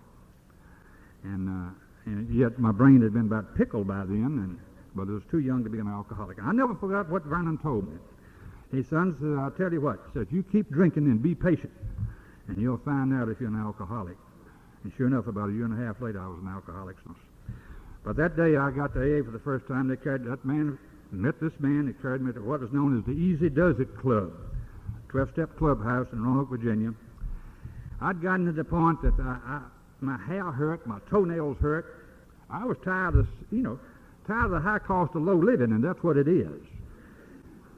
And, 1.23 1.47
uh, 1.47 1.71
and 2.05 2.33
yet 2.33 2.59
my 2.59 2.71
brain 2.71 3.01
had 3.01 3.13
been 3.13 3.27
about 3.27 3.55
pickled 3.55 3.87
by 3.87 4.05
then, 4.05 4.39
and, 4.41 4.59
but 4.95 5.07
it 5.07 5.11
was 5.11 5.23
too 5.29 5.39
young 5.39 5.63
to 5.63 5.69
be 5.69 5.79
an 5.79 5.87
alcoholic. 5.87 6.37
I 6.41 6.51
never 6.51 6.75
forgot 6.75 7.09
what 7.09 7.23
Vernon 7.23 7.57
told 7.57 7.87
me. 7.87 7.97
He 8.71 8.83
said, 8.83 9.15
I'll 9.37 9.51
tell 9.51 9.71
you 9.71 9.81
what. 9.81 9.99
He 10.07 10.19
said, 10.19 10.27
you 10.31 10.43
keep 10.43 10.69
drinking 10.69 11.05
and 11.05 11.21
be 11.21 11.35
patient, 11.35 11.71
and 12.47 12.57
you'll 12.57 12.81
find 12.83 13.13
out 13.13 13.29
if 13.29 13.39
you're 13.39 13.49
an 13.49 13.59
alcoholic. 13.59 14.17
And 14.83 14.91
sure 14.97 15.07
enough, 15.07 15.27
about 15.27 15.49
a 15.49 15.53
year 15.53 15.65
and 15.65 15.79
a 15.79 15.85
half 15.85 16.01
later, 16.01 16.19
I 16.21 16.27
was 16.27 16.39
an 16.41 16.47
alcoholic. 16.47 16.95
But 18.03 18.15
that 18.15 18.35
day 18.35 18.57
I 18.57 18.71
got 18.71 18.93
to 18.95 18.99
AA 18.99 19.23
for 19.23 19.31
the 19.31 19.43
first 19.43 19.67
time. 19.67 19.87
They 19.87 19.97
carried 19.97 20.25
that 20.25 20.43
man 20.43 20.79
met 21.11 21.39
this 21.41 21.53
man. 21.59 21.87
He 21.87 21.93
carried 22.01 22.21
me 22.21 22.31
to 22.33 22.41
what 22.41 22.61
was 22.61 22.71
known 22.71 22.97
as 22.97 23.05
the 23.05 23.11
Easy 23.11 23.49
Does 23.49 23.79
It 23.79 23.97
Club, 23.97 24.31
12-step 25.09 25.57
clubhouse 25.57 26.07
in 26.13 26.23
Roanoke, 26.23 26.49
Virginia. 26.49 26.93
I'd 28.01 28.21
gotten 28.21 28.45
to 28.45 28.51
the 28.51 28.63
point 28.63 29.01
that 29.01 29.13
I, 29.19 29.39
I, 29.45 29.61
my 30.01 30.17
hair 30.27 30.51
hurt, 30.51 30.85
my 30.85 30.99
toenails 31.09 31.57
hurt. 31.61 32.07
I 32.49 32.65
was 32.65 32.77
tired 32.83 33.15
of, 33.15 33.27
you 33.51 33.61
know, 33.61 33.79
tired 34.27 34.45
of 34.45 34.51
the 34.51 34.59
high 34.59 34.79
cost 34.79 35.15
of 35.15 35.21
low 35.21 35.35
living, 35.35 35.71
and 35.71 35.83
that's 35.83 36.01
what 36.03 36.17
it 36.17 36.27
is. 36.27 36.61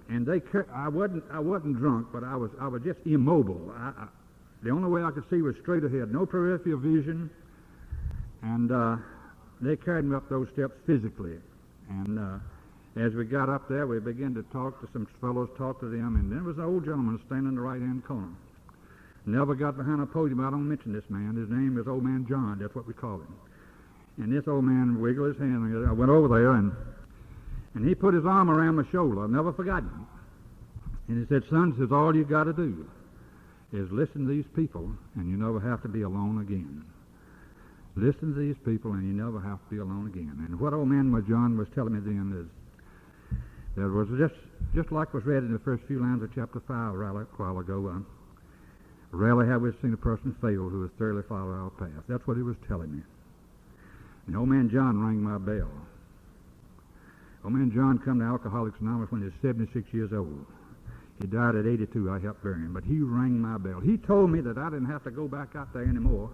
And 0.09 0.25
they, 0.25 0.41
I 0.73 0.87
wasn't, 0.87 1.23
I 1.31 1.39
wasn't 1.39 1.77
drunk, 1.77 2.07
but 2.11 2.23
I 2.23 2.35
was, 2.35 2.51
I 2.59 2.67
was 2.67 2.81
just 2.83 2.99
immobile. 3.05 3.73
I, 3.75 3.93
I, 3.97 4.07
the 4.63 4.69
only 4.69 4.89
way 4.89 5.03
I 5.03 5.11
could 5.11 5.23
see 5.29 5.41
was 5.41 5.55
straight 5.61 5.83
ahead, 5.83 6.11
no 6.11 6.25
peripheral 6.25 6.79
vision, 6.79 7.29
and 8.41 8.71
uh, 8.71 8.97
they 9.61 9.75
carried 9.75 10.05
me 10.05 10.15
up 10.15 10.29
those 10.29 10.47
steps 10.53 10.73
physically, 10.85 11.37
and. 11.89 12.19
Uh, 12.19 12.39
as 12.95 13.11
we 13.15 13.25
got 13.25 13.49
up 13.49 13.67
there, 13.67 13.87
we 13.87 13.99
began 13.99 14.35
to 14.35 14.43
talk 14.53 14.79
to 14.81 14.87
some 14.93 15.07
fellows, 15.19 15.49
talk 15.57 15.79
to 15.79 15.89
them, 15.89 16.15
and 16.15 16.31
there 16.31 16.43
was 16.43 16.57
an 16.57 16.63
old 16.63 16.85
gentleman 16.85 17.19
standing 17.25 17.47
in 17.47 17.55
the 17.55 17.61
right-hand 17.61 18.05
corner. 18.05 18.29
Never 19.25 19.55
got 19.55 19.77
behind 19.77 20.01
a 20.01 20.05
podium. 20.05 20.45
I 20.45 20.49
don't 20.49 20.67
mention 20.67 20.91
this 20.91 21.09
man. 21.09 21.35
His 21.35 21.49
name 21.49 21.77
is 21.79 21.87
Old 21.87 22.03
Man 22.03 22.25
John. 22.27 22.59
That's 22.59 22.75
what 22.75 22.87
we 22.87 22.93
call 22.93 23.15
him. 23.15 23.35
And 24.17 24.31
this 24.31 24.47
old 24.47 24.65
man 24.65 24.99
wiggled 24.99 25.29
his 25.29 25.37
hand. 25.37 25.87
I 25.87 25.93
went 25.93 26.11
over 26.11 26.27
there, 26.27 26.51
and 26.51 26.71
and 27.73 27.87
he 27.87 27.95
put 27.95 28.13
his 28.13 28.25
arm 28.25 28.49
around 28.49 28.75
my 28.75 28.83
shoulder. 28.91 29.23
I've 29.23 29.29
never 29.29 29.53
forgotten 29.53 29.89
it. 29.89 31.11
And 31.11 31.19
he 31.19 31.27
said, 31.27 31.43
"Son, 31.49 31.73
says 31.79 31.91
all 31.91 32.15
you 32.15 32.23
got 32.25 32.43
to 32.43 32.53
do 32.53 32.85
is 33.71 33.89
listen 33.91 34.27
to 34.27 34.31
these 34.31 34.45
people, 34.55 34.91
and 35.15 35.29
you 35.29 35.37
never 35.37 35.59
have 35.59 35.81
to 35.83 35.87
be 35.87 36.01
alone 36.01 36.41
again." 36.41 36.83
Listen 37.95 38.33
to 38.33 38.39
these 38.39 38.57
people, 38.65 38.93
and 38.93 39.05
you 39.05 39.13
never 39.13 39.39
have 39.39 39.59
to 39.59 39.69
be 39.69 39.77
alone 39.77 40.07
again. 40.07 40.45
And 40.47 40.59
what 40.59 40.73
old 40.73 40.87
man 40.87 41.13
John 41.27 41.57
was 41.57 41.67
telling 41.75 41.93
me 41.93 41.99
then 41.99 42.33
is 42.33 42.49
there 43.75 43.89
was 43.89 44.07
just, 44.17 44.33
just 44.73 44.91
like 44.91 45.13
was 45.13 45.23
read 45.25 45.43
in 45.43 45.53
the 45.53 45.59
first 45.59 45.83
few 45.85 45.99
lines 45.99 46.23
of 46.23 46.33
chapter 46.33 46.59
5 46.59 46.95
a 46.95 47.25
while 47.37 47.59
ago. 47.59 47.87
Uh, 47.87 47.99
rarely 49.13 49.47
have 49.47 49.61
we 49.61 49.71
seen 49.81 49.93
a 49.93 49.97
person 49.97 50.35
fail 50.41 50.69
who 50.69 50.81
has 50.81 50.91
thoroughly 50.97 51.23
followed 51.27 51.53
our 51.53 51.69
path. 51.71 52.03
That's 52.07 52.25
what 52.27 52.37
he 52.37 52.43
was 52.43 52.55
telling 52.67 52.91
me. 52.95 53.03
And 54.27 54.37
old 54.37 54.49
man 54.49 54.69
John 54.69 54.99
rang 55.03 55.21
my 55.21 55.37
bell. 55.37 55.69
Old 57.43 57.53
man 57.53 57.71
John 57.71 57.99
come 57.99 58.19
to 58.19 58.25
Alcoholics 58.25 58.79
Anonymous 58.79 59.11
when 59.11 59.21
he 59.21 59.25
was 59.25 59.33
76 59.41 59.93
years 59.93 60.13
old. 60.13 60.45
He 61.21 61.27
died 61.27 61.55
at 61.55 61.65
82. 61.65 62.09
I 62.09 62.19
helped 62.19 62.43
bury 62.43 62.55
him. 62.55 62.73
But 62.73 62.83
he 62.83 62.99
rang 62.99 63.39
my 63.39 63.57
bell. 63.57 63.79
He 63.79 63.97
told 63.97 64.31
me 64.31 64.41
that 64.41 64.57
I 64.57 64.69
didn't 64.69 64.89
have 64.89 65.03
to 65.03 65.11
go 65.11 65.27
back 65.27 65.55
out 65.55 65.73
there 65.73 65.83
anymore 65.83 66.29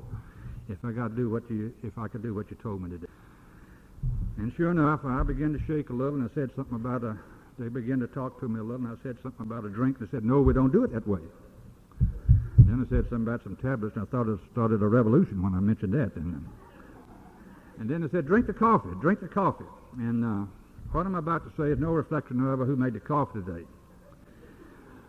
if 0.69 0.77
I 0.85 0.91
got 0.91 1.09
to 1.09 1.15
do 1.15 1.29
what 1.29 1.49
you, 1.49 1.73
if 1.83 1.97
I 1.97 2.07
could 2.07 2.21
do 2.21 2.33
what 2.33 2.49
you 2.49 2.57
told 2.61 2.81
me 2.81 2.89
to 2.91 2.97
do. 2.97 3.07
And 4.37 4.53
sure 4.55 4.71
enough, 4.71 5.01
I 5.03 5.23
began 5.23 5.51
to 5.51 5.59
shake 5.67 5.89
a 5.89 5.93
little, 5.93 6.19
and 6.19 6.29
I 6.29 6.33
said 6.33 6.51
something 6.55 6.75
about 6.75 7.03
a. 7.03 7.17
They 7.57 7.67
began 7.67 7.99
to 7.99 8.07
talk 8.07 8.39
to 8.39 8.47
me 8.47 8.59
a 8.59 8.63
little, 8.63 8.85
and 8.85 8.97
I 8.97 9.03
said 9.03 9.17
something 9.21 9.45
about 9.45 9.65
a 9.65 9.69
drink. 9.69 9.99
They 9.99 10.07
said, 10.11 10.23
"No, 10.23 10.41
we 10.41 10.53
don't 10.53 10.71
do 10.71 10.85
it 10.85 10.93
that 10.93 11.05
way." 11.05 11.19
Then 12.69 12.85
I 12.85 12.89
said 12.89 13.09
something 13.09 13.25
about 13.25 13.41
some 13.41 13.55
tablets, 13.55 13.95
and 13.95 14.05
I 14.05 14.11
thought 14.11 14.29
it 14.29 14.37
started 14.51 14.83
a 14.83 14.87
revolution 14.87 15.41
when 15.41 15.55
I 15.55 15.59
mentioned 15.59 15.91
that. 15.93 16.15
And, 16.15 16.45
and 17.79 17.89
then 17.89 18.01
they 18.01 18.09
said, 18.09 18.27
"Drink 18.27 18.45
the 18.45 18.53
coffee, 18.53 18.89
drink 19.01 19.21
the 19.21 19.27
coffee." 19.27 19.65
And 19.97 20.23
uh, 20.23 20.45
what 20.91 21.07
I'm 21.07 21.15
about 21.15 21.41
to 21.49 21.51
say 21.57 21.71
is 21.71 21.79
no 21.79 21.89
reflection, 21.89 22.37
however, 22.37 22.65
who 22.65 22.75
made 22.75 22.93
the 22.93 22.99
coffee 22.99 23.41
today. 23.41 23.65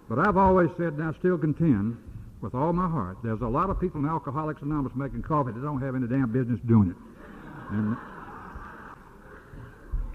But 0.09 0.27
I've 0.27 0.39
always 0.39 0.71
said, 0.79 0.95
and 0.95 1.03
I 1.03 1.13
still 1.19 1.37
contend, 1.37 1.99
with 2.41 2.55
all 2.55 2.73
my 2.73 2.89
heart, 2.89 3.19
there's 3.23 3.43
a 3.43 3.47
lot 3.47 3.69
of 3.69 3.79
people 3.79 4.01
in 4.01 4.09
Alcoholics 4.09 4.63
Anonymous 4.63 4.97
making 4.97 5.23
coffee 5.23 5.53
that 5.53 5.61
don't 5.61 5.83
have 5.83 5.95
any 5.95 6.07
damn 6.07 6.33
business 6.33 6.59
doing 6.67 6.89
it. 6.89 6.97
And 7.73 7.97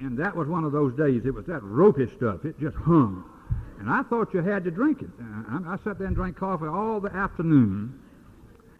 and 0.01 0.17
that 0.17 0.35
was 0.35 0.47
one 0.47 0.63
of 0.63 0.71
those 0.71 0.97
days. 0.97 1.21
It 1.25 1.33
was 1.33 1.45
that 1.45 1.61
ropey 1.61 2.11
stuff. 2.17 2.43
It 2.43 2.59
just 2.59 2.75
hung. 2.75 3.23
And 3.85 3.93
I 3.93 4.01
thought 4.01 4.33
you 4.33 4.41
had 4.41 4.63
to 4.63 4.71
drink 4.71 5.03
it. 5.03 5.09
Uh, 5.21 5.59
I, 5.69 5.73
I 5.73 5.77
sat 5.83 5.99
there 5.99 6.07
and 6.07 6.15
drank 6.15 6.37
coffee 6.37 6.65
all 6.65 6.99
the 6.99 7.13
afternoon. 7.13 8.01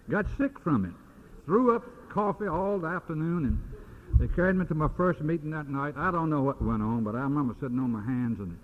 Got 0.09 0.25
sick 0.35 0.59
from 0.63 0.83
it. 0.83 1.45
Threw 1.45 1.75
up 1.75 1.83
coffee 2.09 2.47
all 2.47 2.79
the 2.79 2.87
afternoon, 2.87 3.45
and 3.45 4.19
they 4.19 4.33
carried 4.33 4.55
me 4.55 4.65
to 4.65 4.73
my 4.73 4.87
first 4.97 5.21
meeting 5.21 5.51
that 5.51 5.69
night. 5.69 5.93
I 5.95 6.09
don't 6.09 6.31
know 6.31 6.41
what 6.41 6.59
went 6.59 6.81
on, 6.81 7.03
but 7.03 7.13
I 7.13 7.19
remember 7.19 7.55
sitting 7.61 7.77
on 7.77 7.91
my 7.91 8.03
hands, 8.03 8.39
and 8.39 8.57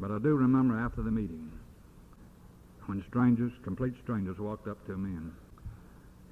but 0.00 0.10
I 0.10 0.18
do 0.18 0.34
remember 0.34 0.78
after 0.78 1.02
the 1.02 1.10
meeting 1.10 1.52
when 2.86 3.04
strangers, 3.10 3.52
complete 3.62 3.92
strangers, 4.02 4.38
walked 4.38 4.66
up 4.66 4.82
to 4.86 4.96
me 4.96 5.14
and, 5.14 5.30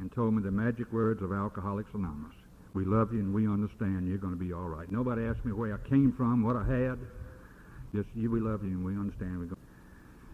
and 0.01 0.11
told 0.15 0.33
me 0.33 0.43
the 0.43 0.51
magic 0.51 0.91
words 0.91 1.21
of 1.21 1.33
Alcoholics 1.33 1.91
Anonymous. 1.93 2.33
We 2.73 2.87
love 2.87 3.13
you 3.13 3.21
and 3.21 3.35
we 3.35 3.47
understand 3.47 4.09
you're 4.09 4.17
going 4.17 4.33
to 4.33 4.43
be 4.43 4.55
all 4.55 4.69
right. 4.69 4.91
Nobody 4.91 5.25
asked 5.25 5.45
me 5.45 5.53
where 5.53 5.75
I 5.75 5.89
came 5.89 6.15
from, 6.17 6.43
what 6.43 6.57
I 6.57 6.65
had. 6.65 6.99
Just 7.95 8.09
you, 8.15 8.31
we 8.31 8.41
love 8.41 8.63
you 8.65 8.71
and 8.71 8.85
we 8.85 8.93
understand. 8.93 9.39
We're 9.39 9.47
going. 9.47 9.57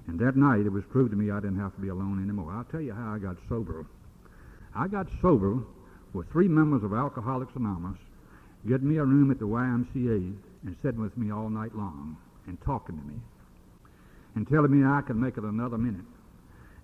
And 0.09 0.19
that 0.19 0.37
night 0.37 0.67
it 0.67 0.73
was 0.73 0.85
proved 0.91 1.11
to 1.11 1.17
me 1.17 1.31
I 1.31 1.41
didn't 1.41 1.61
have 1.61 1.75
to 1.75 1.81
be 1.81 1.89
alone 1.89 2.23
anymore. 2.23 2.53
I'll 2.53 2.65
tell 2.65 2.81
you 2.81 2.93
how 2.93 3.15
I 3.15 3.19
got 3.19 3.37
sober. 3.49 3.87
I 4.75 4.89
got 4.89 5.07
sober 5.21 5.63
with 6.13 6.31
three 6.31 6.49
members 6.49 6.83
of 6.83 6.93
Alcoholics 6.93 7.53
Anonymous 7.55 7.99
getting 8.69 8.89
me 8.89 8.97
a 8.97 9.05
room 9.05 9.31
at 9.31 9.39
the 9.39 9.47
YMCA 9.47 10.37
and 10.65 10.77
sitting 10.83 11.01
with 11.01 11.17
me 11.17 11.33
all 11.33 11.51
night 11.51 11.75
long 11.75 12.17
and 12.47 12.61
talking 12.63 12.97
to 12.97 13.05
me 13.05 13.15
and 14.35 14.49
telling 14.49 14.71
me 14.71 14.87
I 14.87 15.03
can 15.03 15.21
make 15.21 15.37
it 15.37 15.45
another 15.45 15.79
minute 15.79 16.05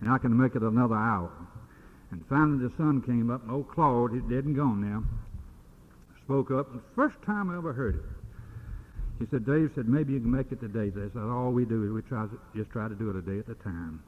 and 0.00 0.10
I 0.10 0.18
can 0.18 0.36
make 0.36 0.54
it 0.54 0.62
another 0.62 0.96
hour. 0.96 1.30
And 2.10 2.24
finally 2.28 2.66
the 2.66 2.72
sun 2.76 3.02
came 3.02 3.30
up, 3.30 3.42
and 3.42 3.50
old 3.50 3.68
Claude, 3.68 4.12
he's 4.12 4.22
dead 4.22 4.44
and 4.44 4.56
gone 4.56 4.80
now, 4.80 5.04
spoke 6.24 6.50
up. 6.50 6.72
The 6.72 6.80
first 6.94 7.16
time 7.26 7.50
I 7.50 7.56
ever 7.56 7.72
heard 7.72 7.96
it, 7.96 8.02
he 9.18 9.26
said, 9.30 9.44
Dave 9.44 9.72
said, 9.74 9.88
maybe 9.88 10.12
you 10.12 10.20
can 10.20 10.30
make 10.30 10.52
it 10.52 10.60
today. 10.60 10.92
Said, 10.94 11.10
all 11.20 11.50
we 11.50 11.64
do 11.64 11.84
is 11.84 11.90
we 11.90 12.02
try 12.02 12.26
to, 12.26 12.40
just 12.54 12.70
try 12.70 12.88
to 12.88 12.94
do 12.94 13.10
it 13.10 13.16
a 13.16 13.22
day 13.22 13.38
at 13.40 13.48
a 13.48 13.54
time. 13.62 14.00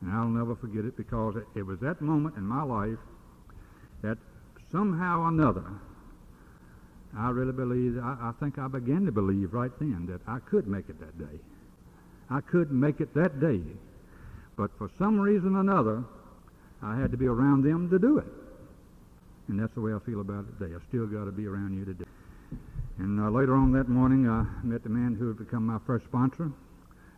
And 0.00 0.12
I'll 0.12 0.28
never 0.28 0.54
forget 0.54 0.84
it 0.84 0.96
because 0.96 1.36
it, 1.36 1.44
it 1.58 1.62
was 1.62 1.80
that 1.80 2.00
moment 2.00 2.36
in 2.36 2.44
my 2.44 2.62
life 2.62 2.98
that 4.02 4.18
somehow 4.70 5.22
or 5.22 5.28
another, 5.28 5.64
I 7.16 7.30
really 7.30 7.52
believe, 7.52 7.98
I, 7.98 8.16
I 8.20 8.32
think 8.38 8.58
I 8.58 8.68
began 8.68 9.06
to 9.06 9.12
believe 9.12 9.52
right 9.52 9.72
then 9.80 10.06
that 10.06 10.20
I 10.26 10.38
could 10.38 10.66
make 10.68 10.88
it 10.88 11.00
that 11.00 11.18
day. 11.18 11.38
I 12.30 12.40
could 12.40 12.70
make 12.72 13.00
it 13.00 13.12
that 13.14 13.40
day. 13.40 13.60
But 14.56 14.70
for 14.78 14.88
some 14.98 15.18
reason 15.18 15.56
or 15.56 15.60
another, 15.60 16.04
I 16.80 16.96
had 16.96 17.10
to 17.10 17.16
be 17.16 17.26
around 17.26 17.64
them 17.64 17.90
to 17.90 17.98
do 17.98 18.18
it. 18.18 18.26
And 19.48 19.60
that's 19.60 19.74
the 19.74 19.80
way 19.80 19.92
I 19.92 19.98
feel 20.06 20.20
about 20.20 20.44
it 20.48 20.58
today. 20.58 20.74
I 20.74 20.88
still 20.88 21.06
got 21.06 21.24
to 21.24 21.32
be 21.32 21.46
around 21.46 21.76
you 21.76 21.84
today. 21.84 22.04
And 22.98 23.20
uh, 23.20 23.30
later 23.30 23.54
on 23.56 23.72
that 23.72 23.88
morning, 23.88 24.28
I 24.28 24.44
met 24.64 24.82
the 24.82 24.88
man 24.90 25.14
who 25.14 25.28
had 25.28 25.38
become 25.38 25.66
my 25.66 25.78
first 25.86 26.04
sponsor. 26.04 26.52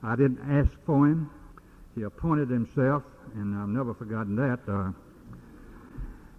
I 0.03 0.17
didn't 0.17 0.41
ask 0.49 0.71
for 0.87 1.07
him. 1.07 1.31
He 1.95 2.03
appointed 2.03 2.49
himself, 2.49 3.03
and 3.35 3.55
I've 3.57 3.69
never 3.69 3.95
forgotten 3.95 4.37
that. 4.37 4.61
Uh, 4.69 4.93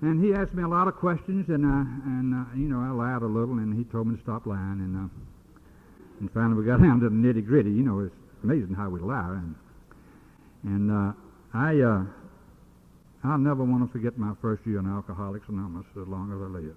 And 0.02 0.24
he 0.24 0.34
asked 0.34 0.54
me 0.54 0.64
a 0.64 0.68
lot 0.68 0.88
of 0.88 0.96
questions, 0.96 1.50
and 1.50 1.66
uh, 1.66 1.86
and 2.06 2.34
uh, 2.34 2.46
you 2.56 2.68
know 2.68 2.80
I 2.80 2.90
lied 2.92 3.22
a 3.24 3.26
little, 3.28 3.58
and 3.60 3.76
he 3.76 3.84
told 3.86 4.08
me 4.08 4.16
to 4.16 4.22
stop 4.22 4.46
lying, 4.46 4.80
and 4.84 4.96
uh, 4.98 5.10
and 6.20 6.32
finally 6.32 6.56
we 6.60 6.66
got 6.66 6.82
down 6.88 7.00
to 7.00 7.10
the 7.10 7.16
nitty 7.16 7.46
gritty. 7.46 7.72
You 7.72 7.84
know, 7.84 8.00
it's 8.02 8.16
amazing 8.44 8.76
how 8.76 8.90
we 8.90 9.00
lie, 9.00 9.40
and 9.40 9.56
and 10.64 10.92
uh, 10.92 11.14
I 11.54 11.82
I'll 13.24 13.38
never 13.40 13.64
want 13.64 13.88
to 13.88 13.92
forget 13.92 14.18
my 14.18 14.34
first 14.42 14.66
year 14.68 14.80
in 14.80 14.86
Alcoholics 14.86 15.48
Anonymous 15.50 15.88
as 16.00 16.08
long 16.08 16.32
as 16.32 16.40
I 16.40 16.50
live. 16.60 16.76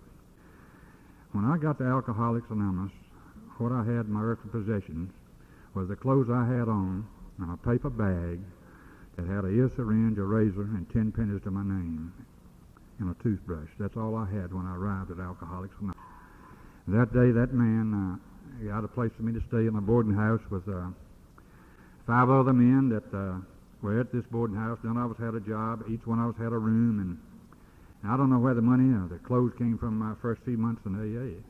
When 1.33 1.45
I 1.45 1.59
got 1.59 1.79
to 1.79 1.85
Alcoholics 1.85 2.51
Anonymous, 2.51 2.93
what 3.59 3.73
I 3.73 3.85
had 3.85 4.07
in 4.07 4.13
my 4.13 4.23
earthly 4.23 4.51
possessions 4.51 5.13
was 5.75 5.89
the 5.89 5.97
clothes 5.97 6.29
I 6.31 6.47
had 6.47 6.69
on 6.69 7.07
and 7.39 7.53
a 7.53 7.57
paper 7.57 7.91
bag 7.91 8.41
that 9.17 9.27
had 9.27 9.45
a 9.45 9.49
ear 9.49 9.71
syringe, 9.77 10.19
a 10.19 10.23
razor, 10.23 10.63
and 10.63 10.89
ten 10.93 11.13
pennies 11.13 11.43
to 11.45 11.51
my 11.51 11.63
name, 11.63 12.13
and 12.99 13.15
a 13.15 13.23
toothbrush. 13.23 13.69
That's 13.79 13.97
all 13.97 14.17
I 14.17 14.27
had 14.27 14.53
when 14.53 14.65
I 14.65 14.75
arrived 14.75 15.11
at 15.11 15.19
Alcoholics 15.19 15.75
Anonymous. 15.79 15.99
That 16.89 17.13
day, 17.13 17.31
that 17.33 17.53
man 17.53 17.93
uh, 17.93 18.73
got 18.73 18.85
a 18.85 18.89
place 18.89 19.13
for 19.17 19.23
me 19.23 19.33
to 19.33 19.43
stay 19.49 19.67
in 19.67 19.77
a 19.77 19.81
boarding 19.81 20.15
house 20.15 20.41
with 20.51 20.67
uh, 20.69 20.89
five 22.07 22.31
other 22.31 22.55
men 22.55 22.89
that 22.89 23.05
uh, 23.13 23.39
were 23.83 24.01
at 24.01 24.13
this 24.13 24.25
boarding 24.31 24.57
house. 24.57 24.79
None 24.83 24.97
of 24.97 25.11
us 25.11 25.19
had 25.19 25.35
a 25.35 25.41
job. 25.41 25.85
Each 25.91 26.07
one 26.07 26.19
of 26.19 26.35
us 26.35 26.41
had 26.41 26.53
a 26.53 26.59
room, 26.59 27.01
and 27.01 27.19
I 28.05 28.17
don't 28.17 28.31
know 28.31 28.39
where 28.39 28.55
the 28.55 28.63
money 28.63 28.95
or 28.95 29.09
the 29.09 29.19
clothes 29.19 29.53
came 29.59 29.77
from 29.77 29.99
my 29.99 30.15
first 30.23 30.43
few 30.43 30.57
months 30.57 30.83
in 30.87 30.95
AA. 30.95 31.43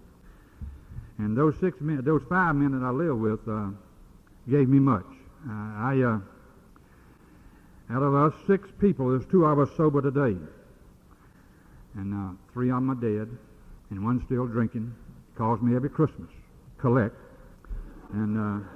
And 1.23 1.37
those 1.37 1.59
six 1.61 1.81
men, 1.81 2.03
those 2.05 2.23
five 2.29 2.55
men 2.55 2.79
that 2.79 2.85
I 2.85 2.91
lived 2.91 3.21
with, 3.21 3.41
uh, 3.49 3.71
gave 4.49 4.69
me 4.69 4.79
much. 4.79 5.05
Uh, 5.49 5.53
I, 5.53 6.01
uh, 6.03 6.19
out 7.95 8.03
of 8.03 8.15
us 8.15 8.33
six 8.47 8.69
people, 8.81 9.11
there's 9.11 9.27
two 9.27 9.45
of 9.45 9.59
us 9.59 9.69
sober 9.77 10.01
today, 10.01 10.39
and 11.95 12.15
uh, 12.15 12.33
three 12.53 12.71
of 12.71 12.77
them 12.77 12.91
are 12.91 12.95
dead, 12.95 13.29
and 13.91 14.05
one 14.05 14.25
still 14.25 14.47
drinking. 14.47 14.95
Calls 15.37 15.61
me 15.61 15.77
every 15.77 15.91
Christmas, 15.91 16.31
collect, 16.79 17.17
and 18.13 18.39
uh, 18.39 18.67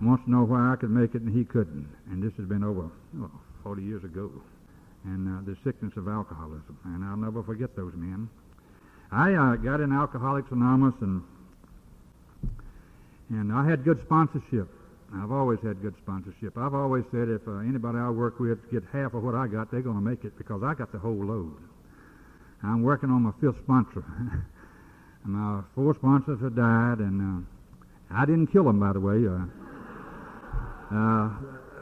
wants 0.00 0.24
to 0.24 0.30
know 0.30 0.44
why 0.44 0.72
I 0.72 0.76
could 0.76 0.90
make 0.90 1.14
it 1.14 1.22
and 1.22 1.34
he 1.34 1.44
couldn't. 1.44 1.88
And 2.10 2.22
this 2.22 2.32
has 2.36 2.46
been 2.46 2.62
over 2.62 2.90
oh, 3.20 3.30
40 3.62 3.82
years 3.82 4.04
ago 4.04 4.30
and 5.04 5.28
uh, 5.28 5.42
the 5.44 5.56
sickness 5.64 5.92
of 5.96 6.08
alcoholism. 6.08 6.78
And 6.84 7.04
I'll 7.04 7.16
never 7.16 7.42
forget 7.42 7.74
those 7.76 7.92
men. 7.94 8.28
I 9.10 9.34
uh, 9.34 9.56
got 9.56 9.80
in 9.80 9.92
Alcoholics 9.92 10.50
Anonymous, 10.50 10.94
and 11.00 11.22
and 13.30 13.52
I 13.52 13.68
had 13.68 13.84
good 13.84 14.00
sponsorship. 14.02 14.68
I've 15.14 15.32
always 15.32 15.60
had 15.60 15.82
good 15.82 15.94
sponsorship. 16.02 16.56
I've 16.56 16.74
always 16.74 17.04
said 17.10 17.28
if 17.28 17.46
uh, 17.46 17.58
anybody 17.58 17.98
I 17.98 18.08
work 18.10 18.40
with 18.40 18.70
get 18.70 18.82
half 18.92 19.14
of 19.14 19.22
what 19.22 19.34
I 19.34 19.46
got, 19.46 19.70
they're 19.70 19.82
going 19.82 19.96
to 19.96 20.02
make 20.02 20.24
it 20.24 20.36
because 20.38 20.62
I 20.62 20.74
got 20.74 20.92
the 20.92 20.98
whole 20.98 21.24
load. 21.24 21.56
I'm 22.62 22.82
working 22.82 23.10
on 23.10 23.22
my 23.22 23.32
fifth 23.40 23.58
sponsor. 23.64 24.04
my 25.24 25.62
four 25.74 25.94
sponsors 25.94 26.40
have 26.40 26.56
died, 26.56 26.98
and 26.98 27.44
uh, 27.44 28.14
I 28.14 28.24
didn't 28.24 28.46
kill 28.48 28.64
them, 28.64 28.80
by 28.80 28.92
the 28.92 29.00
way. 29.00 29.26
Uh, 29.26 29.44
uh, 30.94 31.30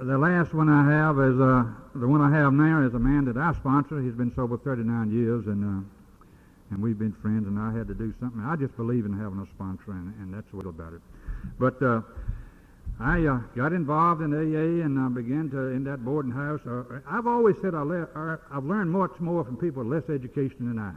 the 0.03 0.19
last 0.19 0.55
one 0.55 0.69
I 0.69 0.91
have 0.91 1.19
is 1.19 1.39
uh, 1.41 1.65
the 1.95 2.07
one 2.07 2.21
I 2.21 2.31
have 2.31 2.53
now 2.53 2.83
is 2.83 2.95
a 2.95 2.99
man 2.99 3.25
that 3.27 3.37
I 3.37 3.53
sponsor. 3.55 4.01
He's 4.01 4.15
been 4.15 4.33
sober 4.35 4.57
39 4.59 5.11
years, 5.11 5.47
and 5.47 5.65
uh, 5.65 5.85
and 6.71 6.83
we've 6.83 6.99
been 6.99 7.13
friends. 7.13 7.47
And 7.49 7.59
I 7.59 7.77
had 7.77 7.89
to 7.89 7.95
do 7.95 8.15
something. 8.21 8.41
I 8.45 8.57
just 8.57 8.77
believe 8.77 9.05
in 9.05 9.13
having 9.13 9.41
a 9.41 9.47
sponsor, 9.47 9.91
and, 9.93 10.15
and 10.21 10.33
that's 10.33 10.53
what 10.53 10.67
about 10.67 10.93
it. 10.93 11.01
But 11.59 11.83
uh, 11.83 12.03
I 13.01 13.27
uh, 13.27 13.39
got 13.57 13.73
involved 13.73 14.23
in 14.23 14.33
AA, 14.33 14.85
and 14.85 14.99
I 14.99 15.09
began 15.09 15.51
to 15.51 15.69
in 15.69 15.85
that 15.85 16.05
boarding 16.05 16.33
house. 16.33 16.61
Uh, 16.67 17.01
I've 17.09 17.27
always 17.27 17.57
said 17.61 17.75
I 17.75 17.83
le- 17.83 18.09
uh, 18.15 18.37
I've 18.53 18.65
learned 18.65 18.91
much 18.91 19.19
more 19.19 19.45
from 19.45 19.57
people 19.57 19.83
with 19.83 19.93
less 19.93 20.15
education 20.15 20.69
than 20.69 20.79
I. 20.79 20.93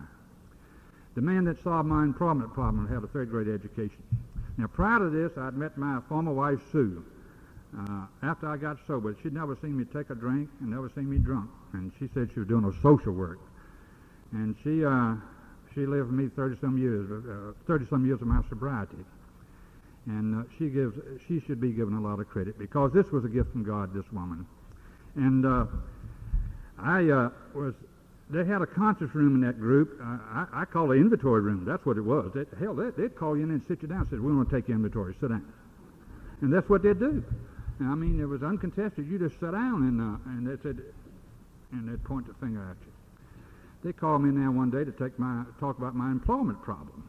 The 1.15 1.21
man 1.21 1.45
that 1.45 1.61
solved 1.63 1.87
my 1.87 2.03
employment 2.03 2.53
problem 2.53 2.87
had 2.87 3.03
a 3.03 3.07
third 3.07 3.29
grade 3.29 3.47
education. 3.47 4.01
Now, 4.57 4.67
prior 4.67 4.99
to 4.99 5.09
this, 5.09 5.37
I'd 5.37 5.55
met 5.55 5.77
my 5.77 5.99
former 6.07 6.33
wife, 6.33 6.59
Sue. 6.71 7.03
Uh, 7.77 8.05
after 8.21 8.47
I 8.47 8.57
got 8.57 8.77
sober, 8.85 9.15
she'd 9.23 9.33
never 9.33 9.57
seen 9.61 9.77
me 9.77 9.85
take 9.85 10.09
a 10.11 10.15
drink 10.15 10.49
and 10.59 10.69
never 10.69 10.91
seen 10.93 11.09
me 11.09 11.17
drunk. 11.17 11.49
And 11.73 11.91
she 11.97 12.07
said 12.13 12.29
she 12.33 12.39
was 12.39 12.47
doing 12.47 12.65
a 12.65 12.81
social 12.81 13.13
work. 13.13 13.39
And 14.31 14.55
she, 14.63 14.85
uh, 14.85 15.15
she 15.73 15.85
lived 15.85 16.11
with 16.11 16.19
me 16.19 16.29
30 16.35 16.57
some 16.61 16.77
years, 16.77 17.09
uh, 17.09 17.53
30 17.65 17.87
some 17.89 18.05
years 18.05 18.21
of 18.21 18.27
my 18.27 18.41
sobriety. 18.47 19.03
And 20.05 20.41
uh, 20.41 20.43
she 20.57 20.69
gives, 20.69 20.97
she 21.27 21.39
should 21.39 21.59
be 21.59 21.71
given 21.71 21.95
a 21.95 22.01
lot 22.01 22.19
of 22.19 22.29
credit 22.29 22.59
because 22.59 22.91
this 22.93 23.09
was 23.11 23.25
a 23.25 23.29
gift 23.29 23.51
from 23.51 23.63
God, 23.63 23.93
this 23.93 24.05
woman. 24.11 24.45
And 25.15 25.45
uh, 25.45 25.65
I 26.77 27.29
was, 27.55 27.73
they 28.29 28.45
had 28.45 28.61
a 28.61 28.67
conference 28.67 29.15
room 29.15 29.35
in 29.35 29.41
that 29.41 29.59
group. 29.59 29.99
I, 30.01 30.45
I 30.53 30.65
call 30.65 30.91
it 30.91 30.97
inventory 30.97 31.41
room. 31.41 31.65
That's 31.65 31.85
what 31.85 31.97
it 31.97 32.01
was. 32.01 32.31
They, 32.35 32.45
hell, 32.59 32.75
they, 32.75 32.89
they'd 32.91 33.15
call 33.15 33.37
you 33.37 33.43
in 33.43 33.51
and 33.51 33.61
sit 33.67 33.81
you 33.81 33.87
down 33.87 34.01
and 34.01 34.09
say, 34.09 34.17
we 34.17 34.35
want 34.35 34.49
to 34.49 34.55
take 34.55 34.67
your 34.67 34.75
inventory. 34.75 35.15
Sit 35.19 35.29
down. 35.29 35.45
And 36.41 36.51
that's 36.53 36.67
what 36.69 36.83
they'd 36.83 36.99
do. 36.99 37.23
I 37.79 37.95
mean, 37.95 38.19
it 38.19 38.25
was 38.25 38.43
uncontested. 38.43 39.07
You 39.07 39.19
just 39.19 39.39
sat 39.39 39.51
down 39.51 39.83
and 39.83 40.01
uh, 40.01 40.29
and 40.29 40.47
they 40.47 40.61
said, 40.61 40.81
and 41.71 41.89
they'd 41.89 42.03
point 42.03 42.27
the 42.27 42.33
finger 42.35 42.61
at 42.69 42.77
you. 42.85 42.91
They 43.83 43.93
called 43.93 44.21
me 44.21 44.31
now 44.31 44.51
one 44.51 44.69
day 44.69 44.83
to 44.83 44.91
take 44.91 45.17
my 45.19 45.43
talk 45.59 45.77
about 45.77 45.95
my 45.95 46.11
employment 46.11 46.61
problem, 46.61 47.03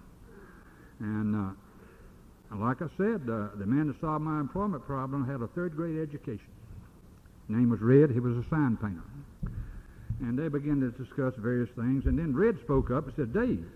and 1.01 1.37
uh, 1.37 2.57
like 2.57 2.83
I 2.83 2.89
said, 2.97 3.29
uh, 3.29 3.49
the 3.57 3.67
man 3.67 3.89
that 3.89 4.01
solved 4.01 4.25
my 4.25 4.41
employment 4.41 4.85
problem 4.87 5.27
had 5.27 5.43
a 5.43 5.47
third 5.49 5.77
grade 5.77 5.99
education. 6.01 6.49
His 7.47 7.57
name 7.57 7.71
was 7.71 7.81
Red. 7.81 8.11
He 8.11 8.21
was 8.21 8.37
a 8.37 8.49
sign 8.49 8.77
painter, 8.77 9.03
and 10.21 10.39
they 10.39 10.49
began 10.49 10.81
to 10.81 10.91
discuss 10.91 11.35
various 11.37 11.71
things. 11.71 12.07
And 12.07 12.19
then 12.19 12.35
Red 12.35 12.59
spoke 12.59 12.91
up 12.91 13.07
and 13.07 13.15
said, 13.15 13.33
"Dave, 13.33 13.67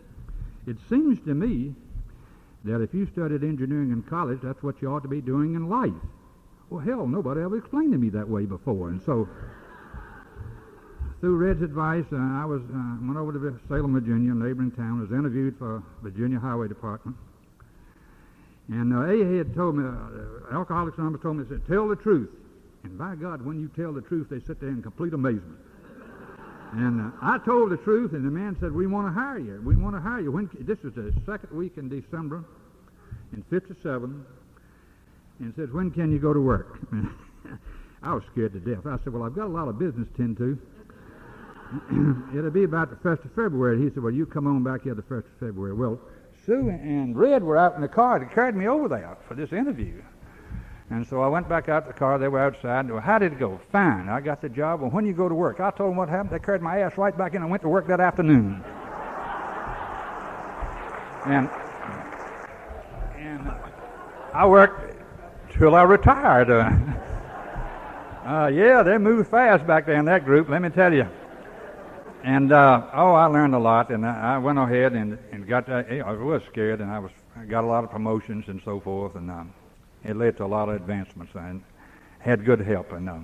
it 0.67 0.79
seems 0.89 1.21
to 1.21 1.35
me." 1.35 1.75
That 2.65 2.81
if 2.81 2.93
you 2.93 3.07
studied 3.07 3.45
engineering 3.45 3.93
in 3.93 4.03
college, 4.03 4.41
that's 4.43 4.65
what 4.65 4.83
you 4.83 4.89
ought 4.89 5.05
to 5.05 5.09
be 5.09 5.21
doing 5.21 5.55
in 5.55 5.69
life. 5.69 5.93
Well, 6.71 6.81
hell, 6.81 7.07
nobody 7.07 7.41
ever 7.41 7.57
explained 7.57 7.93
to 7.93 7.99
me 7.99 8.11
that 8.11 8.29
way 8.29 8.45
before. 8.45 8.91
And 8.91 9.01
so, 9.03 9.27
through 11.21 11.37
Red's 11.37 11.63
advice, 11.63 12.05
uh, 12.13 12.17
I 12.17 12.45
was 12.45 12.61
uh, 12.63 12.97
went 13.01 13.17
over 13.17 13.33
to 13.33 13.61
Salem, 13.69 13.95
Virginia, 13.95 14.33
a 14.33 14.35
neighboring 14.35 14.71
town, 14.73 15.01
was 15.01 15.11
interviewed 15.11 15.57
for 15.59 15.83
Virginia 16.03 16.39
Highway 16.39 16.69
Department. 16.69 17.17
And 18.69 18.93
uh, 18.93 19.09
AA 19.09 19.39
had 19.39 19.55
told 19.55 19.77
me, 19.77 19.85
uh, 19.85 20.55
Alcoholics 20.55 20.99
Anonymous 20.99 21.23
told 21.23 21.39
me, 21.39 21.45
said, 21.49 21.63
tell 21.67 21.89
the 21.89 21.97
truth. 21.97 22.29
And 22.85 22.99
by 22.99 23.17
God, 23.17 23.41
when 23.45 23.59
you 23.59 23.69
tell 23.75 23.93
the 23.93 24.03
truth, 24.03 24.29
they 24.31 24.41
sit 24.41 24.61
there 24.61 24.69
in 24.69 24.83
complete 24.83 25.15
amazement. 25.15 25.59
And 26.73 27.01
uh, 27.01 27.11
I 27.23 27.39
told 27.39 27.71
the 27.71 27.79
truth, 27.79 28.13
and 28.13 28.27
the 28.27 28.31
man 28.31 28.59
said, 28.61 28.73
we 28.73 28.87
want 28.87 29.09
to 29.09 29.13
hire 29.13 29.39
you. 29.39 29.63
We 29.65 29.75
want 29.75 29.97
to 29.97 30.01
hire 30.01 30.21
you. 30.21 30.31
When, 30.31 30.51
this 30.61 30.83
was 30.83 30.93
the 30.93 31.15
second 31.25 31.57
week 31.57 31.79
in 31.79 31.89
December 31.89 32.45
in 33.33 33.43
57 33.49 34.25
and 35.41 35.55
says, 35.57 35.71
When 35.71 35.91
can 35.91 36.13
you 36.13 36.19
go 36.19 36.33
to 36.33 36.41
work? 36.41 36.79
I 38.03 38.15
was 38.15 38.23
scared 38.33 38.53
to 38.53 38.61
death. 38.61 38.87
I 38.87 38.97
said, 39.03 39.13
Well, 39.13 39.25
I've 39.25 39.35
got 39.35 39.47
a 39.47 39.55
lot 39.55 39.69
of 39.69 39.79
business 39.79 40.09
to 40.09 40.17
tend 40.17 40.37
to. 40.39 40.59
It'll 42.39 42.51
be 42.51 42.65
about 42.65 42.91
the 42.91 42.97
1st 43.09 43.27
of 43.27 43.33
February. 43.33 43.83
He 43.83 43.91
said, 43.91 44.03
Well, 44.03 44.13
you 44.13 44.27
come 44.27 44.47
on 44.47 44.63
back 44.63 44.83
here 44.83 44.95
the 44.95 45.03
1st 45.03 45.27
of 45.27 45.39
February. 45.41 45.75
Well, 45.75 46.01
Sue 46.47 46.71
and 46.71 47.17
Red 47.17 47.43
were 47.43 47.57
out 47.57 47.75
in 47.75 47.83
the 47.83 47.89
car. 47.89 48.19
They 48.19 48.33
carried 48.35 48.55
me 48.55 48.69
over 48.69 48.89
there 48.89 49.17
for 49.27 49.35
this 49.35 49.53
interview. 49.53 50.03
And 50.91 51.07
so 51.07 51.21
I 51.21 51.29
went 51.29 51.49
back 51.49 51.69
out 51.69 51.87
to 51.87 51.93
the 51.93 51.99
car. 51.99 52.19
They 52.19 52.29
were 52.29 52.41
outside. 52.41 52.91
Well, 52.91 53.01
how 53.01 53.19
did 53.19 53.33
it 53.33 53.39
go? 53.39 53.61
Fine. 53.71 54.09
I 54.09 54.21
got 54.21 54.41
the 54.41 54.49
job. 54.49 54.81
Well, 54.81 54.91
when 54.91 55.05
you 55.05 55.13
go 55.13 55.29
to 55.29 55.35
work? 55.35 55.61
I 55.61 55.71
told 55.71 55.91
them 55.91 55.97
what 55.97 56.09
happened. 56.09 56.31
They 56.31 56.39
carried 56.39 56.63
my 56.63 56.79
ass 56.81 56.97
right 56.97 57.17
back 57.17 57.35
in 57.35 57.43
and 57.43 57.51
went 57.51 57.63
to 57.63 57.69
work 57.69 57.87
that 57.89 58.01
afternoon. 58.01 58.65
and 61.27 61.51
and 63.19 63.53
I 64.33 64.47
worked 64.47 64.88
till 65.59 65.75
I 65.75 65.83
retired. 65.83 66.51
Uh, 66.51 66.71
uh, 68.29 68.47
yeah, 68.47 68.83
they 68.83 68.97
moved 68.97 69.29
fast 69.29 69.67
back 69.67 69.87
there 69.87 69.97
in 69.97 70.05
that 70.07 70.25
group, 70.25 70.49
let 70.49 70.63
me 70.63 70.71
tell 70.71 70.93
you. 70.93 71.07
And 72.23 72.53
uh, 72.53 72.87
oh, 72.95 73.15
I 73.15 73.27
learned 73.27 73.55
a 73.55 73.59
lot, 73.59 73.91
and 73.91 74.05
I, 74.07 74.39
went 74.39 74.59
ahead 74.59 74.93
and, 74.93 75.19
and 75.31 75.47
got. 75.47 75.69
Uh, 75.69 75.83
I 76.05 76.13
was 76.13 76.43
scared, 76.51 76.81
and 76.81 76.91
I 76.91 76.99
was 76.99 77.13
I 77.37 77.45
got 77.45 77.63
a 77.63 77.67
lot 77.67 77.85
of 77.85 77.91
promotions 77.91 78.47
and 78.49 78.61
so 78.65 78.81
forth, 78.81 79.15
and 79.15 79.31
um, 79.31 79.53
it 80.05 80.17
led 80.17 80.37
to 80.39 80.45
a 80.45 80.47
lot 80.47 80.69
of 80.69 80.75
advancements, 80.75 81.33
and 81.35 81.63
had 82.19 82.45
good 82.45 82.61
help, 82.61 82.91
and 82.91 83.09
uh, 83.09 83.19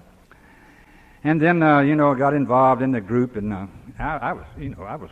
and 1.24 1.43
then 1.43 1.61
uh, 1.62 1.80
you 1.80 1.97
know 1.97 2.12
I 2.12 2.18
got 2.18 2.35
involved 2.35 2.82
in 2.82 2.93
the 2.93 3.01
group, 3.01 3.35
and 3.35 3.53
uh, 3.53 3.66
I, 3.99 4.16
I 4.16 4.32
was 4.32 4.47
you 4.57 4.70
know 4.70 4.85
I 4.85 4.95
was 4.95 5.11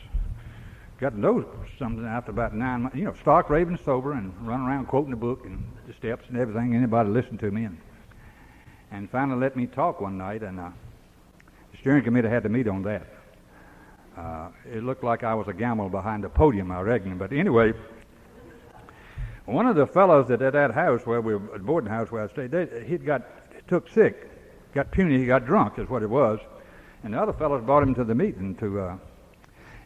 got 1.03 1.11
to 1.11 1.21
know 1.21 1.45
something 1.81 2.07
after 2.07 2.31
about 2.31 2.55
nine 2.55 2.83
months. 2.83 2.97
You 2.97 3.07
know, 3.07 3.15
stark 3.21 3.51
raving 3.51 3.77
sober 3.85 4.13
and 4.13 4.33
run 4.47 4.61
around 4.61 4.87
quoting 4.87 5.11
the 5.11 5.17
book 5.17 5.45
and 5.45 5.61
the 5.89 5.93
steps 5.95 6.29
and 6.29 6.39
everything. 6.39 6.77
Anybody 6.77 7.11
listen 7.11 7.37
to 7.39 7.51
me 7.51 7.65
and 7.65 7.77
and 8.93 9.11
finally 9.11 9.41
let 9.41 9.57
me 9.57 9.67
talk 9.67 10.01
one 10.01 10.17
night 10.17 10.45
and 10.45 10.61
uh, 10.61 10.71
the 11.73 11.79
steering 11.79 12.05
committee 12.05 12.29
had 12.29 12.45
to 12.45 12.49
meet 12.49 12.69
on 12.69 12.83
that. 12.83 13.07
Uh, 14.17 14.51
it 14.71 14.85
looked 14.85 15.03
like 15.03 15.25
I 15.25 15.35
was 15.35 15.49
a 15.49 15.53
gamble 15.53 15.89
behind 15.89 16.23
the 16.23 16.29
podium, 16.29 16.71
I 16.71 16.83
reckon. 16.83 17.19
But 17.19 17.33
anyway, 17.33 17.73
one 19.47 19.67
of 19.67 19.75
the 19.75 19.89
fellows 19.89 20.29
that 20.29 20.41
at 20.41 20.53
that 20.53 20.71
house 20.71 21.05
where 21.05 21.21
we 21.21 21.35
were, 21.35 21.59
boarding 21.59 21.91
house 21.91 22.13
where 22.13 22.23
I 22.23 22.29
stayed, 22.29 22.53
they, 22.53 22.85
he'd 22.87 23.05
got 23.05 23.23
took 23.67 23.89
sick, 23.89 24.31
got 24.73 24.93
puny, 24.93 25.19
he 25.19 25.27
got 25.27 25.47
drunk, 25.47 25.81
is 25.81 25.89
what 25.89 26.05
it 26.05 26.11
was. 26.11 26.39
And 27.03 27.15
the 27.15 27.21
other 27.21 27.33
fellows 27.33 27.65
brought 27.65 27.83
him 27.83 27.95
to 27.97 28.05
the 28.05 28.15
meeting 28.15 28.55
to 28.57 28.81
uh, 28.81 28.99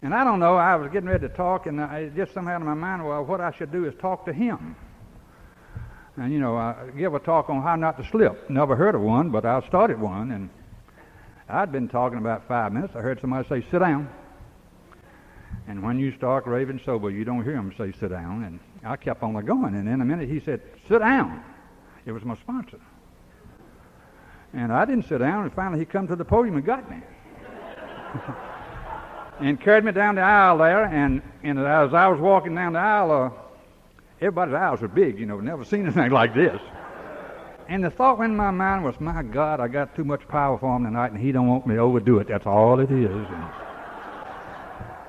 And 0.07 0.15
I 0.15 0.23
don't 0.23 0.39
know, 0.39 0.55
I 0.55 0.77
was 0.77 0.93
getting 0.93 1.09
ready 1.09 1.27
to 1.27 1.35
talk, 1.35 1.67
and 1.67 1.81
I, 1.81 2.11
just 2.11 2.33
somehow 2.33 2.59
in 2.59 2.65
my 2.65 2.75
mind, 2.75 3.05
well, 3.05 3.25
what 3.25 3.41
I 3.41 3.51
should 3.51 3.73
do 3.73 3.87
is 3.87 3.95
talk 4.01 4.25
to 4.27 4.33
him. 4.33 4.77
And, 6.17 6.33
you 6.33 6.39
know, 6.39 6.57
I 6.57 6.91
give 6.97 7.15
a 7.15 7.19
talk 7.19 7.51
on 7.51 7.61
how 7.61 7.75
not 7.75 7.99
to 8.01 8.09
slip. 8.09 8.49
Never 8.49 8.77
heard 8.77 8.95
of 8.95 9.01
one, 9.01 9.31
but 9.31 9.45
I 9.45 9.61
started 9.67 10.01
one, 10.01 10.31
and 10.31 10.49
I'd 11.49 11.73
been 11.73 11.89
talking 11.89 12.19
about 12.19 12.47
five 12.47 12.73
minutes. 12.73 12.95
I 12.95 13.01
heard 13.01 13.21
somebody 13.21 13.49
say, 13.49 13.67
sit 13.69 13.81
down. 13.81 14.09
And 15.67 15.83
when 15.83 15.99
you 15.99 16.13
start 16.13 16.47
raving 16.47 16.83
sober, 16.85 17.11
you 17.11 17.25
don't 17.25 17.43
hear 17.43 17.57
him 17.57 17.75
say, 17.77 17.91
sit 17.99 18.11
down. 18.11 18.45
And 18.45 18.61
I 18.85 18.95
kept 18.95 19.25
on 19.25 19.35
going. 19.45 19.75
And 19.75 19.89
in 19.89 20.01
a 20.01 20.05
minute, 20.05 20.29
he 20.29 20.39
said, 20.39 20.61
sit 20.87 21.01
down. 21.01 21.43
It 22.05 22.13
was 22.13 22.25
my 22.25 22.37
sponsor. 22.37 22.79
And 24.53 24.73
I 24.73 24.85
didn't 24.85 25.09
sit 25.09 25.19
down. 25.19 25.43
And 25.43 25.53
finally, 25.53 25.81
he 25.81 25.85
come 25.85 26.07
to 26.07 26.15
the 26.15 26.25
podium 26.25 26.55
and 26.55 26.65
got 26.65 26.89
me. 26.89 26.99
and 29.41 29.61
carried 29.61 29.85
me 29.85 29.93
down 29.93 30.15
the 30.15 30.23
aisle 30.23 30.59
there. 30.59 30.85
And, 30.85 31.23
and 31.43 31.59
as 31.59 31.95
I 31.95 32.09
was 32.09 32.21
walking 32.21 32.55
down 32.55 32.75
the 32.75 32.79
aisle, 32.79 33.11
uh, 33.11 33.31
everybody's 34.21 34.55
eyes 34.55 34.81
were 34.81 34.89
big, 34.89 35.19
you 35.19 35.27
know, 35.27 35.41
never 35.41 35.65
seen 35.65 35.83
anything 35.87 36.11
like 36.11 36.35
this. 36.35 36.61
And 37.69 37.83
the 37.83 37.91
thought 37.91 38.21
in 38.21 38.37
my 38.37 38.53
mind 38.53 38.85
was, 38.85 38.95
my 39.01 39.23
God, 39.23 39.59
I 39.59 39.67
got 39.69 39.97
too 39.97 40.05
much 40.05 40.27
power 40.29 40.57
for 40.59 40.77
him 40.77 40.85
tonight, 40.85 41.11
and 41.11 41.21
he 41.21 41.33
don't 41.33 41.49
want 41.49 41.67
me 41.67 41.75
to 41.75 41.81
overdo 41.81 42.19
it. 42.19 42.29
That's 42.29 42.47
all 42.47 42.79
it 42.79 42.91
is. 42.93 43.11
And, 43.11 43.51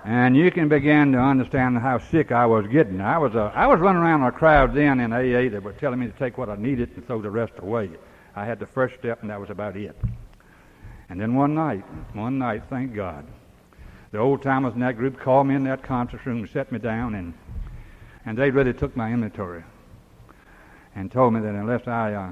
and 0.06 0.38
you 0.38 0.50
can 0.50 0.68
begin 0.68 1.12
to 1.12 1.20
understand 1.20 1.78
how 1.78 2.00
sick 2.00 2.32
I 2.32 2.48
was 2.48 2.66
getting. 2.66 3.00
I 3.00 3.18
was 3.18 3.36
uh, 3.36 3.52
I 3.54 3.68
was 3.68 3.80
running 3.80 4.02
around 4.02 4.22
in 4.22 4.28
a 4.28 4.32
crowd 4.32 4.74
then 4.74 5.00
in 5.02 5.14
AA 5.14 5.52
that 5.52 5.62
were 5.62 5.74
telling 5.74 6.00
me 6.00 6.08
to 6.08 6.14
take 6.14 6.38
what 6.38 6.50
I 6.50 6.56
needed 6.56 6.90
and 6.96 7.06
throw 7.06 7.22
the 7.22 7.30
rest 7.30 7.54
away. 7.60 7.92
I 8.36 8.46
had 8.46 8.58
the 8.58 8.66
first 8.66 8.96
step, 8.98 9.22
and 9.22 9.30
that 9.30 9.40
was 9.40 9.50
about 9.50 9.76
it. 9.76 9.96
And 11.10 11.20
then 11.20 11.36
one 11.36 11.54
night, 11.54 11.86
one 12.14 12.38
night, 12.38 12.64
thank 12.70 12.96
God, 12.96 13.28
the 14.18 14.24
old 14.24 14.41
timers 14.41 14.74
in 14.74 14.80
that 14.80 14.97
group 14.97 15.20
called 15.20 15.45
me 15.45 15.53
in 15.53 15.63
that 15.65 15.84
conference 15.84 16.26
room 16.26 16.47
set 16.51 16.72
me 16.72 16.80
down, 16.80 17.13
and 17.13 17.36
and 18.26 18.36
they 18.36 18.49
really 18.49 18.74
took 18.74 18.97
my 18.97 19.13
inventory 19.13 19.63
and 20.95 21.11
told 21.11 21.36
me 21.36 21.39
that 21.39 21.53
unless 21.53 21.88
I 21.88 22.13
uh, 22.13 22.32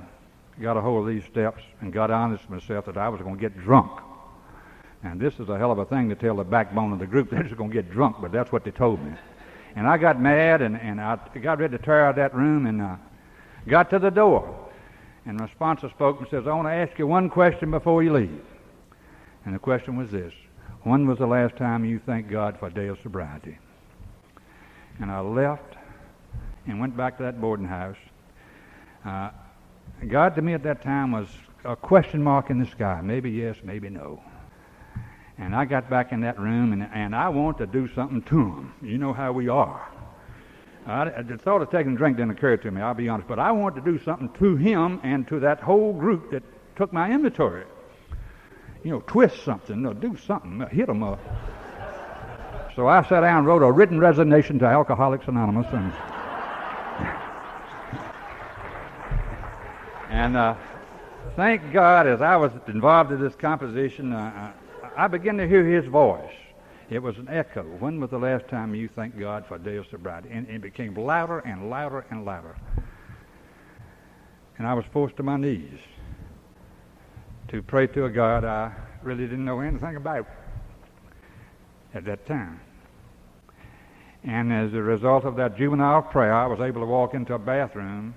got 0.60 0.78
a 0.78 0.82
hold 0.82 1.08
of 1.08 1.14
these 1.14 1.24
steps 1.26 1.62
and 1.82 1.94
got 1.94 2.10
honest 2.10 2.50
with 2.50 2.64
myself, 2.64 2.86
that 2.88 2.98
I 2.98 3.08
was 3.08 3.22
going 3.22 3.36
to 3.36 3.40
get 3.40 3.56
drunk. 3.60 4.02
And 5.04 5.22
this 5.22 5.40
is 5.40 5.48
a 5.48 5.60
hell 5.60 5.72
of 5.72 5.78
a 5.78 5.86
thing 5.86 6.10
to 6.10 6.16
tell 6.16 6.38
the 6.38 6.44
backbone 6.44 6.92
of 6.92 6.98
the 6.98 7.06
group 7.06 7.30
they're 7.30 7.44
just 7.44 7.56
going 7.56 7.70
to 7.70 7.76
get 7.76 7.92
drunk, 7.92 8.16
but 8.20 8.32
that's 8.32 8.52
what 8.52 8.64
they 8.64 8.72
told 8.72 9.00
me. 9.06 9.12
And 9.76 9.86
I 9.86 10.00
got 10.00 10.20
mad, 10.20 10.64
and, 10.64 10.82
and 10.82 11.00
I 11.00 11.20
got 11.40 11.60
ready 11.60 11.78
to 11.78 11.84
tear 11.84 12.08
out 12.08 12.16
that 12.16 12.34
room, 12.34 12.66
and 12.66 12.82
uh, 12.82 12.96
got 13.68 13.92
to 13.92 14.00
the 14.00 14.10
door. 14.10 14.72
And 15.28 15.40
my 15.40 15.48
sponsor 15.50 15.92
spoke 15.92 16.20
and 16.20 16.28
says, 16.30 16.48
I 16.48 16.54
want 16.56 16.68
to 16.68 16.74
ask 16.74 16.98
you 16.98 17.06
one 17.06 17.30
question 17.30 17.70
before 17.70 18.02
you 18.02 18.12
leave. 18.12 18.42
And 19.46 19.54
the 19.54 19.60
question 19.60 19.98
was 19.98 20.10
this 20.10 20.34
When 20.86 21.08
was 21.08 21.18
the 21.18 21.26
last 21.26 21.56
time 21.56 21.84
you 21.84 21.98
thanked 21.98 22.30
God 22.30 22.60
for 22.60 22.68
a 22.68 22.72
day 22.72 22.86
of 22.90 23.00
sobriety? 23.02 23.58
And 25.00 25.10
I 25.10 25.20
left 25.20 25.78
and 26.68 26.80
went 26.80 26.96
back 26.96 27.18
to 27.18 27.24
that 27.24 27.42
boarding 27.42 27.66
house. 27.66 27.98
Uh, 29.04 29.32
God 30.08 30.36
to 30.36 30.44
me 30.44 30.54
at 30.54 30.62
that 30.62 30.84
time 30.84 31.12
was 31.12 31.28
a 31.64 31.76
question 31.76 32.22
mark 32.22 32.52
in 32.52 32.60
the 32.60 32.68
sky. 32.68 33.02
Maybe 33.04 33.32
yes, 33.32 33.56
maybe 33.64 33.90
no. 33.90 34.22
And 35.40 35.56
I 35.56 35.66
got 35.66 35.90
back 35.90 36.12
in 36.12 36.22
that 36.22 36.40
room, 36.40 36.72
and, 36.72 36.88
and 36.94 37.16
I 37.16 37.30
wanted 37.30 37.66
to 37.66 37.80
do 37.82 37.92
something 37.96 38.22
to 38.22 38.38
him. 38.38 38.74
You 38.84 39.00
know 39.00 39.12
how 39.12 39.32
we 39.32 39.48
are. 39.48 39.90
I, 40.86 41.24
the 41.24 41.40
thought 41.40 41.64
of 41.64 41.72
taking 41.72 41.94
a 41.94 41.98
drink 41.98 42.18
didn't 42.18 42.38
occur 42.38 42.58
to 42.58 42.70
me, 42.70 42.80
I'll 42.82 42.94
be 42.94 43.10
honest, 43.10 43.28
but 43.28 43.40
I 43.40 43.52
wanted 43.52 43.84
to 43.84 43.92
do 43.92 44.04
something 44.04 44.30
to 44.38 44.56
him 44.56 45.00
and 45.02 45.28
to 45.30 45.40
that 45.40 45.62
whole 45.62 45.94
group 45.94 46.30
that 46.30 46.44
took 46.76 46.94
my 46.94 47.10
inventory. 47.10 47.66
You 48.86 48.92
know, 48.92 49.04
twist 49.08 49.44
something, 49.44 49.84
or 49.84 49.96
do 49.96 50.16
something, 50.16 50.64
hit 50.70 50.86
them 50.86 51.02
up. 51.02 51.20
So 52.76 52.88
I 52.88 53.02
sat 53.02 53.22
down 53.22 53.40
and 53.40 53.48
wrote 53.48 53.64
a 53.64 53.72
written 53.72 54.00
resignation 54.00 54.60
to 54.60 54.66
Alcoholics 54.66 55.28
Anonymous, 55.28 55.66
and 55.74 55.92
and 60.12 60.38
uh, 60.38 60.54
thank 61.36 61.74
God, 61.74 62.06
as 62.06 62.22
I 62.22 62.36
was 62.36 62.52
involved 62.68 63.12
in 63.12 63.20
this 63.20 63.34
composition, 63.34 64.14
uh, 64.14 64.54
I 64.96 65.08
began 65.08 65.38
to 65.38 65.48
hear 65.48 65.66
his 65.66 65.88
voice. 65.88 66.36
It 66.92 67.00
was 67.00 67.18
an 67.18 67.28
echo. 67.28 67.64
When 67.64 68.00
was 68.00 68.12
the 68.12 68.20
last 68.20 68.48
time 68.50 68.76
you 68.76 68.88
thanked 68.88 69.18
God 69.20 69.48
for 69.48 69.56
a 69.56 69.60
day 69.60 69.78
of 69.78 69.88
sobriety? 69.88 70.30
And 70.32 70.48
it 70.48 70.62
became 70.62 70.94
louder 70.94 71.40
and 71.40 71.72
louder 71.72 72.06
and 72.12 72.24
louder. 72.24 72.56
And 74.60 74.68
I 74.68 74.76
was 74.76 74.86
forced 74.94 75.18
to 75.18 75.24
my 75.24 75.38
knees 75.38 75.80
to 77.50 77.62
pray 77.62 77.88
to 77.88 78.06
a 78.06 78.10
God 78.10 78.44
I 78.44 78.74
really 79.04 79.26
didn't 79.26 79.46
know 79.46 79.60
anything 79.60 79.96
about 79.96 80.28
at 81.94 82.06
that 82.06 82.26
time. 82.26 82.60
And 84.24 84.52
as 84.52 84.74
a 84.74 84.82
result 84.82 85.24
of 85.24 85.36
that 85.36 85.56
juvenile 85.58 86.02
prayer, 86.02 86.34
I 86.34 86.48
was 86.48 86.60
able 86.60 86.82
to 86.82 86.88
walk 86.88 87.14
into 87.14 87.36
a 87.36 87.40
bathroom 87.40 88.16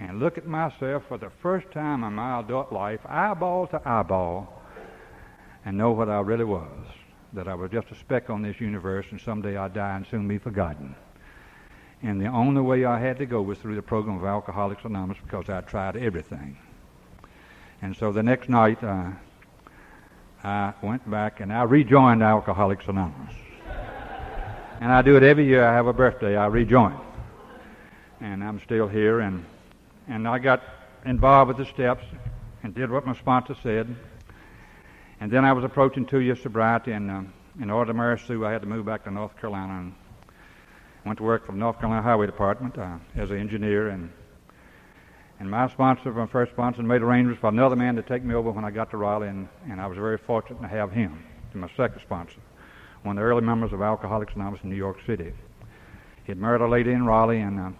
and 0.00 0.18
look 0.18 0.38
at 0.38 0.46
myself 0.46 1.04
for 1.06 1.18
the 1.18 1.30
first 1.42 1.70
time 1.70 2.02
in 2.04 2.14
my 2.14 2.40
adult 2.40 2.72
life, 2.72 3.00
eyeball 3.04 3.66
to 3.68 3.80
eyeball, 3.88 4.62
and 5.64 5.76
know 5.76 5.92
what 5.92 6.08
I 6.08 6.20
really 6.20 6.44
was 6.44 6.86
that 7.34 7.48
I 7.48 7.54
was 7.54 7.70
just 7.70 7.90
a 7.90 7.94
speck 7.94 8.28
on 8.30 8.42
this 8.42 8.60
universe 8.60 9.06
and 9.10 9.20
someday 9.20 9.56
I'd 9.56 9.74
die 9.74 9.96
and 9.96 10.06
soon 10.06 10.28
be 10.28 10.38
forgotten. 10.38 10.94
And 12.02 12.20
the 12.20 12.26
only 12.26 12.60
way 12.60 12.84
I 12.84 12.98
had 12.98 13.18
to 13.18 13.26
go 13.26 13.40
was 13.42 13.58
through 13.58 13.76
the 13.76 13.82
program 13.82 14.16
of 14.16 14.24
Alcoholics 14.24 14.84
Anonymous 14.84 15.18
because 15.24 15.48
I 15.48 15.60
tried 15.60 15.96
everything. 15.96 16.58
And 17.82 17.96
so 17.96 18.12
the 18.12 18.22
next 18.22 18.48
night, 18.48 18.80
uh, 18.84 19.10
I 20.44 20.72
went 20.82 21.10
back 21.10 21.40
and 21.40 21.52
I 21.52 21.64
rejoined 21.64 22.22
Alcoholics 22.22 22.86
Anonymous. 22.86 23.34
and 24.80 24.92
I 24.92 25.02
do 25.02 25.16
it 25.16 25.24
every 25.24 25.46
year. 25.46 25.64
I 25.64 25.74
have 25.74 25.88
a 25.88 25.92
birthday, 25.92 26.36
I 26.36 26.46
rejoin. 26.46 26.96
And 28.20 28.44
I'm 28.44 28.60
still 28.60 28.86
here, 28.86 29.18
and, 29.18 29.44
and 30.06 30.28
I 30.28 30.38
got 30.38 30.62
involved 31.04 31.48
with 31.48 31.56
the 31.56 31.66
steps 31.66 32.04
and 32.62 32.72
did 32.72 32.88
what 32.88 33.04
my 33.04 33.16
sponsor 33.16 33.56
said. 33.64 33.92
And 35.18 35.28
then 35.28 35.44
I 35.44 35.52
was 35.52 35.64
approaching 35.64 36.06
two 36.06 36.20
years 36.20 36.40
sobriety, 36.40 36.92
and 36.92 37.10
uh, 37.10 37.22
in 37.60 37.68
order 37.68 37.92
to 37.92 37.98
marry 37.98 38.16
Sue, 38.16 38.46
I 38.46 38.52
had 38.52 38.62
to 38.62 38.68
move 38.68 38.86
back 38.86 39.02
to 39.04 39.10
North 39.10 39.36
Carolina 39.40 39.80
and 39.80 39.94
went 41.04 41.18
to 41.18 41.24
work 41.24 41.46
for 41.46 41.52
the 41.52 41.58
North 41.58 41.80
Carolina 41.80 42.02
Highway 42.02 42.26
Department 42.26 42.78
uh, 42.78 42.98
as 43.16 43.32
an 43.32 43.38
engineer. 43.38 43.88
And 43.88 44.12
and 45.42 45.50
my 45.50 45.68
sponsor, 45.68 46.12
my 46.12 46.26
first 46.26 46.52
sponsor, 46.52 46.84
made 46.84 47.02
arrangements 47.02 47.40
for 47.40 47.48
another 47.48 47.74
man 47.74 47.96
to 47.96 48.02
take 48.02 48.22
me 48.22 48.32
over 48.32 48.52
when 48.52 48.64
I 48.64 48.70
got 48.70 48.92
to 48.92 48.96
Raleigh, 48.96 49.26
and, 49.26 49.48
and 49.68 49.80
I 49.80 49.88
was 49.88 49.98
very 49.98 50.16
fortunate 50.16 50.62
to 50.62 50.68
have 50.68 50.92
him 50.92 51.26
my 51.54 51.68
second 51.76 52.00
sponsor, 52.00 52.38
one 53.02 53.18
of 53.18 53.20
the 53.20 53.26
early 53.26 53.42
members 53.42 53.72
of 53.72 53.82
Alcoholics 53.82 54.34
Anonymous 54.36 54.62
in 54.62 54.70
New 54.70 54.76
York 54.76 54.98
City. 55.04 55.32
He 56.22 56.30
had 56.30 56.38
married 56.38 56.60
a 56.60 56.68
lady 56.68 56.92
in 56.92 57.04
Raleigh, 57.04 57.40
and 57.40 57.58
uh, 57.58 57.70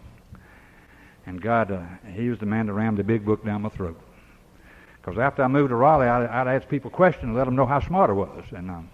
and 1.25 1.41
God, 1.41 1.71
uh, 1.71 1.83
he 2.13 2.31
was 2.31 2.41
the 2.41 2.47
man 2.47 2.67
to 2.67 2.73
ram 2.73 2.97
the 2.97 3.05
big 3.05 3.25
book 3.25 3.45
down 3.45 3.63
my 3.63 3.69
throat. 3.69 4.01
Because 5.01 5.17
after 5.21 5.45
I 5.45 5.47
moved 5.47 5.69
to 5.69 5.77
Raleigh, 5.77 6.09
I'd, 6.09 6.27
I'd, 6.29 6.49
ask 6.49 6.69
people 6.69 6.91
questions 6.91 7.27
and 7.27 7.37
let 7.37 7.45
them 7.45 7.55
know 7.55 7.67
how 7.67 7.79
smart 7.79 8.11
I 8.11 8.15
was. 8.15 8.45
And, 8.51 8.73
um, 8.73 8.91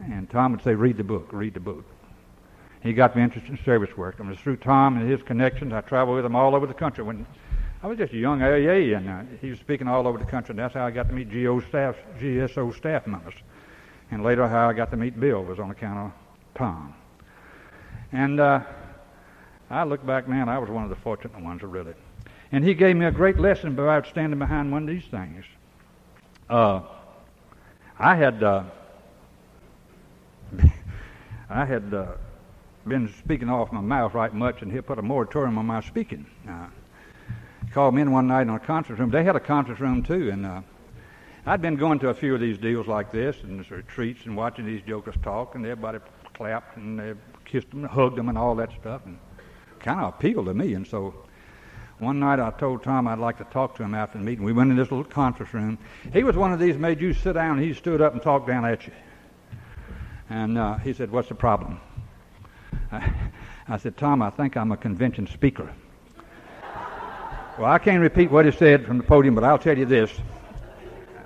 and 0.00 0.30
Tom 0.30 0.52
would 0.52 0.62
say, 0.62 0.76
read 0.76 0.96
the 0.96 1.02
book, 1.02 1.30
read 1.32 1.54
the 1.54 1.60
book. 1.60 1.84
He 2.84 2.92
got 2.92 3.16
me 3.16 3.22
interested 3.24 3.50
in 3.50 3.58
service 3.64 3.96
work. 3.96 4.20
And 4.20 4.28
it 4.28 4.30
was 4.30 4.38
through 4.38 4.58
Tom 4.58 4.96
and 4.96 5.10
his 5.10 5.22
connections. 5.24 5.72
I 5.72 5.80
traveled 5.80 6.14
with 6.14 6.24
him 6.24 6.36
all 6.36 6.54
over 6.54 6.68
the 6.68 6.74
country. 6.74 7.02
When 7.02 7.26
I 7.82 7.86
was 7.86 7.96
just 7.96 8.12
a 8.12 8.16
young 8.16 8.42
AA, 8.42 8.94
and 8.96 9.08
uh, 9.08 9.22
he 9.40 9.48
was 9.48 9.58
speaking 9.58 9.88
all 9.88 10.06
over 10.06 10.18
the 10.18 10.26
country. 10.26 10.54
That's 10.54 10.74
how 10.74 10.84
I 10.84 10.90
got 10.90 11.08
to 11.08 11.14
meet 11.14 11.32
GO 11.32 11.60
staff, 11.60 11.96
GSO 12.20 12.76
staff 12.76 13.06
members. 13.06 13.34
And 14.10 14.22
later, 14.22 14.46
how 14.46 14.68
I 14.68 14.74
got 14.74 14.90
to 14.90 14.98
meet 14.98 15.18
Bill 15.18 15.42
was 15.42 15.58
on 15.58 15.70
account 15.70 15.98
of 15.98 16.12
Tom. 16.54 16.94
And 18.12 18.38
uh, 18.38 18.60
I 19.70 19.84
look 19.84 20.04
back 20.04 20.28
now, 20.28 20.42
and 20.42 20.50
I 20.50 20.58
was 20.58 20.68
one 20.68 20.84
of 20.84 20.90
the 20.90 20.96
fortunate 20.96 21.40
ones, 21.40 21.62
really. 21.62 21.94
And 22.52 22.62
he 22.64 22.74
gave 22.74 22.96
me 22.96 23.06
a 23.06 23.10
great 23.10 23.38
lesson 23.38 23.68
about 23.68 24.06
standing 24.08 24.38
behind 24.38 24.70
one 24.70 24.82
of 24.82 24.88
these 24.88 25.06
things. 25.10 25.44
Uh, 26.50 26.82
I 27.98 28.14
had 28.14 28.42
uh, 28.42 28.64
I 31.48 31.64
had 31.64 31.94
uh, 31.94 32.06
been 32.86 33.10
speaking 33.20 33.48
off 33.48 33.72
my 33.72 33.80
mouth 33.80 34.12
right 34.12 34.34
much, 34.34 34.60
and 34.60 34.70
he 34.70 34.80
put 34.82 34.98
a 34.98 35.02
moratorium 35.02 35.56
on 35.56 35.66
my 35.66 35.80
speaking. 35.80 36.26
Uh, 36.46 36.66
called 37.72 37.94
me 37.94 38.02
in 38.02 38.10
one 38.10 38.26
night 38.26 38.42
in 38.42 38.50
a 38.50 38.58
conference 38.58 38.98
room. 38.98 39.10
They 39.10 39.24
had 39.24 39.36
a 39.36 39.40
conference 39.40 39.80
room 39.80 40.02
too, 40.02 40.30
and 40.30 40.44
uh, 40.44 40.62
I'd 41.46 41.62
been 41.62 41.76
going 41.76 41.98
to 42.00 42.08
a 42.08 42.14
few 42.14 42.34
of 42.34 42.40
these 42.40 42.58
deals 42.58 42.86
like 42.86 43.12
this 43.12 43.36
and 43.42 43.68
retreats 43.70 44.26
and 44.26 44.36
watching 44.36 44.66
these 44.66 44.82
jokers 44.82 45.14
talk, 45.22 45.54
and 45.54 45.64
everybody 45.64 45.98
clapped 46.34 46.76
and 46.76 46.98
they 46.98 47.14
kissed 47.44 47.70
them 47.70 47.84
and 47.84 47.90
hugged 47.90 48.16
them 48.16 48.28
and 48.28 48.36
all 48.36 48.54
that 48.56 48.72
stuff, 48.80 49.02
and 49.06 49.18
kind 49.78 50.00
of 50.00 50.14
appealed 50.14 50.46
to 50.46 50.54
me. 50.54 50.74
And 50.74 50.86
so 50.86 51.14
one 51.98 52.18
night 52.18 52.40
I 52.40 52.50
told 52.50 52.82
Tom 52.82 53.06
I'd 53.06 53.18
like 53.18 53.38
to 53.38 53.44
talk 53.44 53.76
to 53.76 53.82
him 53.82 53.94
after 53.94 54.18
the 54.18 54.24
meeting. 54.24 54.44
We 54.44 54.52
went 54.52 54.70
in 54.70 54.76
this 54.76 54.90
little 54.90 55.04
conference 55.04 55.54
room. 55.54 55.78
He 56.12 56.24
was 56.24 56.36
one 56.36 56.52
of 56.52 56.58
these 56.58 56.76
made 56.76 57.00
you 57.00 57.12
sit 57.12 57.34
down. 57.34 57.58
And 57.58 57.66
he 57.66 57.74
stood 57.74 58.00
up 58.00 58.14
and 58.14 58.22
talked 58.22 58.46
down 58.46 58.64
at 58.64 58.86
you. 58.86 58.92
And 60.28 60.56
uh, 60.56 60.78
he 60.78 60.92
said, 60.92 61.10
What's 61.10 61.28
the 61.28 61.34
problem? 61.34 61.80
I, 62.90 63.12
I 63.68 63.76
said, 63.76 63.96
Tom, 63.96 64.22
I 64.22 64.30
think 64.30 64.56
I'm 64.56 64.72
a 64.72 64.76
convention 64.76 65.26
speaker. 65.26 65.72
Well, 67.60 67.70
I 67.70 67.78
can't 67.78 68.00
repeat 68.00 68.30
what 68.30 68.46
he 68.46 68.52
said 68.52 68.86
from 68.86 68.96
the 68.96 69.04
podium, 69.04 69.34
but 69.34 69.44
I'll 69.44 69.58
tell 69.58 69.76
you 69.76 69.84
this. 69.84 70.10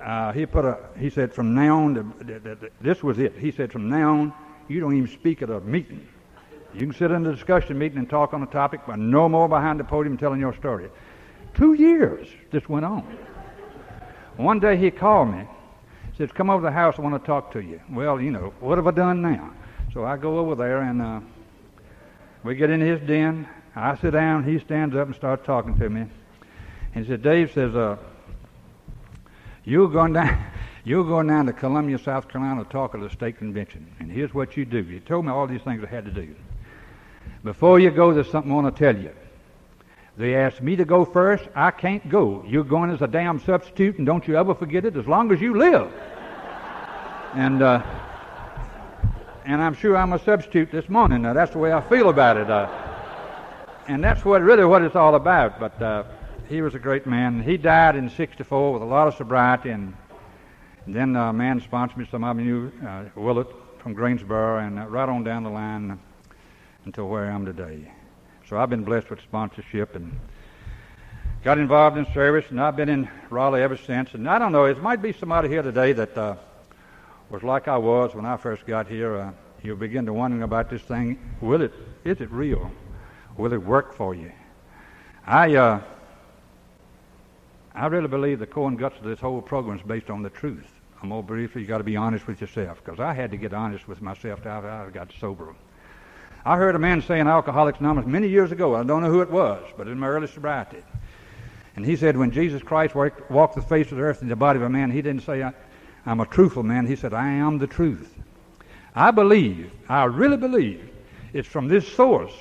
Uh, 0.03 0.33
he 0.33 0.45
put 0.45 0.65
a. 0.65 0.77
He 0.99 1.09
said, 1.09 1.33
from 1.33 1.55
now 1.55 1.85
on, 1.85 1.93
the, 1.93 2.71
this 2.81 3.01
was 3.01 3.19
it. 3.19 3.37
He 3.37 3.51
said, 3.51 3.71
from 3.71 3.87
now 3.87 4.11
on, 4.11 4.33
you 4.67 4.81
don't 4.81 4.97
even 4.97 5.09
speak 5.09 5.41
at 5.41 5.49
a 5.49 5.61
meeting. 5.61 6.05
You 6.73 6.81
can 6.81 6.93
sit 6.93 7.09
in 7.09 7.25
a 7.25 7.33
discussion 7.33 7.77
meeting 7.77 7.99
and 7.99 8.09
talk 8.09 8.33
on 8.33 8.43
a 8.43 8.47
topic, 8.47 8.81
but 8.85 8.99
no 8.99 9.29
more 9.29 9.47
behind 9.47 9.79
the 9.79 9.85
podium 9.85 10.17
telling 10.17 10.41
your 10.41 10.53
story. 10.53 10.89
Two 11.53 11.73
years 11.73 12.27
this 12.51 12.67
went 12.67 12.83
on. 12.83 13.17
One 14.35 14.59
day 14.59 14.75
he 14.75 14.91
called 14.91 15.29
me. 15.29 15.47
Says, 16.17 16.33
Come 16.33 16.49
over 16.49 16.63
to 16.63 16.65
the 16.65 16.71
house, 16.71 16.95
I 16.99 17.01
want 17.01 17.15
to 17.15 17.25
talk 17.25 17.53
to 17.53 17.61
you. 17.61 17.79
Well, 17.89 18.19
you 18.19 18.31
know, 18.31 18.53
what 18.59 18.77
have 18.77 18.87
I 18.87 18.91
done 18.91 19.21
now? 19.21 19.53
So 19.93 20.03
I 20.03 20.17
go 20.17 20.37
over 20.39 20.55
there 20.55 20.81
and 20.81 21.01
uh, 21.01 21.21
we 22.43 22.55
get 22.55 22.71
in 22.71 22.81
his 22.81 22.99
den. 23.07 23.47
I 23.73 23.95
sit 23.95 24.11
down, 24.11 24.43
he 24.43 24.59
stands 24.59 24.97
up 24.97 25.07
and 25.07 25.15
starts 25.15 25.45
talking 25.45 25.77
to 25.77 25.89
me. 25.89 26.07
And 26.95 27.05
he 27.05 27.11
said, 27.11 27.21
Dave 27.21 27.51
says, 27.51 27.75
uh, 27.75 27.97
you're 29.65 29.89
going 29.89 30.13
down 30.13 30.43
you're 30.85 31.03
going 31.03 31.27
down 31.27 31.47
to 31.47 31.53
Columbia, 31.53 31.97
South 31.97 32.27
Carolina 32.27 32.63
to 32.63 32.69
talk 32.69 32.95
at 32.95 33.01
the 33.01 33.09
state 33.09 33.37
convention. 33.37 33.91
And 33.99 34.11
here's 34.11 34.33
what 34.33 34.55
you 34.55 34.65
do. 34.65 34.83
You 34.83 34.99
told 34.99 35.25
me 35.25 35.31
all 35.31 35.47
these 35.47 35.61
things 35.61 35.83
I 35.83 35.87
had 35.87 36.05
to 36.05 36.11
do. 36.11 36.35
Before 37.43 37.79
you 37.79 37.91
go, 37.91 38.13
there's 38.13 38.29
something 38.29 38.51
I 38.51 38.55
want 38.55 38.75
to 38.75 38.79
tell 38.79 38.99
you. 38.99 39.11
They 40.17 40.35
asked 40.35 40.61
me 40.61 40.75
to 40.77 40.85
go 40.85 41.03
first. 41.03 41.43
I 41.55 41.71
can't 41.71 42.07
go. 42.07 42.45
You're 42.47 42.63
going 42.63 42.91
as 42.91 43.01
a 43.01 43.07
damn 43.07 43.39
substitute, 43.39 43.97
and 43.97 44.05
don't 44.05 44.27
you 44.27 44.37
ever 44.37 44.55
forget 44.55 44.85
it 44.85 44.95
as 44.95 45.07
long 45.07 45.31
as 45.31 45.41
you 45.41 45.57
live. 45.57 45.91
and 47.33 47.61
uh, 47.61 47.83
and 49.43 49.61
I'm 49.61 49.73
sure 49.73 49.97
I'm 49.97 50.13
a 50.13 50.19
substitute 50.19 50.71
this 50.71 50.87
morning. 50.87 51.23
Now 51.23 51.33
that's 51.33 51.51
the 51.51 51.57
way 51.57 51.73
I 51.73 51.81
feel 51.81 52.09
about 52.09 52.37
it. 52.37 52.49
Uh, 52.49 52.69
and 53.87 54.03
that's 54.03 54.23
what 54.23 54.41
really 54.41 54.65
what 54.65 54.83
it's 54.83 54.95
all 54.95 55.15
about. 55.15 55.59
But 55.59 55.81
uh, 55.81 56.03
he 56.47 56.61
was 56.61 56.75
a 56.75 56.79
great 56.79 57.05
man. 57.05 57.41
He 57.41 57.57
died 57.57 57.95
in 57.95 58.09
'64 58.09 58.73
with 58.73 58.81
a 58.81 58.85
lot 58.85 59.07
of 59.07 59.15
sobriety, 59.15 59.71
and 59.71 59.95
then 60.87 61.15
a 61.15 61.33
man 61.33 61.59
sponsored 61.61 61.97
me. 61.97 62.07
Some 62.09 62.23
of 62.23 62.39
you 62.39 62.45
knew 62.45 62.87
uh, 62.87 63.05
Willett 63.15 63.47
from 63.79 63.93
Greensboro, 63.93 64.59
and 64.59 64.79
uh, 64.79 64.85
right 64.87 65.09
on 65.09 65.23
down 65.23 65.43
the 65.43 65.49
line 65.49 65.99
until 66.85 67.07
where 67.07 67.25
I 67.25 67.33
am 67.33 67.45
today. 67.45 67.91
So 68.47 68.57
I've 68.57 68.69
been 68.69 68.83
blessed 68.83 69.09
with 69.09 69.21
sponsorship 69.21 69.95
and 69.95 70.19
got 71.43 71.57
involved 71.57 71.97
in 71.97 72.05
service, 72.13 72.45
and 72.49 72.61
I've 72.61 72.75
been 72.75 72.89
in 72.89 73.09
Raleigh 73.29 73.63
ever 73.63 73.77
since. 73.77 74.13
And 74.13 74.29
I 74.29 74.37
don't 74.37 74.51
know, 74.51 74.65
it 74.65 74.81
might 74.81 75.01
be 75.01 75.13
somebody 75.13 75.49
here 75.49 75.63
today 75.63 75.93
that 75.93 76.17
uh, 76.17 76.35
was 77.29 77.41
like 77.41 77.67
I 77.67 77.77
was 77.77 78.13
when 78.13 78.25
I 78.25 78.37
first 78.37 78.67
got 78.67 78.87
here. 78.87 79.17
Uh, 79.17 79.31
you'll 79.63 79.77
begin 79.77 80.05
to 80.05 80.13
wondering 80.13 80.43
about 80.43 80.69
this 80.69 80.83
thing. 80.83 81.19
Will 81.41 81.61
it? 81.61 81.73
Is 82.03 82.21
it 82.21 82.29
real? 82.29 82.71
Will 83.35 83.51
it 83.51 83.63
work 83.63 83.95
for 83.95 84.13
you? 84.13 84.31
I 85.25 85.55
uh, 85.55 85.81
I 87.75 87.87
really 87.87 88.07
believe 88.07 88.39
the 88.39 88.47
core 88.47 88.69
and 88.69 88.79
guts 88.79 88.97
of 88.97 89.03
this 89.03 89.19
whole 89.19 89.41
program 89.41 89.77
is 89.77 89.83
based 89.83 90.09
on 90.09 90.23
the 90.23 90.29
truth. 90.29 90.65
I'm 91.01 91.09
more 91.09 91.21
briefly, 91.21 91.61
you 91.61 91.67
got 91.67 91.79
to 91.79 91.83
be 91.83 91.97
honest 91.97 92.25
with 92.25 92.39
yourself 92.39 92.81
because 92.83 93.01
I 93.01 93.13
had 93.13 93.31
to 93.31 93.37
get 93.37 93.53
honest 93.53 93.85
with 93.87 94.01
myself 94.01 94.45
after 94.45 94.69
I 94.69 94.89
got 94.91 95.11
sober. 95.19 95.53
I 96.45 96.55
heard 96.55 96.75
a 96.75 96.79
man 96.79 97.01
say 97.01 97.19
in 97.19 97.27
Alcoholics 97.27 97.79
Anonymous 97.79 98.07
many 98.07 98.29
years 98.29 98.53
ago, 98.53 98.75
I 98.75 98.83
don't 98.83 99.01
know 99.01 99.11
who 99.11 99.21
it 99.21 99.29
was, 99.29 99.61
but 99.77 99.89
in 99.89 99.99
my 99.99 100.07
early 100.07 100.27
sobriety. 100.27 100.83
And 101.75 101.85
he 101.85 101.97
said, 101.97 102.15
when 102.15 102.31
Jesus 102.31 102.63
Christ 102.63 102.95
walked 102.95 103.55
the 103.55 103.61
face 103.61 103.91
of 103.91 103.97
the 103.97 104.03
earth 104.03 104.21
in 104.21 104.29
the 104.29 104.35
body 104.37 104.57
of 104.57 104.63
a 104.63 104.69
man, 104.69 104.89
he 104.89 105.01
didn't 105.01 105.23
say, 105.23 105.43
I'm 106.05 106.19
a 106.21 106.25
truthful 106.25 106.63
man. 106.63 106.87
He 106.87 106.95
said, 106.95 107.13
I 107.13 107.27
am 107.27 107.57
the 107.57 107.67
truth. 107.67 108.15
I 108.95 109.11
believe, 109.11 109.71
I 109.89 110.05
really 110.05 110.37
believe, 110.37 110.89
it's 111.33 111.47
from 111.47 111.67
this 111.67 111.85
source 111.85 112.31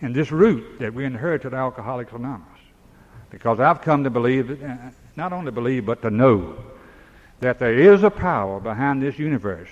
and 0.00 0.12
this 0.12 0.32
root 0.32 0.80
that 0.80 0.92
we 0.92 1.04
inherited 1.04 1.54
Alcoholics 1.54 2.12
Anonymous. 2.12 2.57
Because 3.30 3.60
I've 3.60 3.82
come 3.82 4.04
to 4.04 4.10
believe, 4.10 4.62
uh, 4.62 4.76
not 5.16 5.32
only 5.32 5.50
believe, 5.50 5.86
but 5.86 6.02
to 6.02 6.10
know 6.10 6.56
that 7.40 7.58
there 7.58 7.74
is 7.74 8.02
a 8.02 8.10
power 8.10 8.58
behind 8.60 9.02
this 9.02 9.18
universe 9.18 9.68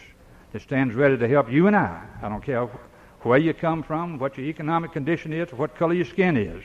that 0.52 0.62
stands 0.62 0.94
ready 0.94 1.16
to 1.16 1.28
help 1.28 1.50
you 1.50 1.66
and 1.66 1.76
I. 1.76 2.02
I 2.22 2.28
don't 2.28 2.42
care 2.42 2.66
where 3.22 3.38
you 3.38 3.52
come 3.54 3.82
from, 3.82 4.18
what 4.18 4.36
your 4.36 4.46
economic 4.46 4.92
condition 4.92 5.32
is, 5.32 5.52
what 5.52 5.74
color 5.76 5.94
your 5.94 6.04
skin 6.04 6.36
is. 6.36 6.62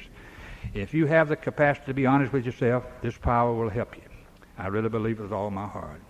If 0.74 0.94
you 0.94 1.08
have 1.08 1.30
the 1.30 1.36
capacity 1.36 1.88
to 1.88 1.94
be 1.94 2.06
honest 2.06 2.32
with 2.32 2.46
yourself, 2.46 2.84
this 3.02 3.18
power 3.18 3.54
will 3.54 3.70
help 3.70 3.96
you. 3.96 4.04
I 4.58 4.68
really 4.68 4.90
believe 4.90 5.20
it 5.20 5.24
with 5.24 5.32
all 5.32 5.50
my 5.50 5.68
heart. 5.68 6.02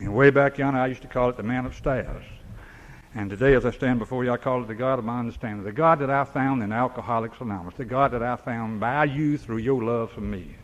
And 0.00 0.14
way 0.14 0.30
back 0.30 0.58
yonder, 0.58 0.78
I 0.78 0.86
used 0.86 1.02
to 1.02 1.08
call 1.08 1.30
it 1.30 1.36
the 1.36 1.42
man 1.42 1.66
of 1.66 1.74
stairs. 1.74 2.24
And 3.18 3.28
today, 3.28 3.54
as 3.54 3.66
I 3.66 3.72
stand 3.72 3.98
before 3.98 4.22
you, 4.22 4.30
I 4.30 4.36
call 4.36 4.62
it 4.62 4.68
the 4.68 4.76
God 4.76 5.00
of 5.00 5.04
my 5.04 5.18
understanding. 5.18 5.64
The 5.64 5.72
God 5.72 5.98
that 5.98 6.08
I 6.08 6.22
found 6.22 6.62
in 6.62 6.70
Alcoholics 6.70 7.40
Anonymous. 7.40 7.74
The 7.74 7.84
God 7.84 8.12
that 8.12 8.22
I 8.22 8.36
found 8.36 8.78
by 8.78 9.06
you 9.06 9.36
through 9.36 9.56
your 9.56 9.82
love 9.82 10.12
for 10.12 10.20
me. 10.20 10.54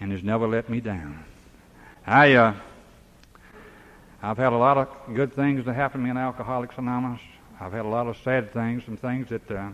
And 0.00 0.12
has 0.12 0.22
never 0.22 0.46
let 0.46 0.70
me 0.70 0.78
down. 0.78 1.24
I, 2.06 2.34
uh, 2.34 2.54
I've 4.22 4.38
had 4.38 4.52
a 4.52 4.56
lot 4.56 4.78
of 4.78 4.88
good 5.16 5.32
things 5.32 5.64
that 5.64 5.74
happened 5.74 6.02
to 6.02 6.04
me 6.04 6.10
in 6.10 6.16
Alcoholics 6.16 6.78
Anonymous. 6.78 7.20
I've 7.60 7.72
had 7.72 7.86
a 7.86 7.88
lot 7.88 8.06
of 8.06 8.16
sad 8.18 8.52
things 8.52 8.84
and 8.86 8.96
things 8.96 9.30
that 9.30 9.50
uh, 9.50 9.70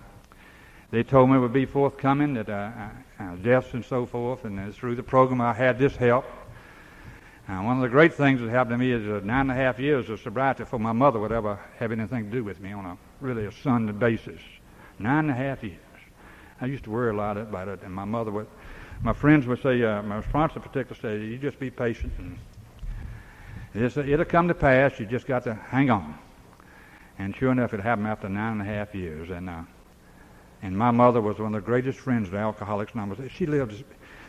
they 0.90 1.02
told 1.02 1.28
me 1.28 1.36
would 1.36 1.52
be 1.52 1.66
forthcoming, 1.66 2.32
that 2.32 2.48
uh, 2.48 2.70
uh, 3.20 3.22
uh 3.22 3.36
deaths 3.36 3.74
and 3.74 3.84
so 3.84 4.06
forth. 4.06 4.46
And 4.46 4.74
through 4.74 4.94
the 4.94 5.02
program, 5.02 5.42
I 5.42 5.52
had 5.52 5.78
this 5.78 5.96
help. 5.96 6.24
Uh, 7.50 7.60
one 7.62 7.74
of 7.74 7.82
the 7.82 7.88
great 7.88 8.14
things 8.14 8.40
that 8.40 8.48
happened 8.48 8.74
to 8.74 8.78
me 8.78 8.92
is 8.92 9.04
uh, 9.08 9.20
nine 9.24 9.50
and 9.50 9.50
a 9.50 9.54
half 9.54 9.76
years 9.80 10.08
of 10.08 10.20
sobriety 10.20 10.62
before 10.62 10.78
my 10.78 10.92
mother 10.92 11.18
would 11.18 11.32
ever 11.32 11.58
have 11.80 11.90
anything 11.90 12.26
to 12.26 12.30
do 12.30 12.44
with 12.44 12.60
me 12.60 12.70
on 12.70 12.86
a 12.86 12.96
really 13.20 13.44
a 13.44 13.50
Sunday 13.50 13.92
basis. 13.92 14.40
Nine 15.00 15.28
and 15.28 15.30
a 15.32 15.34
half 15.34 15.64
years. 15.64 15.80
I 16.60 16.66
used 16.66 16.84
to 16.84 16.90
worry 16.90 17.10
a 17.10 17.12
lot 17.12 17.36
about 17.36 17.66
it, 17.66 17.82
and 17.82 17.92
my 17.92 18.04
mother 18.04 18.30
would, 18.30 18.46
my 19.02 19.12
friends 19.12 19.48
would 19.48 19.60
say, 19.62 19.82
uh, 19.82 20.00
my 20.02 20.22
sponsor 20.22 20.60
particularly 20.60 21.00
said, 21.00 21.28
you 21.28 21.38
just 21.38 21.58
be 21.58 21.70
patient 21.70 22.12
and 22.18 22.38
it's, 23.74 23.96
it'll 23.96 24.24
come 24.24 24.46
to 24.46 24.54
pass. 24.54 25.00
You 25.00 25.06
just 25.06 25.26
got 25.26 25.42
to 25.44 25.54
hang 25.54 25.90
on. 25.90 26.16
And 27.18 27.34
sure 27.34 27.50
enough, 27.50 27.74
it 27.74 27.80
happened 27.80 28.06
after 28.06 28.28
nine 28.28 28.60
and 28.60 28.62
a 28.62 28.64
half 28.64 28.94
years. 28.94 29.28
And 29.30 29.50
uh, 29.50 29.62
and 30.62 30.76
my 30.76 30.90
mother 30.90 31.20
was 31.20 31.38
one 31.38 31.54
of 31.54 31.62
the 31.62 31.66
greatest 31.66 31.98
friends 31.98 32.28
of 32.28 32.34
Alcoholics 32.34 32.92
Anonymous. 32.92 33.32
She 33.32 33.46
lived 33.46 33.82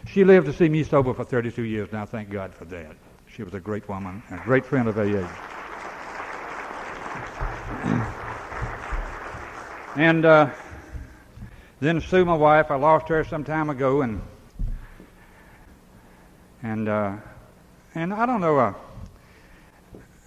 she 0.07 0.24
lived 0.24 0.47
to 0.47 0.53
see 0.53 0.69
me 0.69 0.84
sober 0.84 1.13
for 1.13 1.24
32 1.24 1.61
years. 1.63 1.91
Now, 1.91 2.05
thank 2.05 2.30
God 2.30 2.53
for 2.55 2.65
that. 2.65 2.95
She 3.36 3.43
was 3.43 3.53
a 3.53 3.59
great 3.61 3.88
woman, 3.88 4.21
a 4.29 4.38
great 4.43 4.65
friend 4.65 4.89
of 4.89 4.97
AA. 4.97 5.25
and 9.95 10.25
uh, 10.25 10.49
then 11.79 12.01
Sue, 12.01 12.25
my 12.25 12.36
wife, 12.36 12.69
I 12.71 12.75
lost 12.75 13.07
her 13.07 13.23
some 13.23 13.45
time 13.45 13.69
ago, 13.69 14.01
and 14.01 14.21
and 16.61 16.89
uh, 16.89 17.15
and 17.95 18.13
I 18.13 18.25
don't 18.25 18.41
know. 18.41 18.59
Uh, 18.59 18.73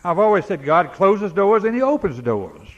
I've 0.02 0.18
always 0.18 0.46
said 0.46 0.64
God 0.64 0.92
closes 0.94 1.32
doors 1.32 1.64
and 1.64 1.74
He 1.74 1.82
opens 1.82 2.20
doors. 2.20 2.68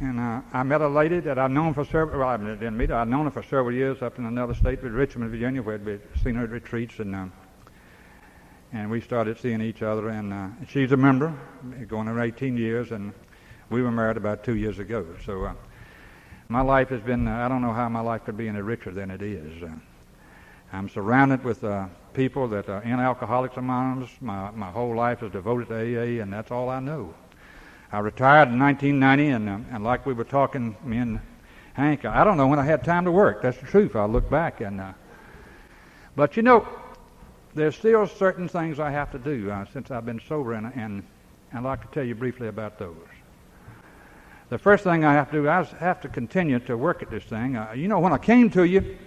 And 0.00 0.18
uh, 0.18 0.40
I 0.52 0.62
met 0.62 0.80
a 0.80 0.88
lady 0.88 1.20
that 1.20 1.38
I've 1.38 1.50
known 1.50 1.74
for 1.74 1.84
several, 1.84 2.20
well, 2.20 2.28
I 2.28 2.36
didn't 2.36 2.76
meet 2.76 2.88
her, 2.88 2.96
I've 2.96 3.08
known 3.08 3.26
her 3.26 3.30
for 3.30 3.42
several 3.42 3.72
years 3.72 4.00
up 4.00 4.18
in 4.18 4.24
another 4.24 4.54
state, 4.54 4.82
Richmond, 4.82 5.30
Virginia, 5.30 5.60
where 5.60 5.74
I'd 5.74 6.00
seen 6.22 6.36
her 6.36 6.44
at 6.44 6.50
retreats. 6.50 7.00
And, 7.00 7.14
uh, 7.14 7.26
and 8.72 8.90
we 8.90 9.00
started 9.00 9.38
seeing 9.38 9.60
each 9.60 9.82
other. 9.82 10.08
And 10.08 10.32
uh, 10.32 10.48
she's 10.68 10.92
a 10.92 10.96
member, 10.96 11.34
going 11.88 12.08
on 12.08 12.20
18 12.20 12.56
years, 12.56 12.92
and 12.92 13.12
we 13.68 13.82
were 13.82 13.90
married 13.90 14.16
about 14.16 14.44
two 14.44 14.56
years 14.56 14.78
ago. 14.78 15.06
So 15.24 15.44
uh, 15.44 15.54
my 16.48 16.60
life 16.60 16.88
has 16.90 17.00
been, 17.00 17.26
uh, 17.26 17.44
I 17.44 17.48
don't 17.48 17.62
know 17.62 17.72
how 17.72 17.88
my 17.88 18.00
life 18.00 18.24
could 18.24 18.36
be 18.36 18.48
any 18.48 18.60
richer 18.60 18.90
than 18.90 19.10
it 19.10 19.22
is. 19.22 19.62
Uh, 19.62 19.70
I'm 20.72 20.88
surrounded 20.88 21.42
with 21.42 21.64
uh, 21.64 21.86
people 22.14 22.46
that 22.48 22.68
are 22.68 22.82
in 22.82 23.00
Alcoholics 23.00 23.56
Anonymous. 23.56 24.10
My, 24.20 24.50
my 24.50 24.70
whole 24.70 24.94
life 24.94 25.22
is 25.22 25.32
devoted 25.32 25.68
to 25.68 25.74
AA, 25.74 26.22
and 26.22 26.32
that's 26.32 26.50
all 26.50 26.68
I 26.68 26.80
know. 26.80 27.14
I 27.92 27.98
retired 27.98 28.50
in 28.50 28.58
1990, 28.58 29.28
and, 29.28 29.48
uh, 29.48 29.74
and 29.74 29.84
like 29.84 30.06
we 30.06 30.12
were 30.12 30.24
talking, 30.24 30.76
me 30.84 30.98
and 30.98 31.20
Hank, 31.74 32.04
I 32.04 32.24
don't 32.24 32.36
know 32.36 32.46
when 32.46 32.58
I 32.58 32.64
had 32.64 32.84
time 32.84 33.04
to 33.04 33.12
work. 33.12 33.42
That's 33.42 33.58
the 33.58 33.66
truth. 33.66 33.96
I 33.96 34.04
look 34.04 34.28
back, 34.28 34.60
and 34.60 34.80
uh, 34.80 34.92
but 36.14 36.36
you 36.36 36.42
know, 36.42 36.68
there's 37.54 37.76
still 37.76 38.06
certain 38.06 38.48
things 38.48 38.78
I 38.78 38.90
have 38.90 39.10
to 39.12 39.18
do 39.18 39.50
uh, 39.50 39.64
since 39.72 39.90
I've 39.90 40.06
been 40.06 40.20
sober, 40.28 40.52
and, 40.52 40.72
and 40.74 41.02
I'd 41.52 41.64
like 41.64 41.82
to 41.82 41.88
tell 41.94 42.04
you 42.04 42.14
briefly 42.14 42.48
about 42.48 42.78
those. 42.78 42.96
The 44.50 44.58
first 44.58 44.84
thing 44.84 45.04
I 45.04 45.12
have 45.12 45.30
to 45.30 45.42
do, 45.42 45.48
I 45.48 45.62
have 45.78 46.00
to 46.00 46.08
continue 46.08 46.58
to 46.60 46.76
work 46.76 47.02
at 47.02 47.10
this 47.10 47.24
thing. 47.24 47.56
Uh, 47.56 47.72
you 47.72 47.88
know, 47.88 48.00
when 48.00 48.12
I 48.12 48.18
came 48.18 48.50
to 48.50 48.64
you, 48.64 48.98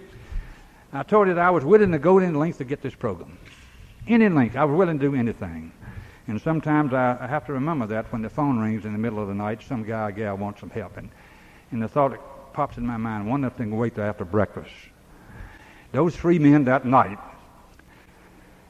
I 0.92 1.02
told 1.02 1.28
you 1.28 1.34
that 1.34 1.44
I 1.44 1.50
was 1.50 1.64
willing 1.64 1.92
to 1.92 1.98
go 1.98 2.18
any 2.18 2.34
length 2.34 2.58
to 2.58 2.64
get 2.64 2.80
this 2.80 2.94
program. 2.94 3.36
Any 4.06 4.28
length. 4.28 4.56
I 4.56 4.64
was 4.64 4.76
willing 4.76 4.98
to 4.98 5.10
do 5.10 5.14
anything. 5.14 5.72
And 6.26 6.40
sometimes 6.40 6.94
I, 6.94 7.18
I 7.20 7.26
have 7.26 7.44
to 7.46 7.52
remember 7.52 7.86
that 7.88 8.10
when 8.12 8.22
the 8.22 8.30
phone 8.30 8.58
rings 8.58 8.84
in 8.84 8.92
the 8.92 8.98
middle 8.98 9.20
of 9.20 9.28
the 9.28 9.34
night, 9.34 9.62
some 9.62 9.82
guy 9.82 10.08
or 10.08 10.12
gal 10.12 10.36
wants 10.36 10.60
some 10.60 10.70
help. 10.70 10.96
And, 10.96 11.10
and 11.70 11.82
the 11.82 11.88
thought 11.88 12.12
that 12.12 12.52
pops 12.52 12.78
in 12.78 12.86
my 12.86 12.96
mind, 12.96 13.28
one 13.28 13.44
of 13.44 13.56
them 13.56 13.70
can 13.70 13.78
wait 13.78 13.96
till 13.96 14.04
after 14.04 14.24
breakfast. 14.24 14.70
Those 15.92 16.16
three 16.16 16.38
men 16.38 16.64
that 16.64 16.86
night, 16.86 17.18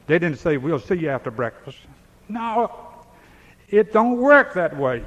they 0.06 0.18
didn't 0.18 0.38
say, 0.38 0.56
we'll 0.56 0.78
see 0.78 0.96
you 0.96 1.08
after 1.08 1.30
breakfast. 1.30 1.78
No, 2.28 2.70
it 3.68 3.92
don't 3.92 4.18
work 4.18 4.54
that 4.54 4.76
way. 4.76 5.04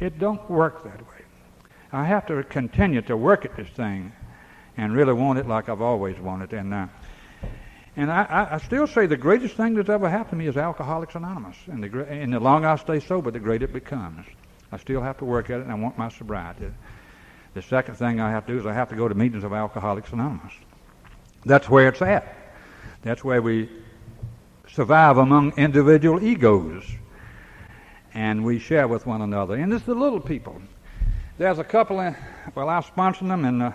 It 0.00 0.18
don't 0.18 0.48
work 0.50 0.84
that 0.84 1.00
way. 1.00 1.24
I 1.92 2.04
have 2.04 2.26
to 2.26 2.42
continue 2.44 3.02
to 3.02 3.16
work 3.16 3.44
at 3.44 3.56
this 3.56 3.68
thing 3.68 4.12
and 4.76 4.94
really 4.94 5.14
want 5.14 5.38
it 5.38 5.48
like 5.48 5.68
I've 5.68 5.80
always 5.80 6.18
wanted. 6.18 6.52
And 6.52 6.74
uh, 6.74 6.86
And 7.96 8.12
I, 8.12 8.48
I, 8.52 8.58
still 8.58 8.86
say 8.86 9.06
the 9.06 9.16
greatest 9.16 9.56
thing 9.56 9.74
that's 9.74 9.88
ever 9.88 10.08
happened 10.08 10.30
to 10.30 10.36
me 10.36 10.46
is 10.46 10.58
Alcoholics 10.58 11.14
Anonymous. 11.14 11.56
And 11.66 11.82
the, 11.82 12.04
and 12.06 12.32
the 12.32 12.40
longer 12.40 12.68
I 12.68 12.76
stay 12.76 13.00
sober, 13.00 13.30
the 13.30 13.40
greater 13.40 13.64
it 13.64 13.72
becomes. 13.72 14.26
I 14.70 14.76
still 14.76 15.00
have 15.00 15.16
to 15.18 15.24
work 15.24 15.48
at 15.48 15.60
it, 15.60 15.62
and 15.62 15.72
I 15.72 15.76
want 15.76 15.96
my 15.96 16.10
sobriety. 16.10 16.66
The 17.54 17.62
second 17.62 17.94
thing 17.94 18.20
I 18.20 18.30
have 18.30 18.44
to 18.46 18.52
do 18.52 18.58
is 18.58 18.66
I 18.66 18.74
have 18.74 18.90
to 18.90 18.96
go 18.96 19.08
to 19.08 19.14
meetings 19.14 19.44
of 19.44 19.54
Alcoholics 19.54 20.12
Anonymous. 20.12 20.52
That's 21.46 21.70
where 21.70 21.88
it's 21.88 22.02
at. 22.02 22.36
That's 23.00 23.24
where 23.24 23.40
we 23.40 23.70
survive 24.76 25.16
among 25.16 25.56
individual 25.56 26.22
egos. 26.22 26.84
And 28.12 28.44
we 28.44 28.58
share 28.58 28.86
with 28.86 29.06
one 29.06 29.22
another. 29.22 29.54
And 29.54 29.72
it's 29.72 29.86
the 29.86 29.94
little 29.94 30.20
people. 30.20 30.60
There's 31.38 31.58
a 31.58 31.64
couple, 31.64 32.00
in, 32.00 32.14
well, 32.54 32.68
I 32.68 32.82
sponsor 32.82 33.26
them, 33.26 33.46
and 33.46 33.62
uh, 33.62 33.72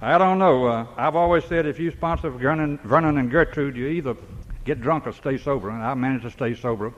I 0.00 0.16
don't 0.16 0.38
know. 0.38 0.66
Uh, 0.66 0.86
I've 0.96 1.16
always 1.16 1.44
said 1.44 1.66
if 1.66 1.78
you 1.78 1.90
sponsor 1.90 2.30
Vernon, 2.30 2.78
Vernon 2.78 3.18
and 3.18 3.30
Gertrude, 3.30 3.76
you 3.76 3.88
either 3.88 4.16
get 4.64 4.80
drunk 4.80 5.06
or 5.06 5.12
stay 5.12 5.36
sober. 5.36 5.68
And 5.68 5.82
I 5.82 5.92
managed 5.92 6.24
to 6.24 6.30
stay 6.30 6.54
sober. 6.54 6.94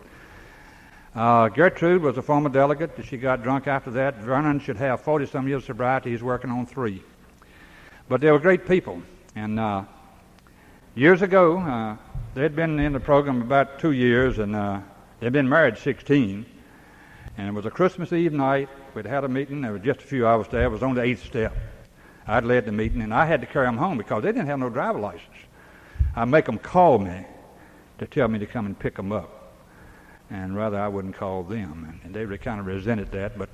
Uh, 1.13 1.49
Gertrude 1.49 2.03
was 2.03 2.17
a 2.17 2.23
former 2.23 2.49
delegate. 2.49 2.93
She 3.05 3.17
got 3.17 3.43
drunk 3.43 3.67
after 3.67 3.91
that. 3.93 4.19
Vernon 4.19 4.61
should 4.61 4.77
have 4.77 5.01
40 5.01 5.27
some 5.27 5.49
years 5.49 5.63
of 5.63 5.67
sobriety. 5.67 6.11
He's 6.13 6.23
working 6.23 6.51
on 6.51 6.67
three. 6.67 7.03
But 8.09 8.21
they 8.21 8.31
were 8.31 8.39
great 8.39 8.69
people. 8.69 9.03
And 9.35 9.59
uh, 9.59 9.85
years 10.95 11.23
ago, 11.23 11.59
uh, 11.59 11.97
they'd 12.35 12.55
been 12.55 12.79
in 12.79 12.93
the 12.93 13.01
program 13.01 13.43
about 13.43 13.79
two 13.79 13.93
years, 13.93 14.39
and 14.39 14.55
uh, 14.55 14.81
they'd 15.21 15.33
been 15.33 15.49
married 15.49 15.79
16. 15.79 16.47
And 17.37 17.49
it 17.49 17.53
was 17.53 17.67
a 17.67 17.71
Christmas 17.71 18.13
Eve 18.13 18.33
night. 18.33 18.69
We'd 18.95 19.07
had 19.07 19.25
a 19.25 19.29
meeting. 19.29 19.61
There 19.61 19.73
was 19.73 19.83
just 19.83 20.01
a 20.01 20.05
few 20.07 20.27
hours 20.27 20.47
there. 20.49 20.65
It 20.65 20.71
was 20.71 20.83
on 20.83 20.95
the 20.95 21.03
eighth 21.03 21.25
step. 21.25 21.57
I'd 22.27 22.45
led 22.45 22.65
the 22.65 22.73
meeting, 22.73 23.03
and 23.03 23.13
I 23.13 23.27
had 23.27 23.41
to 23.41 23.47
carry 23.47 23.67
them 23.67 23.77
home 23.77 23.99
because 23.99 24.23
they 24.23 24.31
didn't 24.31 24.47
have 24.47 24.59
no 24.59 24.71
driver 24.71 24.99
license. 24.99 25.37
I'd 26.15 26.29
make 26.29 26.47
them 26.47 26.59
call 26.59 26.99
me 26.99 27.27
to 27.99 28.07
tell 28.07 28.29
me 28.29 28.39
to 28.39 28.47
come 28.47 28.67
and 28.67 28.79
pick 28.79 28.97
them 28.97 29.13
up 29.13 29.45
and 30.31 30.57
rather 30.57 30.79
I 30.79 30.89
wouldn't 30.89 31.17
call 31.17 31.43
them. 31.43 32.01
And 32.03 32.15
they 32.15 32.39
kind 32.39 32.61
of 32.61 32.67
resented 32.67 33.13
that. 33.13 33.39
But 33.39 33.51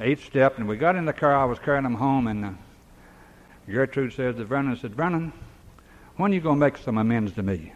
eighth 0.00 0.24
step, 0.24 0.58
and 0.58 0.68
we 0.68 0.76
got 0.76 0.96
in 0.96 1.04
the 1.04 1.12
car. 1.12 1.36
I 1.36 1.44
was 1.44 1.58
carrying 1.58 1.84
them 1.84 1.94
home, 1.94 2.26
and 2.26 2.44
uh, 2.44 2.50
Gertrude 3.68 4.12
says 4.12 4.36
to 4.36 4.44
Vernon, 4.44 4.76
said, 4.76 4.94
Vernon, 4.94 5.32
when 6.16 6.32
you 6.32 6.40
going 6.40 6.56
to 6.56 6.60
make 6.60 6.76
some 6.76 6.98
amends 6.98 7.32
to 7.32 7.42
me? 7.42 7.72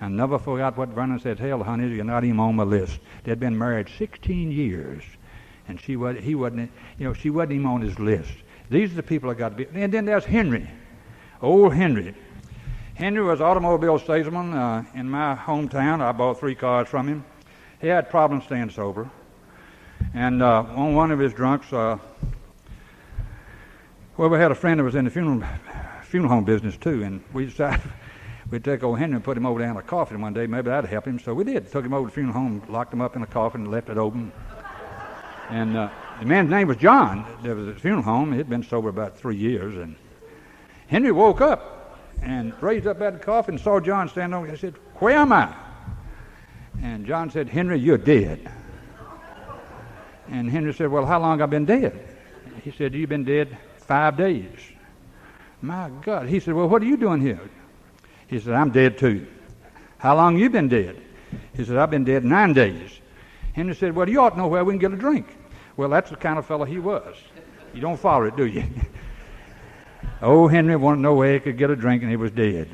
And 0.00 0.16
never 0.16 0.38
forgot 0.38 0.76
what 0.76 0.88
Vernon 0.88 1.20
said. 1.20 1.38
Hell, 1.38 1.62
honey, 1.62 1.94
you're 1.94 2.04
not 2.04 2.24
even 2.24 2.40
on 2.40 2.56
my 2.56 2.64
list. 2.64 2.98
They'd 3.24 3.38
been 3.38 3.56
married 3.56 3.88
16 3.98 4.50
years, 4.50 5.04
and 5.68 5.80
she 5.80 5.96
was, 5.96 6.18
he 6.18 6.34
wasn't, 6.34 6.72
you 6.98 7.04
know, 7.04 7.14
she 7.14 7.30
wasn't 7.30 7.52
even 7.52 7.66
on 7.66 7.80
his 7.82 7.98
list. 7.98 8.32
These 8.68 8.92
are 8.92 8.96
the 8.96 9.02
people 9.02 9.30
I 9.30 9.34
got 9.34 9.50
to 9.50 9.64
be. 9.64 9.80
And 9.80 9.92
then 9.92 10.04
there's 10.04 10.24
Henry, 10.24 10.68
old 11.40 11.74
Henry. 11.74 12.14
Henry 12.94 13.22
was 13.22 13.40
automobile 13.40 13.98
salesman 13.98 14.52
uh, 14.52 14.84
in 14.94 15.08
my 15.08 15.34
hometown. 15.34 16.00
I 16.00 16.12
bought 16.12 16.40
three 16.40 16.54
cars 16.54 16.88
from 16.88 17.06
him. 17.06 17.24
He 17.80 17.86
had 17.86 18.10
problems 18.10 18.44
staying 18.44 18.70
sober. 18.70 19.10
And 20.14 20.42
uh, 20.42 20.64
on 20.74 20.94
one 20.94 21.10
of 21.10 21.18
his 21.18 21.32
drunks, 21.32 21.72
uh, 21.72 21.98
well, 24.16 24.28
we 24.28 24.38
had 24.38 24.50
a 24.50 24.54
friend 24.54 24.78
that 24.78 24.84
was 24.84 24.94
in 24.94 25.04
the 25.04 25.10
funeral, 25.10 25.42
funeral 26.12 26.30
home 26.30 26.44
business 26.44 26.76
too, 26.76 27.02
and 27.04 27.24
we 27.32 27.46
decided 27.46 27.80
we'd 28.50 28.62
take 28.62 28.82
old 28.82 28.98
Henry 28.98 29.16
and 29.16 29.24
put 29.24 29.34
him 29.34 29.46
over 29.46 29.58
down 29.58 29.78
a 29.78 29.82
coffin 29.82 30.20
one 30.20 30.34
day. 30.34 30.46
Maybe 30.46 30.68
that'd 30.68 30.90
help 30.90 31.06
him. 31.06 31.18
So 31.18 31.32
we 31.32 31.42
did. 31.42 31.72
Took 31.72 31.86
him 31.86 31.94
over 31.94 32.06
to 32.06 32.10
the 32.10 32.14
funeral 32.14 32.34
home, 32.34 32.62
locked 32.68 32.92
him 32.92 33.00
up 33.00 33.16
in 33.16 33.22
a 33.22 33.26
coffin, 33.26 33.62
and 33.62 33.70
left 33.70 33.88
it 33.88 33.96
open. 33.96 34.30
And 35.48 35.74
uh, 35.74 35.88
the 36.20 36.26
man's 36.26 36.50
name 36.50 36.68
was 36.68 36.76
John. 36.76 37.24
There 37.42 37.54
was 37.54 37.66
a 37.66 37.74
funeral 37.74 38.02
home. 38.02 38.30
He'd 38.34 38.50
been 38.50 38.62
sober 38.62 38.90
about 38.90 39.16
three 39.16 39.36
years, 39.36 39.74
and 39.78 39.96
Henry 40.88 41.12
woke 41.12 41.40
up 41.40 41.98
and 42.20 42.52
raised 42.62 42.86
up 42.86 43.00
out 43.00 43.14
of 43.14 43.20
the 43.20 43.24
coffin 43.24 43.56
saw 43.56 43.80
John 43.80 44.10
standing 44.10 44.38
over. 44.38 44.46
He 44.46 44.56
said, 44.58 44.74
Where 44.96 45.16
am 45.16 45.32
I? 45.32 45.50
And 46.82 47.06
John 47.06 47.30
said, 47.30 47.48
Henry, 47.48 47.78
you're 47.78 47.96
dead. 47.96 48.50
And 50.28 50.50
Henry 50.50 50.74
said, 50.74 50.90
Well, 50.90 51.06
how 51.06 51.20
long 51.20 51.40
I've 51.40 51.48
been 51.48 51.64
dead? 51.64 52.06
He 52.62 52.70
said, 52.70 52.92
You've 52.92 53.08
been 53.08 53.24
dead 53.24 53.56
five 53.78 54.18
days. 54.18 54.58
My 55.62 55.90
God. 56.02 56.28
He 56.28 56.40
said, 56.40 56.54
Well, 56.54 56.68
what 56.68 56.82
are 56.82 56.86
you 56.86 56.96
doing 56.96 57.20
here? 57.20 57.40
He 58.26 58.40
said, 58.40 58.54
I'm 58.54 58.70
dead 58.70 58.98
too. 58.98 59.26
How 59.98 60.16
long 60.16 60.36
you 60.36 60.50
been 60.50 60.68
dead? 60.68 61.00
He 61.54 61.64
said, 61.64 61.76
I've 61.76 61.90
been 61.90 62.04
dead 62.04 62.24
nine 62.24 62.52
days. 62.52 62.90
Henry 63.52 63.74
said, 63.74 63.94
Well, 63.94 64.08
you 64.08 64.20
ought 64.20 64.30
to 64.30 64.38
know 64.38 64.48
where 64.48 64.64
we 64.64 64.72
can 64.72 64.80
get 64.80 64.92
a 64.92 64.96
drink. 64.96 65.26
Well, 65.76 65.88
that's 65.88 66.10
the 66.10 66.16
kind 66.16 66.38
of 66.38 66.46
fellow 66.46 66.64
he 66.64 66.78
was. 66.78 67.16
You 67.72 67.80
don't 67.80 67.98
follow 67.98 68.24
it, 68.24 68.36
do 68.36 68.46
you? 68.46 68.64
Oh, 70.24 70.46
Henry 70.46 70.76
wanted 70.76 71.00
no 71.00 71.14
way 71.14 71.34
he 71.34 71.40
could 71.40 71.58
get 71.58 71.70
a 71.70 71.74
drink 71.74 72.02
and 72.02 72.10
he 72.10 72.16
was 72.16 72.30
dead. 72.30 72.68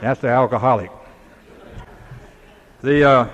That's 0.00 0.20
the 0.20 0.28
alcoholic. 0.28 0.90
The 2.80 3.04
uh, 3.04 3.28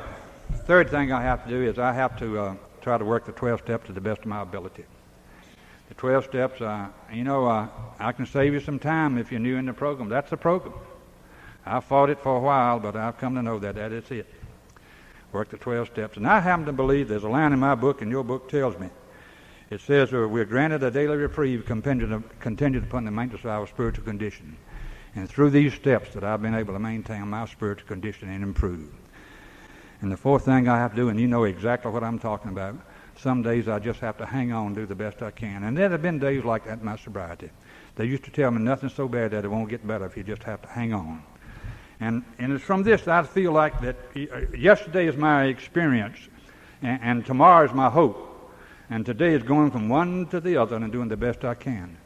third 0.67 0.91
thing 0.91 1.13
I 1.13 1.23
have 1.23 1.45
to 1.45 1.51
do 1.51 1.63
is 1.63 1.79
I 1.79 1.93
have 1.93 2.19
to 2.19 2.39
uh, 2.39 2.55
try 2.81 2.99
to 2.99 3.05
work 3.05 3.25
the 3.25 3.31
12 3.31 3.61
steps 3.61 3.87
to 3.87 3.93
the 3.93 4.01
best 4.01 4.23
of 4.23 4.27
my 4.27 4.41
ability. 4.41 4.85
The 5.89 5.95
12 5.95 6.25
steps, 6.25 6.61
uh, 6.61 6.89
you 7.13 7.25
know, 7.25 7.47
uh, 7.47 7.69
I 7.99 8.13
can 8.13 8.27
save 8.27 8.55
you 8.55 8.61
some 8.61 8.79
time 8.79 9.19
if 9.19 9.31
you're 9.31 9.41
new 9.41 9.57
in 9.57 9.67
the 9.67 9.73
program. 9.73 10.09
That's 10.09 10.31
the 10.31 10.37
program. 10.37 10.75
I 11.67 11.81
fought 11.81 12.11
it 12.11 12.21
for 12.21 12.37
a 12.37 12.41
while, 12.41 12.79
but 12.79 12.97
I've 12.97 13.19
come 13.19 13.35
to 13.35 13.43
know 13.43 13.59
that 13.59 13.75
that 13.75 13.93
is 13.93 14.11
it. 14.11 14.27
Work 15.33 15.51
the 15.51 15.59
12 15.59 15.89
steps. 15.89 16.17
And 16.17 16.27
I 16.27 16.41
happen 16.41 16.67
to 16.67 16.73
believe 16.73 17.09
there's 17.09 17.25
a 17.25 17.29
line 17.29 17.53
in 17.53 17.59
my 17.59 17.75
book, 17.75 18.03
and 18.03 18.11
your 18.11 18.25
book 18.25 18.49
tells 18.49 18.79
me 18.79 18.89
it 19.71 19.81
says 19.81 20.13
uh, 20.13 20.29
we're 20.29 20.45
granted 20.45 20.83
a 20.83 20.91
daily 20.91 21.17
reprieve 21.17 21.65
contingent 21.67 22.85
upon 22.85 23.05
the 23.05 23.11
maintenance 23.11 23.45
of 23.45 23.51
our 23.51 23.67
spiritual 23.67 24.05
condition. 24.05 24.57
And 25.17 25.29
through 25.29 25.51
these 25.51 25.75
steps 25.75 26.15
that 26.15 26.25
I've 26.25 26.43
been 26.43 26.55
able 26.55 26.75
to 26.75 26.81
maintain 26.81 27.29
my 27.29 27.47
spiritual 27.47 27.89
condition 27.89 28.29
and 28.29 28.43
improve. 28.43 28.91
And 30.01 30.13
the 30.13 30.17
fourth 30.17 30.45
thing 30.45 30.69
I 30.69 30.79
have 30.79 30.91
to 30.91 30.97
do, 30.97 31.09
and 31.09 31.19
you 31.19 31.27
know 31.27 31.45
exactly 31.45 31.91
what 31.91 32.05
I'm 32.05 32.19
talking 32.19 32.51
about, 32.51 32.77
some 33.25 33.43
days 33.43 33.69
I 33.69 33.79
just 33.79 34.01
have 34.01 34.19
to 34.19 34.27
hang 34.27 34.53
on 34.53 34.67
and 34.67 34.77
do 34.77 34.85
the 34.85 34.95
best 34.95 35.23
I 35.23 35.31
can. 35.31 35.65
And 35.65 35.75
there 35.77 35.89
have 35.89 36.03
been 36.03 36.19
days 36.19 36.45
like 36.45 36.67
that 36.67 36.81
in 36.81 36.85
my 36.85 36.97
sobriety. 36.97 37.49
They 37.97 38.05
used 38.05 38.25
to 38.25 38.31
tell 38.31 38.51
me 38.51 38.61
nothing's 38.61 38.93
so 38.93 39.09
bad 39.09 39.31
that 39.31 39.47
it 39.47 39.49
won't 39.49 39.71
get 39.71 39.87
better 39.87 40.05
if 40.05 40.15
you 40.15 40.23
just 40.23 40.43
have 40.43 40.61
to 40.61 40.69
hang 40.69 40.93
on. 40.93 41.23
And, 42.01 42.23
and 42.39 42.53
it's 42.53 42.63
from 42.63 42.83
this 42.83 43.09
I 43.09 43.23
feel 43.23 43.53
like 43.53 43.81
that 43.81 43.97
uh, 44.15 44.55
yesterday 44.55 45.07
is 45.07 45.17
my 45.17 45.45
experience 45.45 46.19
and, 46.83 47.01
and 47.03 47.27
tomorrow 47.27 47.65
is 47.65 47.73
my 47.73 47.89
hope. 47.89 48.31
And 48.91 49.07
today 49.07 49.33
is 49.33 49.43
going 49.43 49.71
from 49.71 49.89
one 49.89 50.27
to 50.27 50.39
the 50.39 50.59
other 50.59 50.77
and 50.77 50.93
doing 50.93 51.09
the 51.09 51.17
best 51.17 51.47
I 51.47 51.55
can. 51.55 51.97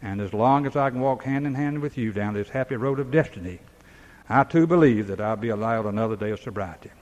And 0.00 0.20
as 0.20 0.32
long 0.32 0.64
as 0.64 0.76
I 0.76 0.90
can 0.90 1.00
walk 1.00 1.24
hand 1.24 1.48
in 1.48 1.54
hand 1.54 1.80
with 1.80 1.98
you 1.98 2.12
down 2.12 2.34
this 2.34 2.50
happy 2.50 2.76
road 2.76 3.00
of 3.00 3.10
destiny, 3.10 3.58
I 4.28 4.44
too 4.44 4.68
believe 4.68 5.08
that 5.08 5.20
I'll 5.20 5.34
be 5.34 5.48
allowed 5.48 5.86
another 5.86 6.14
day 6.14 6.30
of 6.30 6.38
sobriety. 6.38 6.92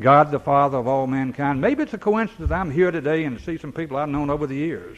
God, 0.00 0.30
the 0.30 0.38
Father 0.38 0.78
of 0.78 0.86
all 0.86 1.06
mankind, 1.06 1.60
maybe 1.60 1.82
it's 1.82 1.94
a 1.94 1.98
coincidence 1.98 2.50
I'm 2.50 2.70
here 2.70 2.90
today 2.90 3.24
and 3.24 3.40
see 3.40 3.58
some 3.58 3.72
people 3.72 3.96
I've 3.96 4.08
known 4.08 4.30
over 4.30 4.46
the 4.46 4.54
years. 4.54 4.96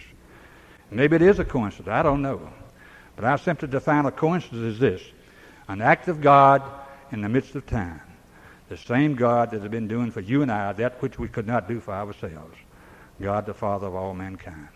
Maybe 0.90 1.16
it 1.16 1.22
is 1.22 1.38
a 1.38 1.44
coincidence. 1.44 1.88
I 1.88 2.03
don't 2.03 2.20
know. 2.20 2.51
But 3.16 3.24
I 3.24 3.36
simply 3.36 3.68
define 3.68 4.07
a 4.07 4.11
coincidence 4.11 4.74
as 4.74 4.78
this 4.78 5.03
an 5.68 5.80
act 5.80 6.09
of 6.09 6.20
God 6.20 6.62
in 7.12 7.22
the 7.22 7.28
midst 7.28 7.55
of 7.55 7.64
time. 7.66 8.01
The 8.68 8.76
same 8.76 9.14
God 9.14 9.51
that 9.51 9.62
has 9.62 9.70
been 9.70 9.88
doing 9.88 10.11
for 10.11 10.20
you 10.20 10.42
and 10.42 10.51
I 10.51 10.72
that 10.74 11.01
which 11.01 11.18
we 11.18 11.28
could 11.28 11.46
not 11.46 11.68
do 11.68 11.80
for 11.80 11.92
ourselves. 11.92 12.57
God 13.20 13.46
the 13.46 13.55
Father 13.55 13.86
of 13.86 13.94
all 13.94 14.14
mankind. 14.14 14.68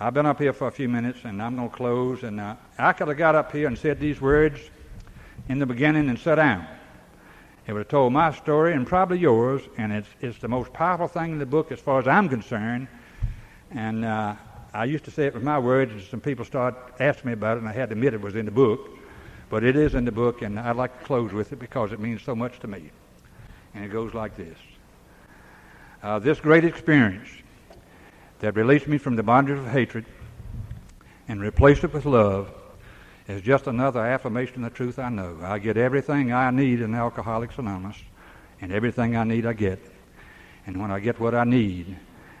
I've 0.00 0.14
been 0.14 0.26
up 0.26 0.40
here 0.40 0.52
for 0.52 0.66
a 0.66 0.72
few 0.72 0.88
minutes, 0.88 1.20
and 1.24 1.40
I'm 1.40 1.56
going 1.56 1.70
to 1.70 1.76
close. 1.76 2.24
And 2.24 2.40
uh, 2.40 2.56
I 2.76 2.92
could 2.92 3.08
have 3.08 3.16
got 3.16 3.34
up 3.34 3.52
here 3.52 3.68
and 3.68 3.78
said 3.78 4.00
these 4.00 4.20
words 4.20 4.58
in 5.48 5.58
the 5.60 5.66
beginning 5.66 6.08
and 6.08 6.18
sat 6.18 6.36
down. 6.36 6.66
It 7.66 7.72
would 7.72 7.80
have 7.80 7.88
told 7.88 8.12
my 8.12 8.32
story 8.32 8.72
and 8.74 8.86
probably 8.86 9.18
yours, 9.18 9.62
and 9.78 9.92
it's, 9.92 10.08
it's 10.20 10.38
the 10.38 10.48
most 10.48 10.72
powerful 10.72 11.06
thing 11.06 11.32
in 11.32 11.38
the 11.38 11.46
book 11.46 11.70
as 11.70 11.78
far 11.78 12.00
as 12.00 12.08
I'm 12.08 12.28
concerned. 12.28 12.88
And 13.70 14.04
uh, 14.04 14.34
I 14.74 14.84
used 14.84 15.04
to 15.04 15.10
say 15.10 15.26
it 15.26 15.34
with 15.34 15.44
my 15.44 15.58
words, 15.58 15.92
and 15.92 16.02
some 16.02 16.20
people 16.20 16.44
started 16.44 16.78
asking 16.98 17.28
me 17.28 17.32
about 17.34 17.56
it, 17.56 17.60
and 17.60 17.68
I 17.68 17.72
had 17.72 17.90
to 17.90 17.92
admit 17.92 18.14
it 18.14 18.20
was 18.20 18.34
in 18.34 18.46
the 18.46 18.50
book. 18.50 18.90
But 19.48 19.64
it 19.64 19.76
is 19.76 19.94
in 19.94 20.04
the 20.04 20.12
book, 20.12 20.42
and 20.42 20.58
I'd 20.58 20.76
like 20.76 20.98
to 20.98 21.04
close 21.04 21.32
with 21.32 21.52
it 21.52 21.58
because 21.58 21.92
it 21.92 22.00
means 22.00 22.22
so 22.22 22.34
much 22.34 22.58
to 22.60 22.66
me. 22.66 22.90
And 23.74 23.84
it 23.84 23.88
goes 23.88 24.12
like 24.12 24.36
this 24.36 24.58
uh, 26.02 26.18
this 26.18 26.40
great 26.40 26.64
experience 26.64 27.28
that 28.40 28.56
released 28.56 28.88
me 28.88 28.98
from 28.98 29.16
the 29.16 29.22
bondage 29.22 29.58
of 29.58 29.68
hatred 29.68 30.04
and 31.28 31.40
replaced 31.40 31.84
it 31.84 31.92
with 31.92 32.04
love 32.04 32.52
is 33.32 33.42
just 33.42 33.66
another 33.66 34.00
affirmation 34.00 34.62
of 34.62 34.70
the 34.70 34.76
truth 34.76 34.98
I 34.98 35.08
know. 35.08 35.38
I 35.42 35.58
get 35.58 35.76
everything 35.76 36.32
I 36.32 36.50
need 36.50 36.80
in 36.80 36.94
Alcoholics 36.94 37.58
Anonymous, 37.58 37.96
and 38.60 38.70
everything 38.70 39.16
I 39.16 39.24
need 39.24 39.46
I 39.46 39.54
get. 39.54 39.80
And 40.66 40.80
when 40.80 40.90
I 40.90 41.00
get 41.00 41.18
what 41.18 41.34
I 41.34 41.44
need, 41.44 41.96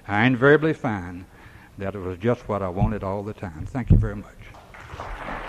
I 0.06 0.24
invariably 0.26 0.74
find 0.74 1.24
that 1.78 1.94
it 1.94 1.98
was 1.98 2.18
just 2.18 2.46
what 2.48 2.62
I 2.62 2.68
wanted 2.68 3.02
all 3.02 3.22
the 3.22 3.32
time. 3.32 3.66
Thank 3.66 3.90
you 3.90 3.96
very 3.96 4.16
much. 4.16 5.41